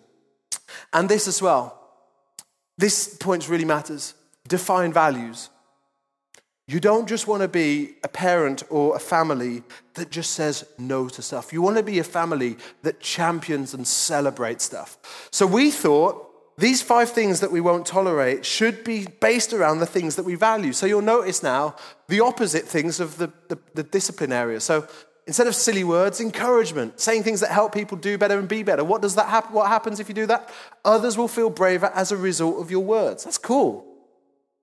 And 0.93 1.09
this 1.09 1.27
as 1.27 1.41
well. 1.41 1.73
This 2.77 3.15
point 3.15 3.49
really 3.49 3.65
matters. 3.65 4.13
Define 4.47 4.93
values. 4.93 5.49
You 6.67 6.81
don't 6.81 7.07
just 7.07 7.27
want 7.27 7.43
to 7.43 7.47
be 7.47 7.95
a 8.03 8.09
parent 8.09 8.63
or 8.69 8.95
a 8.95 8.99
family 8.99 9.63
that 9.93 10.11
just 10.11 10.31
says 10.31 10.65
no 10.77 11.07
to 11.07 11.21
stuff. 11.21 11.53
You 11.53 11.61
want 11.61 11.77
to 11.77 11.83
be 11.83 11.99
a 11.99 12.03
family 12.03 12.57
that 12.81 12.99
champions 12.99 13.73
and 13.73 13.87
celebrates 13.87 14.65
stuff. 14.65 14.97
So 15.31 15.47
we 15.47 15.71
thought 15.71 16.25
these 16.57 16.81
five 16.81 17.09
things 17.11 17.39
that 17.39 17.51
we 17.51 17.61
won't 17.61 17.85
tolerate 17.85 18.45
should 18.45 18.83
be 18.83 19.07
based 19.21 19.53
around 19.53 19.79
the 19.79 19.85
things 19.85 20.17
that 20.17 20.23
we 20.23 20.35
value. 20.35 20.73
So 20.73 20.85
you'll 20.85 21.01
notice 21.01 21.41
now 21.41 21.75
the 22.09 22.19
opposite 22.19 22.65
things 22.65 22.99
of 22.99 23.17
the, 23.17 23.31
the, 23.47 23.57
the 23.73 23.83
discipline 23.83 24.33
area. 24.33 24.59
So 24.59 24.87
instead 25.25 25.47
of 25.47 25.55
silly 25.55 25.85
words, 25.85 26.19
encouragement, 26.19 26.99
saying 26.99 27.23
things 27.23 27.39
that 27.39 27.51
help 27.51 27.73
people 27.73 27.97
do 27.97 28.17
better 28.17 28.37
and 28.39 28.47
be 28.47 28.63
better. 28.63 28.83
What 28.83 29.01
does 29.01 29.15
that 29.15 29.29
happen? 29.29 29.53
What 29.53 29.67
happens 29.67 30.01
if 30.01 30.09
you 30.09 30.15
do 30.15 30.25
that? 30.25 30.49
Others 30.83 31.17
will 31.17 31.27
feel 31.29 31.49
braver 31.49 31.91
as 31.95 32.11
a 32.11 32.17
result 32.17 32.59
of 32.59 32.71
your 32.71 32.83
words. 32.83 33.23
That's 33.23 33.37
cool. 33.37 33.85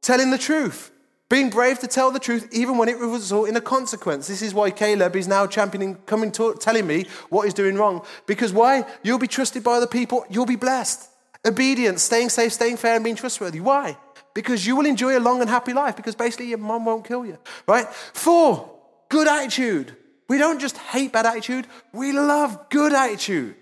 Telling 0.02 0.30
the 0.30 0.38
truth. 0.38 0.90
Being 1.34 1.50
brave 1.50 1.80
to 1.80 1.88
tell 1.88 2.12
the 2.12 2.20
truth 2.20 2.48
even 2.52 2.78
when 2.78 2.88
it 2.88 2.96
will 2.96 3.10
result 3.10 3.48
in 3.48 3.56
a 3.56 3.60
consequence. 3.60 4.28
This 4.28 4.40
is 4.40 4.54
why 4.54 4.70
Caleb 4.70 5.16
is 5.16 5.26
now 5.26 5.48
championing, 5.48 5.96
coming 6.06 6.30
to, 6.30 6.54
telling 6.60 6.86
me 6.86 7.06
what 7.28 7.42
he's 7.42 7.54
doing 7.54 7.74
wrong. 7.74 8.06
Because 8.24 8.52
why? 8.52 8.86
You'll 9.02 9.18
be 9.18 9.26
trusted 9.26 9.64
by 9.64 9.72
other 9.72 9.88
people, 9.88 10.24
you'll 10.30 10.46
be 10.46 10.54
blessed. 10.54 11.10
Obedience, 11.44 12.04
staying 12.04 12.28
safe, 12.28 12.52
staying 12.52 12.76
fair, 12.76 12.94
and 12.94 13.02
being 13.02 13.16
trustworthy. 13.16 13.58
Why? 13.58 13.96
Because 14.32 14.64
you 14.64 14.76
will 14.76 14.86
enjoy 14.86 15.18
a 15.18 15.26
long 15.28 15.40
and 15.40 15.50
happy 15.50 15.72
life, 15.72 15.96
because 15.96 16.14
basically 16.14 16.46
your 16.46 16.58
mom 16.58 16.84
won't 16.84 17.04
kill 17.04 17.26
you, 17.26 17.36
right? 17.66 17.88
Four, 17.88 18.72
good 19.08 19.26
attitude. 19.26 19.96
We 20.28 20.38
don't 20.38 20.60
just 20.60 20.76
hate 20.76 21.12
bad 21.12 21.26
attitude, 21.26 21.66
we 21.92 22.12
love 22.12 22.68
good 22.70 22.92
attitude. 22.92 23.56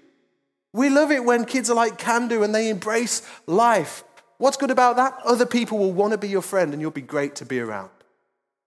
We 0.75 0.91
love 0.91 1.11
it 1.11 1.25
when 1.25 1.47
kids 1.47 1.71
are 1.71 1.75
like 1.75 1.97
can 1.97 2.29
do 2.29 2.43
and 2.43 2.55
they 2.55 2.69
embrace 2.69 3.23
life. 3.47 4.05
What's 4.43 4.57
good 4.57 4.73
about 4.73 4.97
that? 4.97 5.17
Other 5.25 5.47
people 5.47 5.79
will 5.79 5.93
want 5.93 6.11
to 6.11 6.19
be 6.19 6.29
your 6.29 6.43
friend 6.43 6.73
and 6.73 6.83
you'll 6.83 6.91
be 6.91 7.01
great 7.01 7.37
to 7.37 7.47
be 7.47 7.61
around. 7.61 7.91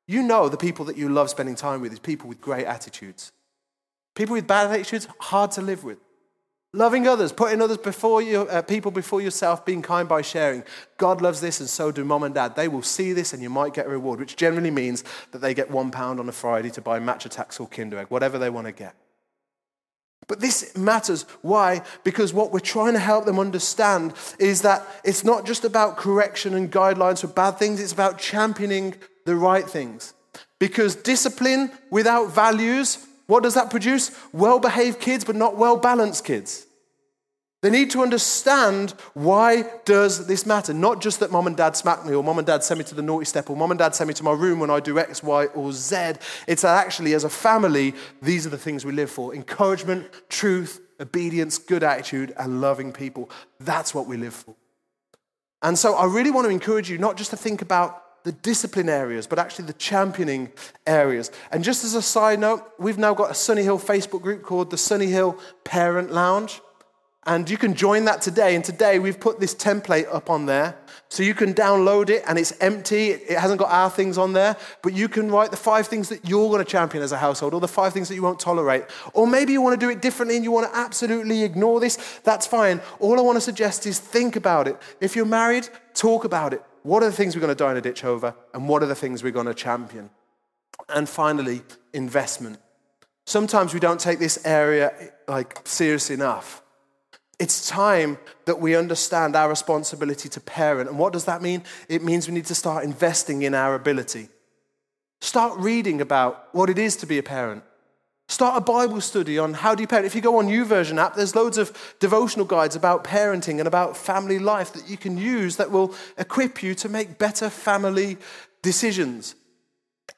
You 0.08 0.24
know 0.24 0.48
the 0.48 0.56
people 0.56 0.86
that 0.86 0.96
you 0.96 1.10
love 1.10 1.30
spending 1.30 1.56
time 1.56 1.82
with 1.82 1.92
is 1.92 2.00
people 2.00 2.30
with 2.30 2.40
great 2.40 2.66
attitudes. 2.66 3.34
People 4.16 4.36
with 4.36 4.48
bad 4.48 4.72
attitudes, 4.72 5.06
hard 5.20 5.52
to 5.52 5.62
live 5.62 5.84
with. 5.84 5.98
Loving 6.72 7.10
others, 7.10 7.34
putting 7.34 7.62
others 7.62 7.78
before 7.78 8.22
you, 8.22 8.44
uh, 8.44 8.62
people 8.62 8.90
before 8.90 9.20
yourself, 9.20 9.66
being 9.66 9.82
kind 9.82 10.08
by 10.08 10.22
sharing. 10.22 10.64
God 10.98 11.22
loves 11.22 11.42
this, 11.42 11.60
and 11.60 11.68
so 11.68 11.92
do 11.92 12.06
mom 12.06 12.24
and 12.24 12.34
dad. 12.34 12.56
They 12.56 12.70
will 12.70 12.82
see 12.82 13.12
this, 13.12 13.34
and 13.34 13.44
you 13.44 13.50
might 13.50 13.74
get 13.74 13.86
a 13.86 13.90
reward, 13.90 14.22
which 14.22 14.38
generally 14.38 14.72
means 14.72 15.04
that 15.32 15.40
they 15.40 15.54
get 15.54 15.70
one 15.70 15.92
pound 15.92 16.22
on 16.22 16.30
a 16.30 16.34
Friday 16.34 16.70
to 16.70 16.82
buy 16.82 17.00
Match 17.00 17.28
Attax 17.28 17.60
or 17.60 17.68
Kinder 17.68 18.00
Egg, 18.00 18.08
whatever 18.08 18.38
they 18.38 18.50
want 18.50 18.68
to 18.68 18.74
get. 18.74 18.96
But 20.28 20.40
this 20.42 20.76
matters. 20.76 21.24
Why? 21.42 21.82
Because 22.04 22.34
what 22.34 22.52
we're 22.52 22.60
trying 22.60 22.94
to 22.94 23.00
help 23.00 23.26
them 23.26 23.40
understand 23.40 24.14
is 24.40 24.62
that 24.64 24.86
it's 25.04 25.24
not 25.24 25.46
just 25.46 25.64
about 25.64 25.98
correction 25.98 26.54
and 26.54 26.72
guidelines 26.72 27.22
for 27.22 27.28
bad 27.28 27.58
things, 27.58 27.80
it's 27.80 27.94
about 27.94 28.18
championing 28.18 28.96
the 29.26 29.36
right 29.36 29.70
things. 29.70 30.14
Because 30.60 30.96
discipline 30.96 31.72
without 31.92 32.32
values, 32.32 33.06
what 33.28 33.44
does 33.44 33.54
that 33.56 33.70
produce? 33.70 34.12
Well 34.32 34.60
behaved 34.60 35.00
kids, 35.00 35.26
but 35.26 35.36
not 35.36 35.58
well 35.58 35.78
balanced 35.78 36.26
kids. 36.26 36.66
They 37.66 37.72
need 37.72 37.90
to 37.92 38.04
understand 38.04 38.92
why 39.16 39.64
does 39.86 40.28
this 40.28 40.46
matter? 40.46 40.72
Not 40.72 41.02
just 41.02 41.20
that 41.20 41.32
mom 41.32 41.48
and 41.48 41.58
dad 41.58 41.76
smack 41.76 42.06
me 42.06 42.14
or 42.14 42.24
mom 42.24 42.38
and 42.38 42.46
dad 42.46 42.64
send 42.64 42.78
me 42.78 42.84
to 42.84 42.94
the 42.94 43.02
naughty 43.02 43.26
step 43.26 43.50
or 43.50 43.58
mom 43.58 43.72
and 43.72 43.80
dad 43.80 43.96
send 43.96 44.08
me 44.08 44.14
to 44.14 44.24
my 44.24 44.34
room 44.34 44.60
when 44.60 44.70
I 44.70 44.80
do 44.80 45.00
X, 45.00 45.24
Y, 45.24 45.46
or 45.46 45.72
Z. 45.72 46.12
It's 46.48 46.62
that 46.62 46.86
actually 46.86 47.16
as 47.16 47.24
a 47.24 47.30
family, 47.30 47.96
these 48.22 48.46
are 48.46 48.52
the 48.52 48.58
things 48.60 48.86
we 48.86 48.92
live 48.92 49.10
for. 49.10 49.34
Encouragement, 49.34 50.06
truth, 50.30 50.80
obedience, 51.00 51.58
good 51.58 51.82
attitude, 51.82 52.36
and 52.38 52.62
loving 52.62 52.92
people. 52.92 53.32
That's 53.60 53.96
what 53.96 54.06
we 54.06 54.16
live 54.16 54.36
for. 54.36 54.56
And 55.64 55.76
so 55.76 55.96
I 55.96 56.06
really 56.06 56.30
want 56.30 56.46
to 56.46 56.52
encourage 56.52 56.88
you 56.88 57.00
not 57.00 57.18
just 57.18 57.32
to 57.32 57.36
think 57.36 57.64
about 57.64 58.24
the 58.26 58.32
discipline 58.32 58.90
areas, 58.90 59.26
but 59.26 59.40
actually 59.40 59.66
the 59.66 59.74
championing 59.74 60.52
areas. 60.86 61.32
And 61.52 61.64
just 61.64 61.84
as 61.84 61.96
a 61.96 62.02
side 62.04 62.40
note, 62.40 62.64
we've 62.78 63.00
now 63.00 63.16
got 63.16 63.32
a 63.32 63.34
Sunny 63.34 63.64
Hill 63.64 63.80
Facebook 63.80 64.22
group 64.22 64.44
called 64.44 64.70
the 64.70 64.78
Sunny 64.78 65.08
Hill 65.08 65.40
Parent 65.64 66.12
Lounge. 66.12 66.62
And 67.28 67.50
you 67.50 67.58
can 67.58 67.74
join 67.74 68.06
that 68.06 68.22
today. 68.22 68.56
And 68.56 68.64
today 68.64 69.00
we've 69.00 69.20
put 69.20 69.40
this 69.40 69.56
template 69.56 70.14
up 70.14 70.30
on 70.30 70.46
there. 70.46 70.78
So 71.10 71.24
you 71.24 71.34
can 71.34 71.54
download 71.54 72.10
it 72.10 72.24
and 72.28 72.38
it's 72.38 72.54
empty. 72.62 73.10
It 73.10 73.38
hasn't 73.40 73.60
got 73.60 73.72
our 73.72 73.90
things 73.90 74.18
on 74.18 74.34
there. 74.34 74.56
But 74.84 74.94
you 74.94 75.10
can 75.10 75.32
write 75.32 75.50
the 75.50 75.58
five 75.58 75.88
things 75.88 76.10
that 76.10 76.28
you're 76.28 76.50
going 76.50 76.64
to 76.64 76.70
champion 76.70 77.04
as 77.04 77.12
a 77.12 77.18
household 77.18 77.54
or 77.56 77.60
the 77.60 77.68
five 77.68 77.94
things 77.94 78.10
that 78.10 78.16
you 78.16 78.22
won't 78.22 78.40
tolerate. 78.40 78.84
Or 79.14 79.26
maybe 79.26 79.54
you 79.54 79.62
want 79.62 79.80
to 79.80 79.84
do 79.84 79.90
it 79.90 80.02
differently 80.02 80.36
and 80.36 80.44
you 80.44 80.52
want 80.52 80.72
to 80.72 80.78
absolutely 80.78 81.44
ignore 81.44 81.80
this. 81.80 82.20
That's 82.24 82.46
fine. 82.46 82.80
All 83.00 83.18
I 83.18 83.24
want 83.24 83.38
to 83.38 83.42
suggest 83.42 83.88
is 83.88 83.98
think 83.98 84.36
about 84.36 84.68
it. 84.68 84.78
If 85.02 85.16
you're 85.16 85.26
married, 85.26 85.68
talk 85.96 86.26
about 86.26 86.54
it. 86.54 86.62
What 86.84 87.02
are 87.02 87.08
the 87.08 87.16
things 87.16 87.36
we're 87.36 87.42
going 87.42 87.56
to 87.56 87.64
die 87.64 87.72
in 87.72 87.78
a 87.78 87.82
ditch 87.82 88.04
over? 88.04 88.36
And 88.54 88.70
what 88.70 88.84
are 88.84 88.88
the 88.88 88.94
things 88.94 89.24
we're 89.24 89.32
going 89.32 89.48
to 89.48 89.56
champion? 89.56 90.12
And 90.90 91.10
finally, 91.10 91.64
investment. 91.94 92.60
Sometimes 93.26 93.74
we 93.74 93.80
don't 93.80 94.00
take 94.00 94.20
this 94.20 94.46
area 94.46 94.94
like 95.28 95.62
seriously 95.64 96.14
enough. 96.14 96.62
It's 97.38 97.68
time 97.68 98.18
that 98.46 98.60
we 98.60 98.76
understand 98.76 99.36
our 99.36 99.50
responsibility 99.50 100.30
to 100.30 100.40
parent. 100.40 100.90
And 100.90 100.98
what 100.98 101.14
does 101.14 101.26
that 101.26 101.42
mean? 101.42 101.64
It 101.90 102.04
means 102.04 102.28
we 102.28 102.34
need 102.34 102.46
to 102.46 102.56
start 102.56 102.84
investing 102.84 103.42
in 103.42 103.54
our 103.54 103.76
ability. 103.76 104.30
Start 105.22 105.58
reading 105.60 106.02
about 106.02 106.50
what 106.54 106.70
it 106.70 106.78
is 106.78 106.96
to 106.98 107.06
be 107.06 107.18
a 107.18 107.24
parent. 107.24 107.64
Start 108.28 108.58
a 108.58 108.62
Bible 108.62 109.02
study 109.02 109.38
on 109.38 109.54
how 109.54 109.76
do 109.76 109.84
you 109.84 109.88
parent. 109.88 110.08
If 110.08 110.16
you 110.16 110.22
go 110.22 110.40
on 110.40 110.48
YouVersion 110.48 110.98
app, 110.98 111.16
there's 111.16 111.36
loads 111.36 111.58
of 111.58 111.96
devotional 112.00 112.46
guides 112.46 112.76
about 112.76 113.04
parenting 113.04 113.60
and 113.60 113.68
about 113.68 113.96
family 113.96 114.40
life 114.40 114.74
that 114.74 114.90
you 114.90 114.98
can 114.98 115.18
use 115.18 115.58
that 115.58 115.72
will 115.72 115.94
equip 116.18 116.64
you 116.64 116.74
to 116.76 116.90
make 116.90 117.20
better 117.20 117.50
family 117.50 118.18
decisions. 118.64 119.36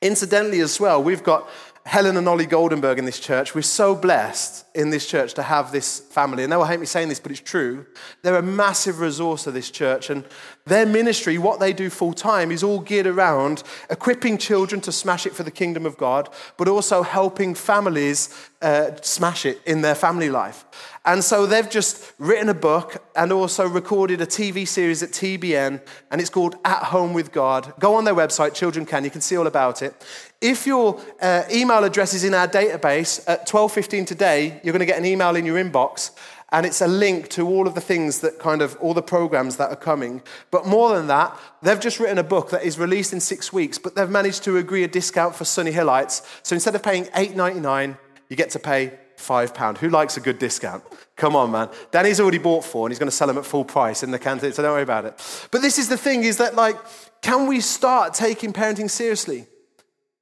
Incidentally, 0.01 0.61
as 0.61 0.79
well, 0.79 1.03
we've 1.03 1.23
got 1.23 1.49
Helen 1.87 2.17
and 2.17 2.27
Ollie 2.27 2.45
Goldenberg 2.45 2.97
in 2.97 3.05
this 3.05 3.17
church. 3.17 3.55
We're 3.55 3.61
so 3.61 3.95
blessed 3.95 4.65
in 4.75 4.89
this 4.89 5.07
church 5.07 5.33
to 5.35 5.43
have 5.43 5.71
this 5.71 5.99
family. 5.99 6.43
And 6.43 6.51
they 6.51 6.57
will 6.57 6.65
hate 6.65 6.81
me 6.81 6.85
saying 6.85 7.07
this, 7.07 7.21
but 7.21 7.31
it's 7.31 7.39
true. 7.39 7.85
They're 8.23 8.35
a 8.35 8.41
massive 8.41 8.99
resource 8.99 9.47
of 9.47 9.53
this 9.53 9.71
church. 9.71 10.09
And 10.09 10.25
their 10.65 10.85
ministry, 10.85 11.37
what 11.37 11.61
they 11.61 11.71
do 11.71 11.89
full 11.89 12.11
time, 12.11 12.51
is 12.51 12.61
all 12.61 12.81
geared 12.81 13.07
around 13.07 13.63
equipping 13.89 14.37
children 14.37 14.81
to 14.81 14.91
smash 14.91 15.25
it 15.25 15.33
for 15.33 15.43
the 15.43 15.49
kingdom 15.51 15.85
of 15.85 15.95
God, 15.95 16.27
but 16.57 16.67
also 16.67 17.03
helping 17.03 17.55
families 17.55 18.35
uh, 18.61 18.91
smash 19.01 19.45
it 19.45 19.61
in 19.65 19.81
their 19.81 19.95
family 19.95 20.29
life. 20.29 20.65
And 21.07 21.23
so 21.23 21.45
they've 21.45 21.69
just 21.69 22.11
written 22.19 22.49
a 22.49 22.53
book 22.53 23.01
and 23.15 23.31
also 23.31 23.65
recorded 23.65 24.19
a 24.19 24.25
TV 24.25 24.67
series 24.67 25.01
at 25.01 25.11
TBN, 25.11 25.81
and 26.11 26.19
it's 26.19 26.29
called 26.29 26.57
At 26.65 26.83
Home 26.83 27.13
with 27.13 27.31
God. 27.31 27.73
Go 27.79 27.95
on 27.95 28.03
their 28.03 28.13
website, 28.13 28.53
Children 28.53 28.85
Can, 28.85 29.05
you 29.05 29.09
can 29.09 29.21
see 29.21 29.37
all 29.37 29.47
about 29.47 29.81
it. 29.81 29.95
If 30.41 30.67
your 30.67 30.99
uh, 31.21 31.43
email 31.49 31.85
address 31.85 32.13
is 32.13 32.25
in 32.25 32.33
our 32.33 32.47
database 32.47 33.23
at 33.25 33.47
12:15 33.47 34.05
today, 34.05 34.59
you're 34.61 34.73
going 34.73 34.81
to 34.81 34.85
get 34.85 34.99
an 34.99 35.05
email 35.05 35.37
in 35.37 35.45
your 35.45 35.55
inbox 35.55 36.11
and 36.51 36.65
it's 36.65 36.81
a 36.81 36.87
link 36.87 37.29
to 37.29 37.47
all 37.47 37.67
of 37.67 37.75
the 37.75 37.81
things 37.81 38.19
that 38.19 38.37
kind 38.37 38.61
of 38.61 38.77
all 38.81 38.93
the 38.93 39.01
programs 39.01 39.55
that 39.57 39.69
are 39.69 39.77
coming. 39.77 40.21
But 40.51 40.65
more 40.65 40.93
than 40.93 41.07
that, 41.07 41.37
they've 41.61 41.79
just 41.79 42.01
written 42.01 42.17
a 42.17 42.23
book 42.23 42.49
that 42.49 42.63
is 42.63 42.77
released 42.77 43.13
in 43.13 43.19
6 43.21 43.53
weeks, 43.53 43.77
but 43.77 43.95
they've 43.95 44.09
managed 44.09 44.43
to 44.43 44.57
agree 44.57 44.83
a 44.83 44.87
discount 44.89 45.35
for 45.35 45.45
Sunny 45.45 45.71
Hillites. 45.71 46.21
So 46.43 46.53
instead 46.53 46.75
of 46.75 46.83
paying 46.83 47.05
8.99, 47.05 47.97
you 48.29 48.35
get 48.35 48.49
to 48.51 48.59
pay 48.59 48.97
five 49.17 49.53
pound. 49.53 49.79
Who 49.79 49.89
likes 49.89 50.15
a 50.15 50.21
good 50.21 50.39
discount? 50.39 50.83
Come 51.15 51.35
on, 51.35 51.51
man. 51.51 51.69
Danny's 51.91 52.19
already 52.19 52.37
bought 52.37 52.63
four 52.63 52.85
and 52.85 52.91
he's 52.91 52.99
going 52.99 53.09
to 53.09 53.15
sell 53.15 53.27
them 53.27 53.37
at 53.37 53.45
full 53.45 53.65
price 53.65 54.03
in 54.03 54.11
the 54.11 54.19
canteen, 54.19 54.53
so 54.53 54.61
don't 54.61 54.71
worry 54.71 54.83
about 54.83 55.05
it. 55.05 55.47
But 55.51 55.61
this 55.61 55.77
is 55.77 55.89
the 55.89 55.97
thing 55.97 56.23
is 56.23 56.37
that, 56.37 56.55
like, 56.55 56.77
can 57.21 57.47
we 57.47 57.59
start 57.59 58.13
taking 58.13 58.53
parenting 58.53 58.89
seriously? 58.89 59.47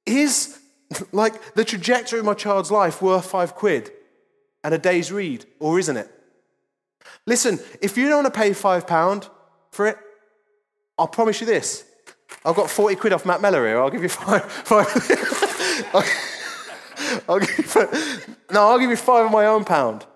Is, 0.06 0.58
like, 1.12 1.54
the 1.54 1.64
trajectory 1.64 2.18
of 2.18 2.24
my 2.24 2.34
child's 2.34 2.70
life 2.70 3.02
worth 3.02 3.26
five 3.26 3.54
quid 3.54 3.92
and 4.64 4.74
a 4.74 4.78
day's 4.78 5.12
read, 5.12 5.44
or 5.60 5.78
isn't 5.78 5.96
it? 5.96 6.10
Listen, 7.26 7.60
if 7.82 7.96
you 7.96 8.08
don't 8.08 8.24
want 8.24 8.34
to 8.34 8.40
pay 8.40 8.52
five 8.52 8.86
pound 8.86 9.28
for 9.70 9.86
it, 9.86 9.98
I'll 10.98 11.06
promise 11.06 11.40
you 11.40 11.46
this. 11.46 11.84
I've 12.44 12.56
got 12.56 12.70
40 12.70 12.96
quid 12.96 13.12
off 13.12 13.26
Matt 13.26 13.42
Meller 13.42 13.66
here. 13.66 13.80
I'll 13.80 13.90
give 13.90 14.02
you 14.02 14.08
five. 14.08 14.50
five. 14.50 14.86
I'll 17.28 17.40
give 17.40 17.76
no, 18.50 18.68
I'll 18.68 18.78
give 18.78 18.90
you 18.90 18.96
five 18.96 19.26
of 19.26 19.32
my 19.32 19.46
own 19.46 19.64
pound. 19.64 20.06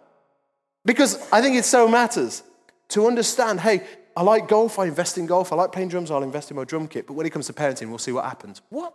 Because 0.84 1.20
I 1.30 1.42
think 1.42 1.56
it 1.56 1.64
so 1.64 1.88
matters 1.88 2.42
to 2.88 3.06
understand 3.06 3.60
hey, 3.60 3.86
I 4.16 4.22
like 4.22 4.48
golf, 4.48 4.78
I 4.78 4.86
invest 4.86 5.18
in 5.18 5.26
golf. 5.26 5.52
I 5.52 5.56
like 5.56 5.72
playing 5.72 5.88
drums, 5.88 6.10
I'll 6.10 6.22
invest 6.22 6.50
in 6.50 6.56
my 6.56 6.64
drum 6.64 6.88
kit. 6.88 7.06
But 7.06 7.14
when 7.14 7.26
it 7.26 7.30
comes 7.30 7.46
to 7.46 7.52
parenting, 7.52 7.88
we'll 7.88 7.98
see 7.98 8.12
what 8.12 8.24
happens. 8.24 8.60
What? 8.68 8.94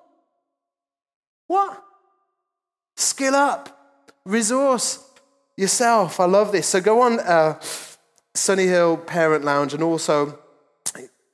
What? 1.47 1.83
Skill 2.97 3.35
up, 3.35 4.03
resource 4.25 5.03
yourself. 5.57 6.19
I 6.19 6.25
love 6.25 6.51
this. 6.51 6.67
So 6.67 6.81
go 6.81 7.01
on 7.01 7.19
uh, 7.19 7.59
Sunny 8.33 8.65
Hill 8.65 8.97
Parent 8.97 9.43
Lounge 9.43 9.73
and 9.73 9.83
also 9.83 10.39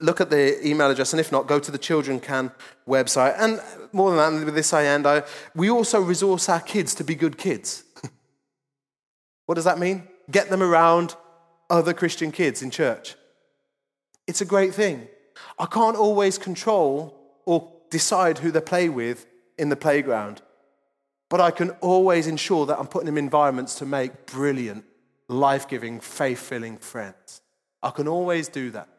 look 0.02 0.20
at 0.20 0.30
the 0.30 0.68
email 0.68 0.90
address, 0.90 1.14
and 1.14 1.20
if 1.20 1.32
not, 1.32 1.48
go 1.48 1.60
to 1.60 1.72
the 1.72 1.78
Children 1.78 2.20
Can 2.20 2.52
website. 2.88 3.36
And 3.38 3.62
more 3.94 4.10
than 4.10 4.18
that, 4.40 4.46
with 4.46 4.56
this 4.56 4.74
I 4.74 4.86
end, 4.86 5.08
I, 5.08 5.24
we 5.56 5.70
also 5.70 6.02
resource 6.02 6.50
our 6.50 6.60
kids 6.60 6.96
to 6.96 7.04
be 7.04 7.16
good 7.16 7.38
kids. 7.38 7.84
what 9.46 9.56
does 9.56 9.66
that 9.66 9.80
mean? 9.80 10.08
Get 10.30 10.50
them 10.50 10.64
around 10.64 11.16
other 11.70 11.94
Christian 11.94 12.32
kids 12.32 12.62
in 12.62 12.72
church. 12.72 13.16
It's 14.28 14.42
a 14.42 14.46
great 14.46 14.74
thing. 14.74 15.08
I 15.58 15.66
can't 15.66 15.98
always 15.98 16.38
control 16.38 17.18
or 17.46 17.72
decide 17.90 18.40
who 18.40 18.52
they 18.52 18.62
play 18.62 18.90
with 18.90 19.26
in 19.58 19.70
the 19.70 19.76
playground, 19.76 20.42
but 21.30 21.40
I 21.40 21.52
can 21.52 21.72
always 21.82 22.28
ensure 22.28 22.66
that 22.66 22.80
I'm 22.80 22.88
putting 22.88 23.06
them 23.06 23.18
in 23.18 23.26
environments 23.26 23.76
to 23.76 23.86
make 23.86 24.26
brilliant, 24.26 24.86
life 25.28 25.68
giving, 25.68 26.00
faith 26.00 26.40
filling 26.40 26.78
friends. 26.78 27.42
I 27.84 27.92
can 27.92 28.08
always 28.08 28.48
do 28.48 28.70
that. 28.72 28.90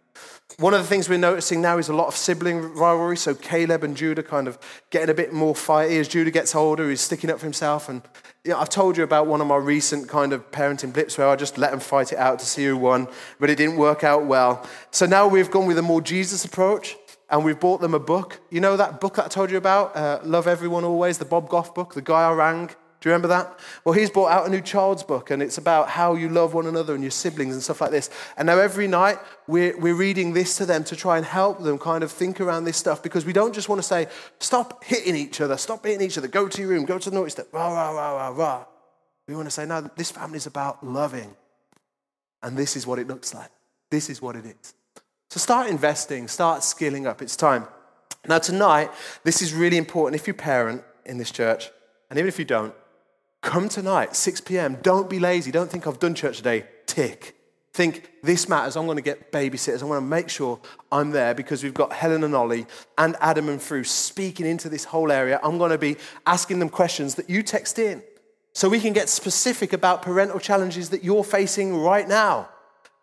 One 0.58 0.74
of 0.74 0.80
the 0.80 0.86
things 0.86 1.08
we're 1.08 1.18
noticing 1.18 1.62
now 1.62 1.78
is 1.78 1.88
a 1.88 1.94
lot 1.94 2.08
of 2.08 2.16
sibling 2.16 2.60
rivalry. 2.74 3.16
So 3.16 3.34
Caleb 3.34 3.84
and 3.84 3.96
Judah 3.96 4.22
kind 4.22 4.46
of 4.46 4.58
getting 4.90 5.08
a 5.08 5.14
bit 5.14 5.32
more 5.32 5.54
fighty 5.54 5.98
as 5.98 6.08
Judah 6.08 6.30
gets 6.30 6.54
older. 6.54 6.88
He's 6.90 7.00
sticking 7.00 7.30
up 7.30 7.38
for 7.38 7.46
himself. 7.46 7.88
And 7.88 8.02
you 8.44 8.50
know, 8.50 8.58
I've 8.58 8.68
told 8.68 8.96
you 8.96 9.02
about 9.02 9.26
one 9.26 9.40
of 9.40 9.46
my 9.46 9.56
recent 9.56 10.08
kind 10.08 10.32
of 10.32 10.50
parenting 10.50 10.92
blips 10.92 11.16
where 11.16 11.28
I 11.28 11.36
just 11.36 11.56
let 11.56 11.70
them 11.70 11.80
fight 11.80 12.12
it 12.12 12.18
out 12.18 12.38
to 12.40 12.46
see 12.46 12.66
who 12.66 12.76
won, 12.76 13.08
but 13.40 13.48
it 13.48 13.56
didn't 13.56 13.76
work 13.76 14.04
out 14.04 14.26
well. 14.26 14.66
So 14.90 15.06
now 15.06 15.26
we've 15.26 15.50
gone 15.50 15.66
with 15.66 15.78
a 15.78 15.82
more 15.82 16.02
Jesus 16.02 16.44
approach 16.44 16.96
and 17.30 17.44
we've 17.44 17.58
bought 17.58 17.80
them 17.80 17.94
a 17.94 17.98
book. 17.98 18.40
You 18.50 18.60
know 18.60 18.76
that 18.76 19.00
book 19.00 19.14
that 19.14 19.24
I 19.24 19.28
told 19.28 19.50
you 19.50 19.56
about, 19.56 19.96
uh, 19.96 20.20
Love 20.22 20.46
Everyone 20.46 20.84
Always, 20.84 21.16
the 21.16 21.24
Bob 21.24 21.48
Goff 21.48 21.74
book, 21.74 21.94
the 21.94 22.02
guy 22.02 22.28
I 22.28 22.32
rang 22.32 22.70
do 23.02 23.08
you 23.08 23.12
remember 23.12 23.28
that? 23.28 23.58
Well, 23.84 23.94
he's 23.94 24.10
brought 24.10 24.30
out 24.30 24.46
a 24.46 24.48
new 24.48 24.60
child's 24.60 25.02
book, 25.02 25.32
and 25.32 25.42
it's 25.42 25.58
about 25.58 25.88
how 25.88 26.14
you 26.14 26.28
love 26.28 26.54
one 26.54 26.66
another 26.66 26.94
and 26.94 27.02
your 27.02 27.10
siblings 27.10 27.52
and 27.52 27.60
stuff 27.60 27.80
like 27.80 27.90
this. 27.90 28.10
And 28.36 28.46
now 28.46 28.58
every 28.58 28.86
night 28.86 29.18
we're, 29.48 29.76
we're 29.76 29.96
reading 29.96 30.34
this 30.34 30.56
to 30.58 30.66
them 30.66 30.84
to 30.84 30.94
try 30.94 31.16
and 31.16 31.26
help 31.26 31.60
them 31.64 31.78
kind 31.78 32.04
of 32.04 32.12
think 32.12 32.40
around 32.40 32.62
this 32.62 32.76
stuff 32.76 33.02
because 33.02 33.24
we 33.24 33.32
don't 33.32 33.52
just 33.52 33.68
want 33.68 33.80
to 33.80 33.82
say, 33.82 34.06
stop 34.38 34.84
hitting 34.84 35.16
each 35.16 35.40
other, 35.40 35.56
stop 35.56 35.84
hitting 35.84 36.06
each 36.06 36.16
other, 36.16 36.28
go 36.28 36.46
to 36.46 36.60
your 36.60 36.70
room, 36.70 36.84
go 36.84 36.96
to 36.96 37.10
the 37.10 37.16
naughty 37.16 37.30
step, 37.30 37.48
rah, 37.50 37.72
rah, 37.72 37.90
rah, 37.90 38.12
rah, 38.12 38.28
rah. 38.28 38.64
We 39.26 39.34
want 39.34 39.48
to 39.48 39.50
say, 39.50 39.66
no, 39.66 39.90
this 39.96 40.12
family 40.12 40.36
is 40.36 40.46
about 40.46 40.86
loving. 40.86 41.34
And 42.40 42.56
this 42.56 42.76
is 42.76 42.86
what 42.86 43.00
it 43.00 43.08
looks 43.08 43.34
like. 43.34 43.50
This 43.90 44.10
is 44.10 44.22
what 44.22 44.36
it 44.36 44.46
is. 44.46 44.74
So 45.28 45.40
start 45.40 45.66
investing, 45.66 46.28
start 46.28 46.62
skilling 46.62 47.08
up. 47.08 47.20
It's 47.20 47.34
time. 47.34 47.66
Now, 48.28 48.38
tonight, 48.38 48.92
this 49.24 49.42
is 49.42 49.52
really 49.52 49.76
important. 49.76 50.20
If 50.20 50.28
you're 50.28 50.34
parent 50.34 50.84
in 51.04 51.18
this 51.18 51.32
church, 51.32 51.68
and 52.10 52.18
even 52.18 52.28
if 52.28 52.38
you 52.38 52.44
don't, 52.44 52.72
come 53.42 53.68
tonight, 53.68 54.16
6 54.16 54.40
p.m. 54.42 54.78
Don't 54.82 55.10
be 55.10 55.18
lazy. 55.18 55.50
Don't 55.50 55.70
think 55.70 55.86
I've 55.86 55.98
done 55.98 56.14
church 56.14 56.38
today. 56.38 56.64
Tick. 56.86 57.36
Think 57.74 58.10
this 58.22 58.48
matters. 58.48 58.76
I'm 58.76 58.86
going 58.86 58.96
to 58.96 59.02
get 59.02 59.32
babysitters. 59.32 59.82
I 59.82 59.86
want 59.86 60.02
to 60.02 60.06
make 60.06 60.28
sure 60.28 60.60
I'm 60.90 61.10
there 61.10 61.34
because 61.34 61.62
we've 61.62 61.74
got 61.74 61.92
Helen 61.92 62.22
and 62.22 62.34
Ollie 62.34 62.66
and 62.98 63.16
Adam 63.20 63.48
and 63.48 63.60
Fru 63.60 63.82
speaking 63.82 64.46
into 64.46 64.68
this 64.68 64.84
whole 64.84 65.10
area. 65.10 65.40
I'm 65.42 65.58
going 65.58 65.70
to 65.70 65.78
be 65.78 65.96
asking 66.26 66.58
them 66.58 66.68
questions 66.68 67.14
that 67.16 67.30
you 67.30 67.42
text 67.42 67.78
in 67.78 68.02
so 68.52 68.68
we 68.68 68.78
can 68.78 68.92
get 68.92 69.08
specific 69.08 69.72
about 69.72 70.02
parental 70.02 70.38
challenges 70.38 70.90
that 70.90 71.02
you're 71.02 71.24
facing 71.24 71.76
right 71.76 72.06
now 72.06 72.48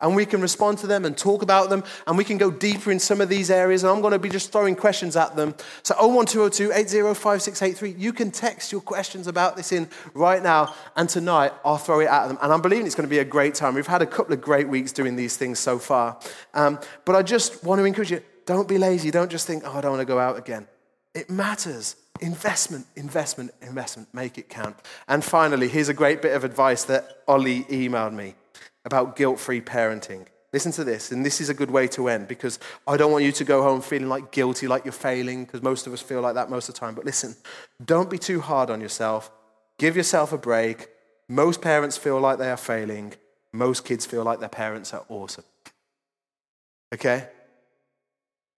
and 0.02 0.16
we 0.16 0.26
can 0.26 0.42
respond 0.42 0.78
to 0.80 0.88
them 0.88 1.06
and 1.06 1.18
talk 1.18 1.42
about 1.42 1.70
them 1.70 1.84
and 2.08 2.18
we 2.18 2.24
can 2.24 2.38
go 2.38 2.50
deeper 2.50 2.92
in 2.92 3.00
some 3.00 3.22
of 3.22 3.30
these 3.30 3.52
areas 3.52 3.84
and 3.84 3.92
i'm 3.92 4.02
going 4.02 4.14
to 4.14 4.20
be 4.20 4.30
just 4.30 4.52
throwing 4.52 4.76
questions 4.76 5.16
at 5.16 5.36
them. 5.36 5.56
So 5.84 5.96
01202 5.96 6.72
805683 6.72 8.02
you 8.02 8.14
can 8.14 8.32
text 8.32 8.72
your 8.72 8.82
questions 8.82 9.28
about 9.28 9.56
this 9.56 9.72
in 9.72 9.90
right 10.14 10.42
now 10.42 10.74
and 10.96 11.10
tonight 11.10 11.54
i'll 11.64 11.78
throw 11.78 12.00
it 12.00 12.08
at 12.08 12.28
them. 12.28 12.38
And 12.42 12.54
i'm 12.54 12.62
believing 12.62 12.86
it's 12.86 12.96
going 12.96 13.08
to 13.08 13.10
be 13.10 13.20
a 13.20 13.26
great 13.26 13.56
time. 13.56 13.76
We've 13.76 13.88
had 13.88 14.02
a 14.02 14.08
couple 14.08 14.34
of 14.34 14.42
great 14.42 14.68
weeks 14.68 14.92
doing 14.92 15.16
these 15.16 15.38
things 15.38 15.60
so 15.60 15.80
far. 15.80 16.20
Um, 16.54 16.80
but 17.06 17.16
i 17.16 17.22
just 17.22 17.64
want 17.64 17.80
to 17.80 17.86
encourage 17.86 18.12
you 18.12 18.22
don't 18.46 18.68
be 18.68 18.80
lazy. 18.80 19.12
Don't 19.12 19.30
just 19.30 19.46
think 19.46 19.64
oh 19.66 19.78
i 19.78 19.82
don't 19.82 19.92
want 19.92 20.02
to 20.02 20.06
go 20.06 20.20
out 20.20 20.38
again. 20.38 20.68
It 21.14 21.30
matters. 21.30 21.96
Investment 22.22 22.86
investment 22.96 23.52
investment. 23.62 24.10
Make 24.14 24.38
it 24.38 24.50
count. 24.50 24.76
And 25.08 25.24
finally 25.24 25.68
here's 25.68 25.90
a 25.90 25.94
great 25.94 26.22
bit 26.22 26.36
of 26.36 26.44
advice 26.44 26.84
that 26.86 27.24
ollie 27.28 27.64
emailed 27.66 28.14
me 28.14 28.36
about 28.86 29.16
guilt 29.16 29.40
free 29.40 29.62
parenting. 29.62 30.26
Listen 30.52 30.72
to 30.72 30.84
this, 30.84 31.12
and 31.12 31.24
this 31.24 31.40
is 31.40 31.50
a 31.50 31.54
good 31.54 31.70
way 31.70 31.88
to 31.90 32.10
end 32.10 32.28
because 32.28 32.58
I 32.88 32.98
don't 32.98 33.12
want 33.12 33.24
you 33.24 33.32
to 33.34 33.44
go 33.44 33.62
home 33.62 33.82
feeling 33.82 34.10
like 34.10 34.32
guilty, 34.32 34.68
like 34.68 34.84
you're 34.84 34.92
failing, 34.92 35.46
because 35.46 35.62
most 35.62 35.86
of 35.86 35.94
us 35.94 36.02
feel 36.02 36.22
like 36.22 36.34
that 36.34 36.50
most 36.50 36.70
of 36.70 36.76
the 36.76 36.80
time. 36.80 36.96
But 36.96 37.06
listen, 37.06 37.36
don't 37.86 38.10
be 38.10 38.18
too 38.18 38.42
hard 38.42 38.72
on 38.72 38.82
yourself. 38.82 39.32
Give 39.78 39.96
yourself 39.96 40.34
a 40.34 40.40
break. 40.40 40.90
Most 41.28 41.62
parents 41.62 41.98
feel 41.98 42.20
like 42.20 42.40
they 42.40 42.50
are 42.50 42.58
failing. 42.58 43.14
Most 43.54 43.86
kids 43.86 44.08
feel 44.08 44.24
like 44.24 44.40
their 44.40 44.50
parents 44.50 44.92
are 44.94 45.06
awesome. 45.08 45.46
Okay? 46.94 47.28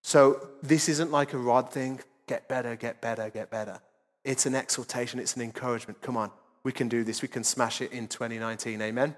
So 0.02 0.48
this 0.62 0.88
isn't 0.88 1.10
like 1.10 1.34
a 1.34 1.38
rod 1.38 1.70
thing. 1.70 2.00
Get 2.26 2.48
better, 2.48 2.74
get 2.76 3.00
better, 3.00 3.28
get 3.28 3.50
better. 3.50 3.80
It's 4.24 4.46
an 4.46 4.54
exhortation, 4.54 5.20
it's 5.20 5.36
an 5.36 5.42
encouragement. 5.42 6.00
Come 6.00 6.16
on, 6.16 6.30
we 6.62 6.72
can 6.72 6.88
do 6.88 7.04
this. 7.04 7.20
We 7.20 7.28
can 7.28 7.44
smash 7.44 7.80
it 7.80 7.92
in 7.92 8.08
2019. 8.08 8.80
Amen. 8.80 9.14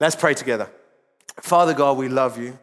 Let's 0.00 0.16
pray 0.16 0.34
together. 0.34 0.70
Father 1.40 1.72
God, 1.72 1.96
we 1.96 2.08
love 2.08 2.38
you. 2.38 2.58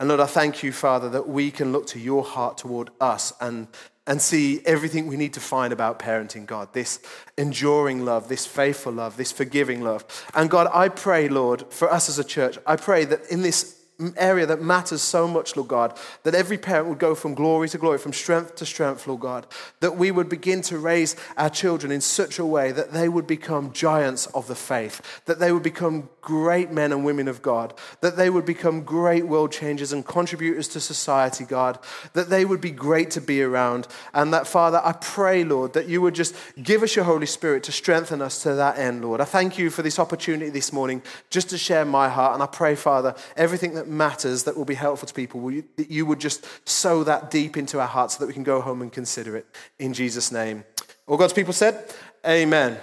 And 0.00 0.08
Lord, 0.08 0.20
I 0.20 0.26
thank 0.26 0.62
you, 0.62 0.72
Father, 0.72 1.08
that 1.10 1.28
we 1.28 1.50
can 1.50 1.72
look 1.72 1.86
to 1.88 1.98
your 1.98 2.24
heart 2.24 2.58
toward 2.58 2.90
us 3.00 3.32
and, 3.40 3.68
and 4.06 4.20
see 4.20 4.60
everything 4.64 5.06
we 5.06 5.16
need 5.16 5.34
to 5.34 5.40
find 5.40 5.72
about 5.72 5.98
parenting, 5.98 6.46
God. 6.46 6.72
This 6.72 7.00
enduring 7.36 8.04
love, 8.04 8.28
this 8.28 8.46
faithful 8.46 8.92
love, 8.92 9.16
this 9.16 9.32
forgiving 9.32 9.82
love. 9.82 10.04
And 10.34 10.50
God, 10.50 10.68
I 10.72 10.88
pray, 10.88 11.28
Lord, 11.28 11.64
for 11.72 11.92
us 11.92 12.08
as 12.08 12.18
a 12.18 12.24
church, 12.24 12.58
I 12.66 12.76
pray 12.76 13.04
that 13.06 13.30
in 13.30 13.42
this 13.42 13.77
area 14.16 14.46
that 14.46 14.62
matters 14.62 15.02
so 15.02 15.26
much, 15.26 15.56
Lord 15.56 15.68
God, 15.68 15.98
that 16.22 16.34
every 16.34 16.56
parent 16.56 16.88
would 16.88 17.00
go 17.00 17.16
from 17.16 17.34
glory 17.34 17.68
to 17.70 17.78
glory, 17.78 17.98
from 17.98 18.12
strength 18.12 18.54
to 18.56 18.66
strength, 18.66 19.06
Lord 19.08 19.20
God, 19.20 19.46
that 19.80 19.96
we 19.96 20.12
would 20.12 20.28
begin 20.28 20.62
to 20.62 20.78
raise 20.78 21.16
our 21.36 21.50
children 21.50 21.90
in 21.90 22.00
such 22.00 22.38
a 22.38 22.46
way 22.46 22.70
that 22.70 22.92
they 22.92 23.08
would 23.08 23.26
become 23.26 23.72
giants 23.72 24.26
of 24.26 24.46
the 24.46 24.54
faith, 24.54 25.22
that 25.24 25.40
they 25.40 25.50
would 25.50 25.64
become 25.64 26.08
great 26.22 26.70
men 26.70 26.92
and 26.92 27.04
women 27.04 27.26
of 27.26 27.42
God, 27.42 27.74
that 28.00 28.16
they 28.16 28.30
would 28.30 28.44
become 28.44 28.84
great 28.84 29.26
world 29.26 29.50
changers 29.50 29.92
and 29.92 30.06
contributors 30.06 30.68
to 30.68 30.78
society, 30.78 31.44
God, 31.44 31.78
that 32.12 32.30
they 32.30 32.44
would 32.44 32.60
be 32.60 32.70
great 32.70 33.10
to 33.12 33.20
be 33.20 33.42
around. 33.42 33.88
And 34.14 34.32
that, 34.32 34.46
Father, 34.46 34.80
I 34.84 34.92
pray, 34.92 35.42
Lord, 35.42 35.72
that 35.72 35.88
you 35.88 36.00
would 36.02 36.14
just 36.14 36.36
give 36.62 36.82
us 36.82 36.94
your 36.94 37.04
Holy 37.04 37.26
Spirit 37.26 37.64
to 37.64 37.72
strengthen 37.72 38.22
us 38.22 38.42
to 38.44 38.54
that 38.54 38.78
end, 38.78 39.02
Lord. 39.02 39.20
I 39.20 39.24
thank 39.24 39.58
you 39.58 39.70
for 39.70 39.82
this 39.82 39.98
opportunity 39.98 40.50
this 40.50 40.72
morning 40.72 41.02
just 41.30 41.50
to 41.50 41.58
share 41.58 41.84
my 41.84 42.08
heart. 42.08 42.34
And 42.34 42.42
I 42.42 42.46
pray, 42.46 42.76
Father, 42.76 43.14
everything 43.36 43.74
that 43.74 43.87
matters 43.88 44.44
that 44.44 44.56
will 44.56 44.64
be 44.64 44.74
helpful 44.74 45.06
to 45.06 45.14
people, 45.14 45.50
you, 45.50 45.64
that 45.76 45.90
you 45.90 46.06
would 46.06 46.20
just 46.20 46.46
sow 46.68 47.04
that 47.04 47.30
deep 47.30 47.56
into 47.56 47.80
our 47.80 47.86
hearts 47.86 48.14
so 48.14 48.20
that 48.20 48.26
we 48.26 48.34
can 48.34 48.44
go 48.44 48.60
home 48.60 48.82
and 48.82 48.92
consider 48.92 49.36
it. 49.36 49.46
In 49.78 49.92
Jesus' 49.92 50.30
name. 50.32 50.64
All 51.06 51.16
God's 51.16 51.32
people 51.32 51.52
said, 51.52 51.92
Amen. 52.26 52.78